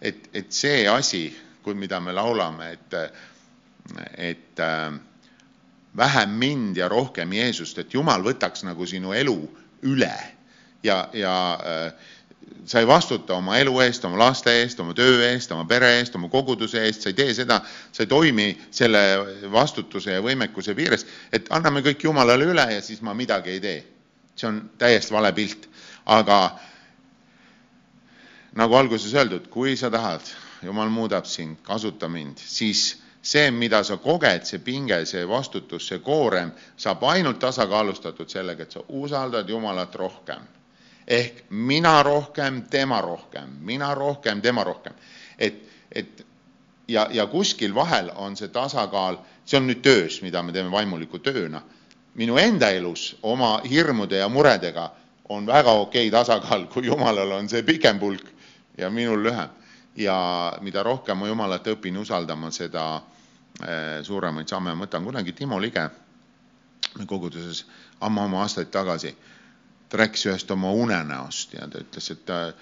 et, 0.00 0.28
et 0.34 0.52
see 0.52 0.86
asi, 0.88 1.28
kui, 1.64 1.74
mida 1.74 2.00
me 2.00 2.14
laulame, 2.14 2.72
et, 2.76 2.96
et 4.16 4.60
äh, 4.62 4.98
vähem 5.96 6.38
mind 6.38 6.76
ja 6.76 6.88
rohkem 6.88 7.32
Jeesust, 7.32 7.78
et 7.78 7.94
Jumal 7.94 8.24
võtaks 8.24 8.66
nagu 8.66 8.86
sinu 8.86 9.14
elu 9.16 9.38
üle 9.86 10.14
ja, 10.82 11.08
ja 11.12 11.36
äh, 11.60 12.12
sa 12.66 12.80
ei 12.80 12.86
vastuta 12.86 13.34
oma 13.34 13.56
elu 13.58 13.74
eest, 13.84 14.04
oma 14.04 14.18
laste 14.20 14.52
eest, 14.60 14.80
oma 14.82 14.94
töö 14.94 15.18
eest, 15.28 15.52
oma 15.54 15.64
pere 15.68 15.92
eest, 15.98 16.14
oma 16.18 16.28
koguduse 16.30 16.82
eest, 16.86 17.02
sa 17.02 17.10
ei 17.10 17.18
tee 17.18 17.34
seda, 17.34 17.60
sa 17.92 18.04
ei 18.04 18.10
toimi 18.10 18.48
selle 18.74 19.02
vastutuse 19.52 20.16
ja 20.18 20.22
võimekuse 20.24 20.74
piires, 20.78 21.06
et 21.32 21.50
anname 21.54 21.82
kõik 21.86 22.06
Jumalale 22.08 22.48
üle 22.52 22.66
ja 22.74 22.82
siis 22.84 23.02
ma 23.06 23.14
midagi 23.14 23.56
ei 23.56 23.60
tee. 23.62 23.84
see 24.36 24.48
on 24.50 24.58
täiesti 24.78 25.14
vale 25.14 25.30
pilt, 25.32 25.62
aga 26.12 26.58
nagu 28.56 28.74
alguses 28.74 29.14
öeldud, 29.14 29.48
kui 29.52 29.76
sa 29.76 29.90
tahad, 29.90 30.24
Jumal 30.64 30.88
muudab 30.88 31.26
sind, 31.28 31.58
kasuta 31.62 32.08
mind, 32.08 32.40
siis 32.40 32.96
see, 33.22 33.50
mida 33.52 33.82
sa 33.84 33.98
koged, 34.00 34.46
see 34.48 34.58
pinge, 34.64 35.02
see 35.06 35.26
vastutus, 35.28 35.88
see 35.88 36.00
koorem 36.02 36.52
saab 36.80 37.04
ainult 37.10 37.38
tasakaalustatud 37.42 38.30
sellega, 38.32 38.64
et 38.64 38.72
sa 38.72 38.84
usaldad 38.88 39.48
Jumalat 39.48 39.94
rohkem 39.94 40.46
ehk 41.06 41.44
mina 41.50 42.02
rohkem, 42.02 42.62
tema 42.70 43.00
rohkem, 43.00 43.50
mina 43.60 43.94
rohkem, 43.94 44.40
tema 44.42 44.64
rohkem. 44.64 44.92
et, 45.38 45.54
et 45.92 46.26
ja, 46.88 47.08
ja 47.10 47.26
kuskil 47.26 47.74
vahel 47.74 48.10
on 48.14 48.36
see 48.36 48.48
tasakaal, 48.48 49.18
see 49.44 49.58
on 49.58 49.68
nüüd 49.70 49.82
töös, 49.82 50.20
mida 50.22 50.42
me 50.42 50.52
teeme 50.52 50.70
vaimuliku 50.70 51.18
tööna. 51.18 51.62
minu 52.14 52.38
enda 52.38 52.70
elus 52.70 53.16
oma 53.22 53.60
hirmude 53.70 54.16
ja 54.16 54.28
muredega 54.28 54.90
on 55.28 55.46
väga 55.46 55.70
okei 55.70 56.10
tasakaal, 56.10 56.66
kui 56.66 56.86
jumalal 56.86 57.32
on 57.32 57.48
see 57.48 57.62
pikem 57.62 57.98
pulk 57.98 58.24
ja 58.76 58.90
minul 58.90 59.22
lühem. 59.22 59.48
ja 59.96 60.52
mida 60.60 60.82
rohkem 60.82 61.18
ma 61.18 61.26
Jumalat 61.26 61.66
õpin 61.66 61.96
usaldama, 61.98 62.50
seda 62.50 62.96
äh, 62.96 64.02
suuremaid 64.02 64.48
samme 64.48 64.74
ma 64.74 64.84
võtan. 64.84 65.04
kunagi 65.04 65.32
Timo 65.32 65.60
Lige 65.60 65.90
koguduses 67.06 67.64
ammu-ammu 68.00 68.38
aastaid 68.40 68.70
tagasi 68.70 69.16
ta 69.88 69.96
rääkis 69.96 70.26
ühest 70.26 70.50
oma 70.50 70.70
unenäost 70.72 71.54
ja 71.54 71.68
ta 71.68 71.78
ütles, 71.78 72.10
et 72.10 72.24
ta, 72.26 72.52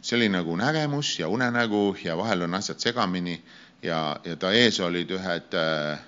see 0.00 0.16
oli 0.16 0.28
nagu 0.28 0.56
nägemus 0.56 1.18
ja 1.18 1.28
unenägu 1.28 1.96
ja 2.04 2.16
vahel 2.16 2.42
on 2.42 2.54
asjad 2.54 2.78
segamini 2.78 3.42
ja, 3.82 4.16
ja 4.24 4.36
ta 4.36 4.52
ees 4.52 4.80
olid 4.80 5.10
ühed 5.10 5.56
äh, 5.58 5.98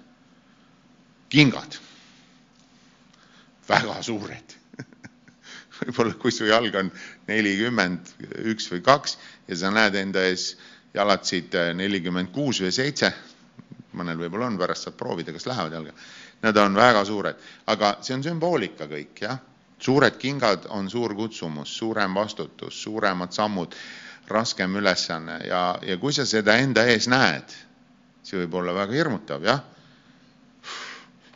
kingad, 1.29 1.79
väga 3.69 4.03
suured 4.03 4.64
võib-olla 5.85 6.19
kui 6.21 6.35
su 6.35 6.49
jalg 6.49 6.75
on 6.81 6.91
nelikümmend 7.29 8.13
üks 8.51 8.69
või 8.73 8.83
kaks 8.85 9.19
ja 9.49 9.61
sa 9.61 9.73
näed 9.75 9.97
enda 10.01 10.25
ees 10.27 10.55
jalatsid 10.95 11.55
äh, 11.61 11.73
nelikümmend 11.77 12.33
kuus 12.35 12.61
või 12.65 12.73
seitse, 12.75 13.13
mõnel 13.95 14.19
võib-olla 14.21 14.51
on, 14.51 14.61
pärast 14.61 14.89
saad 14.89 14.99
proovida, 14.99 15.33
kas 15.35 15.49
lähevad 15.51 15.75
jalga. 15.77 15.97
Nad 16.45 16.57
on 16.61 16.77
väga 16.77 17.05
suured, 17.09 17.43
aga 17.73 17.97
see 18.05 18.17
on 18.17 18.25
sümboolika 18.27 18.89
kõik, 18.91 19.21
jah 19.25 19.43
suured 19.85 20.17
kingad 20.19 20.67
on 20.69 20.91
suur 20.91 21.15
kutsumus, 21.15 21.77
suurem 21.79 22.15
vastutus, 22.15 22.83
suuremad 22.83 23.33
sammud, 23.33 23.75
raskem 24.29 24.77
ülesanne 24.77 25.39
ja, 25.45 25.79
ja 25.83 25.97
kui 26.01 26.13
sa 26.13 26.25
seda 26.27 26.57
enda 26.57 26.87
ees 26.89 27.09
näed, 27.13 27.53
see 28.25 28.41
võib 28.45 28.61
olla 28.61 28.75
väga 28.77 28.97
hirmutav, 28.97 29.45
jah. 29.45 29.61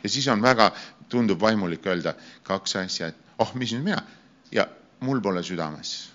ja 0.03 0.09
siis 0.09 0.27
on 0.33 0.41
väga, 0.41 0.71
tundub 1.09 1.41
vaimulik 1.41 1.85
öelda 1.85 2.15
kaks 2.47 2.75
asja, 2.81 3.11
et 3.11 3.37
oh, 3.37 3.53
mis 3.53 3.73
nüüd 3.75 3.85
mina 3.85 4.01
mul 4.99 5.21
pole 5.21 5.43
südames. 5.43 6.11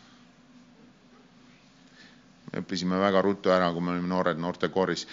me 2.52 2.60
õppisime 2.60 2.98
väga 3.00 3.22
ruttu 3.24 3.50
ära, 3.50 3.72
kui 3.72 3.82
me 3.82 3.94
olime 3.94 4.08
noored 4.08 4.38
noortekooris, 4.38 5.06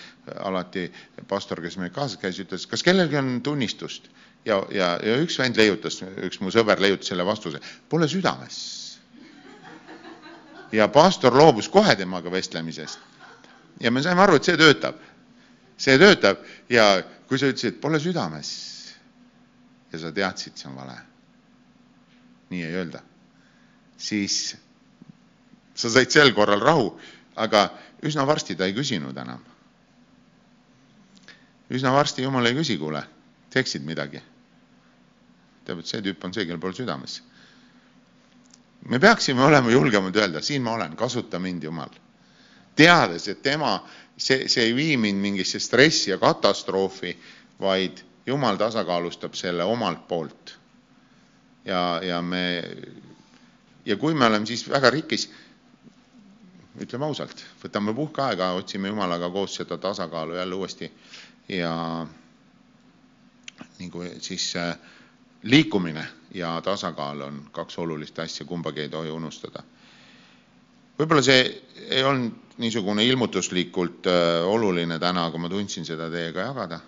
alati 0.45 0.83
pastor, 1.27 1.61
kes 1.63 1.77
meil 1.81 1.89
kaasas 1.95 2.19
käis, 2.21 2.37
ütles, 2.43 2.67
kas 2.69 2.83
kellelgi 2.85 3.17
on 3.17 3.39
tunnistust 3.41 4.11
ja, 4.45 4.59
ja, 4.69 4.91
ja 5.01 5.17
üks 5.23 5.39
vend 5.39 5.57
leiutas, 5.57 6.01
üks 6.27 6.41
mu 6.41 6.51
sõber 6.53 6.81
leiutas 6.83 7.09
selle 7.09 7.25
vastuse, 7.25 7.61
pole 7.89 8.09
südames. 8.11 8.59
ja 10.71 10.87
pastor 10.87 11.35
loobus 11.35 11.69
kohe 11.69 11.95
temaga 11.95 12.31
vestlemisest. 12.31 12.99
ja 13.79 13.91
me 13.91 14.03
saime 14.03 14.21
aru, 14.21 14.35
et 14.35 14.43
see 14.43 14.57
töötab. 14.57 14.99
see 15.77 15.97
töötab 15.97 16.43
ja 16.69 17.03
kui 17.27 17.39
sa 17.39 17.49
ütlesid, 17.49 17.79
pole 17.81 17.99
südames 17.99 18.51
ja 19.91 19.99
sa 19.99 20.11
teadsid, 20.11 20.57
see 20.57 20.69
on 20.69 20.75
vale, 20.75 20.97
nii 22.51 22.63
ei 22.63 22.75
öelda, 22.75 23.01
siis 24.01 24.55
sa 25.75 25.89
said 25.89 26.09
sel 26.11 26.33
korral 26.33 26.61
rahu, 26.61 26.91
aga 27.35 27.67
üsna 28.03 28.25
varsti 28.27 28.57
ta 28.57 28.65
ei 28.65 28.73
küsinud 28.73 29.17
enam. 29.17 29.45
üsna 31.71 31.93
varsti 31.93 32.25
jumal 32.25 32.45
ei 32.45 32.57
küsi, 32.57 32.77
kuule, 32.77 33.05
teeksid 33.53 33.85
midagi 33.87 34.19
teab, 35.65 35.81
et 35.81 35.89
see 35.89 36.03
tüüp 36.05 36.23
on 36.25 36.33
see, 36.35 36.45
kellel 36.45 36.61
pole 36.61 36.77
südames. 36.77 37.21
me 38.89 38.99
peaksime 38.99 39.43
olema 39.45 39.69
julgemad 39.71 40.15
öelda, 40.17 40.41
siin 40.41 40.63
ma 40.65 40.73
olen, 40.73 40.95
kasuta 40.97 41.39
mind, 41.39 41.63
Jumal. 41.63 41.91
teades, 42.75 43.27
et 43.27 43.41
tema, 43.41 43.75
see, 44.17 44.47
see 44.49 44.63
ei 44.69 44.75
vii 44.75 44.97
mind 44.97 45.21
mingisse 45.21 45.59
stressi 45.59 46.11
ja 46.11 46.17
katastroofi, 46.17 47.13
vaid 47.59 48.01
Jumal 48.25 48.57
tasakaalustab 48.57 49.33
selle 49.37 49.63
omalt 49.63 50.07
poolt. 50.07 50.57
ja, 51.65 52.01
ja 52.03 52.21
me, 52.21 52.63
ja 53.85 53.97
kui 53.97 54.13
me 54.13 54.25
oleme 54.25 54.45
siis 54.45 54.67
väga 54.69 54.89
rikkis, 54.93 55.29
ütleme 56.81 57.05
ausalt, 57.05 57.43
võtame 57.63 57.93
puhkeaega, 57.95 58.51
otsime 58.57 58.91
Jumalaga 58.91 59.29
koos 59.29 59.55
seda 59.59 59.77
tasakaalu 59.77 60.35
jälle 60.39 60.55
uuesti 60.55 60.91
ja 61.49 61.73
nagu 63.79 64.03
siis 64.19 64.55
äh, 64.55 64.77
liikumine 65.43 66.05
ja 66.33 66.61
tasakaal 66.61 67.21
on 67.21 67.41
kaks 67.51 67.77
olulist 67.77 68.19
asja, 68.19 68.45
kumbagi 68.45 68.81
ei 68.81 68.89
tohi 68.89 69.09
unustada. 69.11 69.63
võib-olla 70.99 71.23
see 71.25 71.45
ei 71.89 72.03
olnud 72.03 72.57
niisugune 72.61 73.05
ilmutuslikult 73.05 74.07
äh, 74.07 74.45
oluline 74.45 74.99
täna, 74.99 75.25
aga 75.25 75.37
ma 75.37 75.49
tundsin 75.49 75.85
seda 75.85 76.09
teiega 76.13 76.47
jagada. 76.51 76.79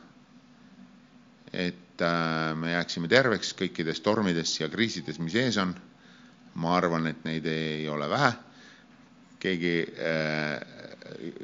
et 1.53 2.01
äh, 2.01 2.55
me 2.55 2.71
jääksime 2.71 3.07
terveks 3.07 3.53
kõikides 3.53 4.01
tormides 4.01 4.59
ja 4.59 4.69
kriisides, 4.69 5.19
mis 5.19 5.35
ees 5.35 5.57
on. 5.57 5.75
Ma 6.53 6.75
arvan, 6.77 7.07
et 7.07 7.23
neid 7.25 7.45
ei 7.49 7.87
ole 7.89 8.09
vähe. 8.09 8.33
keegi 9.43 9.75
äh, 9.99 10.61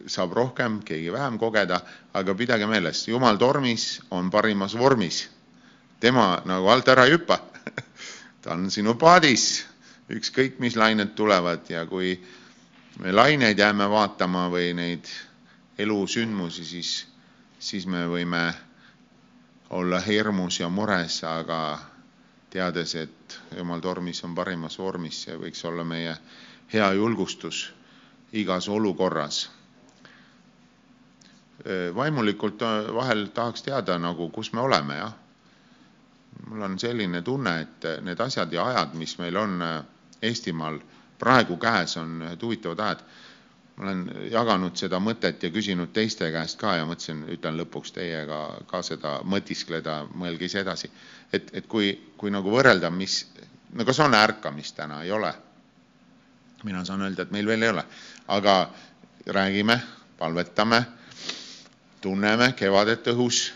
saab 0.08 0.34
rohkem, 0.34 0.80
keegi 0.86 1.12
vähem 1.12 1.38
kogeda, 1.40 1.82
aga 2.14 2.36
pidage 2.36 2.68
meeles, 2.68 3.08
jumal 3.08 3.38
tormis 3.38 4.00
on 4.12 4.30
parimas 4.32 4.76
vormis. 4.78 5.28
Tema 6.00 6.42
nagu 6.46 6.70
alt 6.72 6.88
ära 6.88 7.06
ei 7.06 7.18
hüppa. 7.18 7.40
Ta 8.42 8.54
on 8.56 8.70
sinu 8.72 8.96
paadis, 8.96 9.66
ükskõik 10.10 10.62
mis 10.64 10.78
lained 10.80 11.12
tulevad. 11.16 11.68
Ja 11.70 11.84
kui 11.86 12.16
me 13.04 13.12
laineid 13.12 13.60
jääme 13.60 13.90
vaatama 13.92 14.48
või 14.52 14.72
neid 14.78 15.12
elusündmusi, 15.80 16.66
siis, 16.66 16.94
siis 17.60 17.86
me 17.88 18.06
võime 18.08 18.46
olla 19.76 20.00
hirmus 20.02 20.60
ja 20.60 20.70
mures, 20.72 21.20
aga 21.24 21.60
teades, 22.50 22.96
et 22.96 23.40
jumal 23.58 23.82
tormis 23.82 24.24
on 24.24 24.36
parimas 24.36 24.80
vormis, 24.80 25.24
see 25.26 25.38
võiks 25.38 25.64
olla 25.70 25.84
meie 25.84 26.16
hea 26.74 26.92
julgustus 26.94 27.70
igas 28.34 28.68
olukorras. 28.70 29.50
vaimulikult 31.96 32.62
vahel 32.96 33.28
tahaks 33.34 33.62
teada 33.62 33.98
nagu, 34.00 34.30
kus 34.30 34.54
me 34.54 34.62
oleme, 34.62 34.96
jah 34.96 35.14
mul 36.48 36.62
on 36.62 36.80
selline 36.80 37.22
tunne, 37.22 37.54
et 37.62 37.88
need 38.04 38.20
asjad 38.20 38.54
ja 38.54 38.66
ajad, 38.66 38.94
mis 38.94 39.18
meil 39.20 39.38
on 39.38 39.60
Eestimaal 40.22 40.80
praegu 41.20 41.58
käes, 41.58 41.98
on 41.98 42.22
ühed 42.28 42.42
huvitavad 42.44 42.80
ajad. 42.86 43.04
Olen 43.80 44.04
jaganud 44.32 44.76
seda 44.78 45.00
mõtet 45.00 45.44
ja 45.44 45.52
küsinud 45.54 45.94
teiste 45.96 46.28
käest 46.34 46.60
ka 46.60 46.76
ja 46.80 46.88
mõtlesin, 46.88 47.24
ütlen 47.32 47.58
lõpuks 47.60 47.94
teiega 47.96 48.40
ka 48.68 48.82
seda 48.84 49.20
mõtiskleda, 49.24 50.02
mõelge 50.14 50.50
ise 50.50 50.64
edasi. 50.64 50.92
et, 51.34 51.52
et 51.54 51.68
kui, 51.68 51.94
kui 52.18 52.32
nagu 52.32 52.52
võrrelda, 52.52 52.90
mis, 52.92 53.26
no 53.74 53.86
kas 53.86 54.00
on 54.00 54.14
ärkamist 54.14 54.76
täna, 54.76 55.04
ei 55.04 55.12
ole? 55.12 55.34
mina 56.64 56.84
saan 56.86 57.02
öelda, 57.02 57.24
et 57.24 57.32
meil 57.32 57.48
veel 57.48 57.64
ei 57.64 57.70
ole, 57.70 57.86
aga 58.28 58.70
räägime, 59.28 59.80
palvetame, 60.18 60.84
tunneme 62.02 62.52
kevadet 62.54 63.08
õhus 63.14 63.54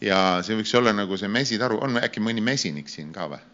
ja 0.00 0.40
see 0.42 0.56
võiks 0.56 0.72
olla 0.78 0.94
nagu 0.96 1.16
see 1.20 1.28
mesitaru, 1.28 1.80
on 1.84 2.00
äkki 2.00 2.24
mõni 2.24 2.40
mesinik 2.40 2.88
siin 2.88 3.12
ka 3.12 3.28
või? 3.28 3.44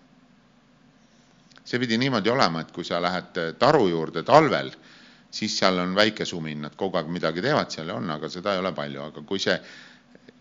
see 1.64 1.80
pidi 1.80 1.98
niimoodi 1.98 2.30
olema, 2.30 2.60
et 2.60 2.70
kui 2.70 2.84
sa 2.84 3.00
lähed 3.02 3.38
taru 3.58 3.88
juurde 3.88 4.22
talvel, 4.22 4.70
siis 5.34 5.56
seal 5.58 5.78
on 5.82 5.94
väike 5.96 6.24
sumin, 6.28 6.62
nad 6.62 6.76
kogu 6.78 7.00
aeg 7.00 7.10
midagi 7.10 7.42
teevad 7.42 7.72
seal 7.74 7.90
on, 7.94 8.10
aga 8.14 8.30
seda 8.30 8.54
ei 8.54 8.62
ole 8.62 8.70
palju, 8.76 9.02
aga 9.08 9.24
kui 9.26 9.42
see 9.42 9.56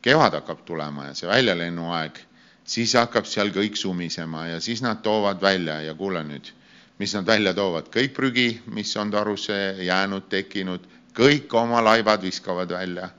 kevad 0.05 0.37
hakkab 0.37 0.61
tulema 0.67 1.07
ja 1.09 1.15
see 1.17 1.29
väljalennuaeg, 1.29 2.19
siis 2.63 2.93
hakkab 2.99 3.25
seal 3.29 3.49
kõik 3.55 3.79
sumisema 3.79 4.47
ja 4.51 4.59
siis 4.61 4.83
nad 4.85 5.01
toovad 5.05 5.41
välja 5.41 5.79
ja 5.87 5.95
kuule 5.97 6.21
nüüd, 6.27 6.51
mis 6.99 7.15
nad 7.17 7.25
välja 7.27 7.55
toovad, 7.57 7.89
kõik 7.93 8.13
prügi, 8.15 8.47
mis 8.75 8.93
on 9.01 9.11
tarusse 9.11 9.57
jäänud, 9.83 10.29
tekkinud, 10.29 10.85
kõik 11.17 11.53
oma 11.57 11.81
laibad 11.83 12.21
viskavad 12.25 12.71
välja. 12.73 13.09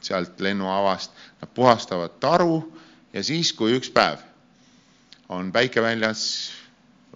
Sealt 0.00 0.40
lennuavast. 0.40 1.12
Nad 1.40 1.50
puhastavad 1.54 2.16
taru 2.20 2.62
ja 3.12 3.22
siis, 3.24 3.52
kui 3.56 3.76
üks 3.76 3.90
päev 3.92 4.20
on 5.30 5.52
päike 5.52 5.82
väljas, 5.84 6.22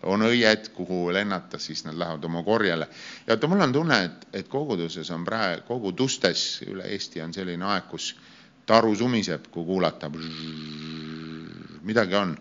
on 0.05 0.24
õied, 0.26 0.70
kuhu 0.74 1.12
lennata, 1.12 1.59
siis 1.59 1.84
nad 1.86 1.98
lähevad 1.98 2.24
oma 2.24 2.42
korjele. 2.42 2.88
ja 3.26 3.34
vaata, 3.34 3.48
mul 3.48 3.66
on 3.66 3.72
tunne, 3.72 4.00
et, 4.05 4.26
et 4.32 4.48
koguduses 4.48 5.11
on 5.11 5.24
praegu, 5.24 5.62
kogudustes 5.68 6.62
üle 6.68 6.88
Eesti 6.96 7.22
on 7.22 7.32
selline 7.34 7.64
aeg, 7.64 7.88
kus 7.90 8.14
taru 8.66 8.94
sumiseb, 8.96 9.50
kui 9.50 9.64
kuulata. 9.64 10.11
midagi 11.82 12.14
on 12.14 12.36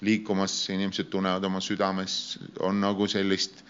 liikumas, 0.00 0.68
inimesed 0.70 1.08
tunnevad 1.10 1.44
oma 1.44 1.60
südames, 1.60 2.38
on 2.60 2.80
nagu 2.80 3.06
sellist 3.08 3.64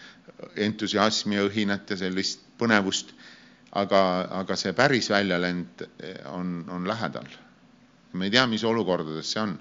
entusiasmi 0.56 1.38
õhinat 1.38 1.90
ja 1.90 1.96
sellist 1.96 2.40
põnevust 2.58 3.14
aga, 3.74 4.00
aga 4.42 4.56
see 4.58 4.72
päris 4.76 5.10
väljalend 5.10 5.84
on, 6.32 6.64
on 6.70 6.88
lähedal. 6.88 7.26
me 8.12 8.28
ei 8.28 8.30
tea, 8.30 8.46
mis 8.46 8.64
olukordades 8.64 9.32
see 9.32 9.42
on. 9.42 9.58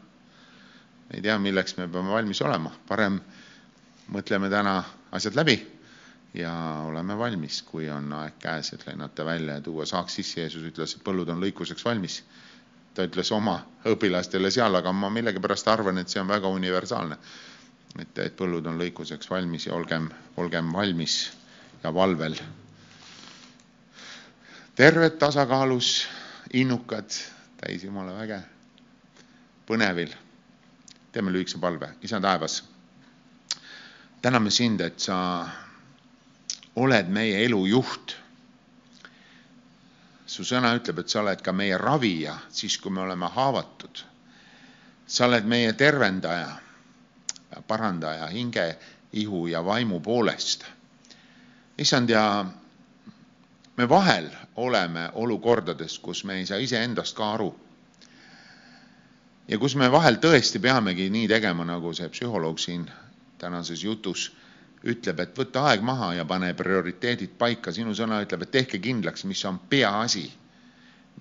ei 1.13 1.21
tea, 1.21 1.37
milleks 1.39 1.77
me 1.77 1.87
peame 1.87 2.13
valmis 2.13 2.41
olema, 2.41 2.71
parem 2.87 3.19
mõtleme 4.13 4.49
täna 4.49 4.77
asjad 5.11 5.35
läbi 5.35 5.57
ja 6.33 6.53
oleme 6.87 7.17
valmis, 7.17 7.61
kui 7.65 7.89
on 7.89 8.13
aeg 8.13 8.39
käes, 8.41 8.73
et 8.73 8.85
lennata 8.87 9.25
välja 9.25 9.57
ja 9.57 9.61
tuua 9.61 9.85
saak 9.85 10.09
sisse. 10.09 10.41
Jeesus 10.41 10.65
ütles, 10.69 10.95
et 10.95 11.03
põllud 11.05 11.29
on 11.29 11.41
lõikuseks 11.43 11.85
valmis. 11.85 12.23
ta 12.93 13.03
ütles 13.07 13.31
oma 13.33 13.55
õpilastele 13.89 14.51
seal, 14.53 14.75
aga 14.75 14.91
ma 14.93 15.09
millegipärast 15.09 15.67
arvan, 15.67 15.97
et 15.97 16.09
see 16.09 16.21
on 16.21 16.27
väga 16.27 16.47
universaalne. 16.47 17.17
et, 17.99 18.17
et 18.17 18.35
põllud 18.37 18.67
on 18.67 18.77
lõikuseks 18.77 19.29
valmis 19.29 19.67
ja 19.67 19.73
olgem, 19.73 20.09
olgem 20.37 20.73
valmis 20.73 21.31
ja 21.83 21.93
valvel 21.93 22.37
terved, 24.75 25.17
tasakaalus, 25.19 26.07
innukad, 26.53 27.09
täis 27.61 27.83
Jumala 27.83 28.17
väge, 28.17 28.39
põnevil. 29.67 30.13
teeme 31.13 31.31
lühikese 31.31 31.59
palve, 31.61 31.91
isa 32.01 32.19
taevas. 32.21 32.72
Täname 34.23 34.51
sind, 34.51 34.81
et 34.81 34.99
sa 35.03 35.47
oled 36.75 37.09
meie 37.11 37.43
elu 37.45 37.65
juht. 37.67 38.15
su 40.33 40.41
sõna 40.47 40.71
ütleb, 40.73 41.03
et 41.03 41.11
sa 41.11 41.19
oled 41.21 41.41
ka 41.45 41.51
meie 41.53 41.77
ravija, 41.77 42.37
siis 42.49 42.77
kui 42.81 42.91
me 42.91 43.01
oleme 43.03 43.27
haavatud. 43.35 44.03
sa 45.07 45.25
oled 45.25 45.45
meie 45.45 45.73
tervendaja, 45.73 46.55
parandaja 47.67 48.27
hinge, 48.31 48.77
ihu 49.13 49.47
ja 49.47 49.65
vaimu 49.65 49.99
poolest. 49.99 50.63
issand 51.77 52.09
ja 52.09 52.45
me 53.77 53.89
vahel 53.89 54.29
oleme 54.55 55.09
olukordades, 55.13 55.99
kus 55.99 56.23
me 56.23 56.39
ei 56.39 56.45
saa 56.45 56.57
iseendast 56.57 57.15
ka 57.15 57.33
aru. 57.33 57.53
ja 59.47 59.57
kus 59.59 59.75
me 59.75 59.91
vahel 59.91 60.15
tõesti 60.15 60.59
peamegi 60.59 61.09
nii 61.09 61.27
tegema, 61.27 61.65
nagu 61.65 61.93
see 61.93 62.09
psühholoog 62.09 62.59
siin 62.59 62.87
tänases 63.37 63.83
jutus 63.83 64.31
ütleb, 64.83 65.19
et 65.19 65.37
võta 65.37 65.63
aeg 65.69 65.83
maha 65.85 66.13
ja 66.17 66.25
pane 66.25 66.53
prioriteedid 66.53 67.37
paika, 67.39 67.71
sinu 67.71 67.95
sõna 67.95 68.21
ütleb, 68.23 68.43
et 68.43 68.51
tehke 68.51 68.79
kindlaks, 68.83 69.23
mis 69.29 69.43
on 69.45 69.59
peaasi, 69.69 70.25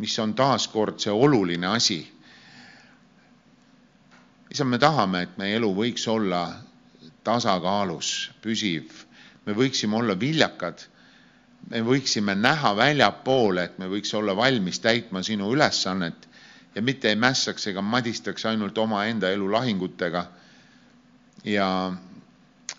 mis 0.02 0.18
on 0.18 0.34
taaskord 0.34 0.98
see 1.00 1.12
oluline 1.12 1.66
asi. 1.66 2.00
issand, 4.50 4.70
me 4.70 4.78
tahame, 4.78 5.22
et 5.22 5.38
meie 5.38 5.56
elu 5.56 5.70
võiks 5.74 6.08
olla 6.08 6.42
tasakaalus, 7.24 8.30
püsiv, 8.42 9.04
me 9.46 9.54
võiksime 9.54 9.96
olla 9.96 10.18
viljakad 10.18 10.88
me 11.70 11.80
võiksime 11.86 12.34
näha 12.34 12.74
väljapoole, 12.76 13.64
et 13.64 13.78
me 13.78 13.88
võiks 13.90 14.12
olla 14.18 14.34
valmis 14.36 14.80
täitma 14.82 15.22
sinu 15.22 15.50
ülesannet 15.54 16.28
ja 16.74 16.82
mitte 16.82 17.10
ei 17.10 17.16
mässaks 17.16 17.66
ega 17.70 17.82
madistaks 17.82 18.46
ainult 18.50 18.78
omaenda 18.78 19.30
elu 19.30 19.50
lahingutega. 19.52 20.24
Ja 21.44 21.92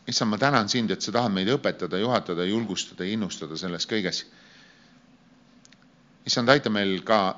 issand, 0.08 0.30
ma 0.30 0.38
tänan 0.38 0.70
sind, 0.70 0.92
et 0.92 1.02
sa 1.02 1.12
tahad 1.12 1.34
meid 1.34 1.50
õpetada, 1.52 2.00
juhatada, 2.00 2.46
julgustada, 2.46 3.04
innustada 3.04 3.58
selles 3.58 3.88
kõiges. 3.88 4.26
issand, 6.26 6.50
aita 6.50 6.70
meil 6.70 7.02
ka 7.04 7.36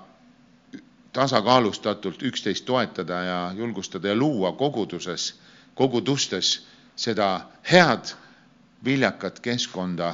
tasakaalustatult 1.14 2.22
üksteist 2.24 2.66
toetada 2.66 3.24
ja 3.24 3.40
julgustada 3.58 4.08
ja 4.08 4.16
luua 4.16 4.52
koguduses, 4.52 5.34
kogudustes 5.76 6.66
seda 6.96 7.50
head 7.72 8.14
viljakat 8.86 9.40
keskkonda 9.40 10.14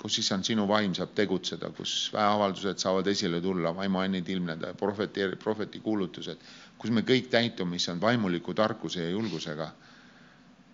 kus 0.00 0.18
issand 0.22 0.46
sinu 0.48 0.64
vaim 0.68 0.94
saab 0.96 1.12
tegutseda, 1.14 1.68
kus 1.76 2.08
väeavaldused 2.14 2.80
saavad 2.80 3.06
esile 3.12 3.40
tulla, 3.44 3.74
vaimuannid 3.76 4.28
ilmneda, 4.32 4.72
prohveti, 4.74 5.26
prohveti 5.42 5.80
kuulutused, 5.84 6.40
kus 6.80 6.90
me 6.96 7.02
kõik 7.04 7.28
täitume, 7.28 7.76
issand, 7.76 8.00
vaimuliku 8.00 8.54
tarkuse 8.56 9.02
ja 9.04 9.10
julgusega. 9.10 9.70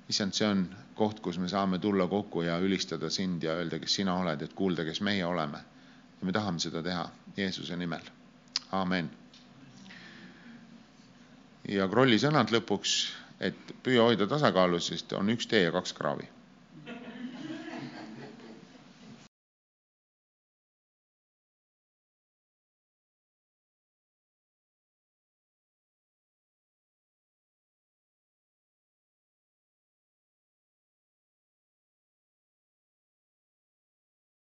issand, 0.09 0.37
see 0.39 0.47
on 0.47 0.61
koht, 0.95 1.21
kus 1.21 1.39
me 1.43 1.49
saame 1.51 1.79
tulla 1.83 2.07
kokku 2.07 2.43
ja 2.47 2.59
ülistada 2.63 3.11
sind 3.11 3.43
ja 3.43 3.57
öelda, 3.59 3.79
kes 3.83 3.95
sina 4.01 4.15
oled, 4.15 4.43
et 4.43 4.55
kuulda, 4.55 4.85
kes 4.85 5.01
meie 5.01 5.27
oleme. 5.27 5.59
ja 6.21 6.27
me 6.27 6.33
tahame 6.33 6.59
seda 6.63 6.83
teha 6.83 7.09
Jeesuse 7.37 7.77
nimel. 7.77 8.07
amen. 8.73 9.11
ja 11.69 11.89
Krolli 11.89 12.19
sõnad 12.23 12.55
lõpuks, 12.55 12.97
et 13.41 13.77
püüa 13.83 14.07
hoida 14.07 14.27
tasakaalu, 14.27 14.81
sest 14.81 15.13
on 15.13 15.31
üks 15.35 15.47
tee 15.51 15.67
ja 15.67 15.73
kaks 15.73 15.93
kraavi 15.93 16.36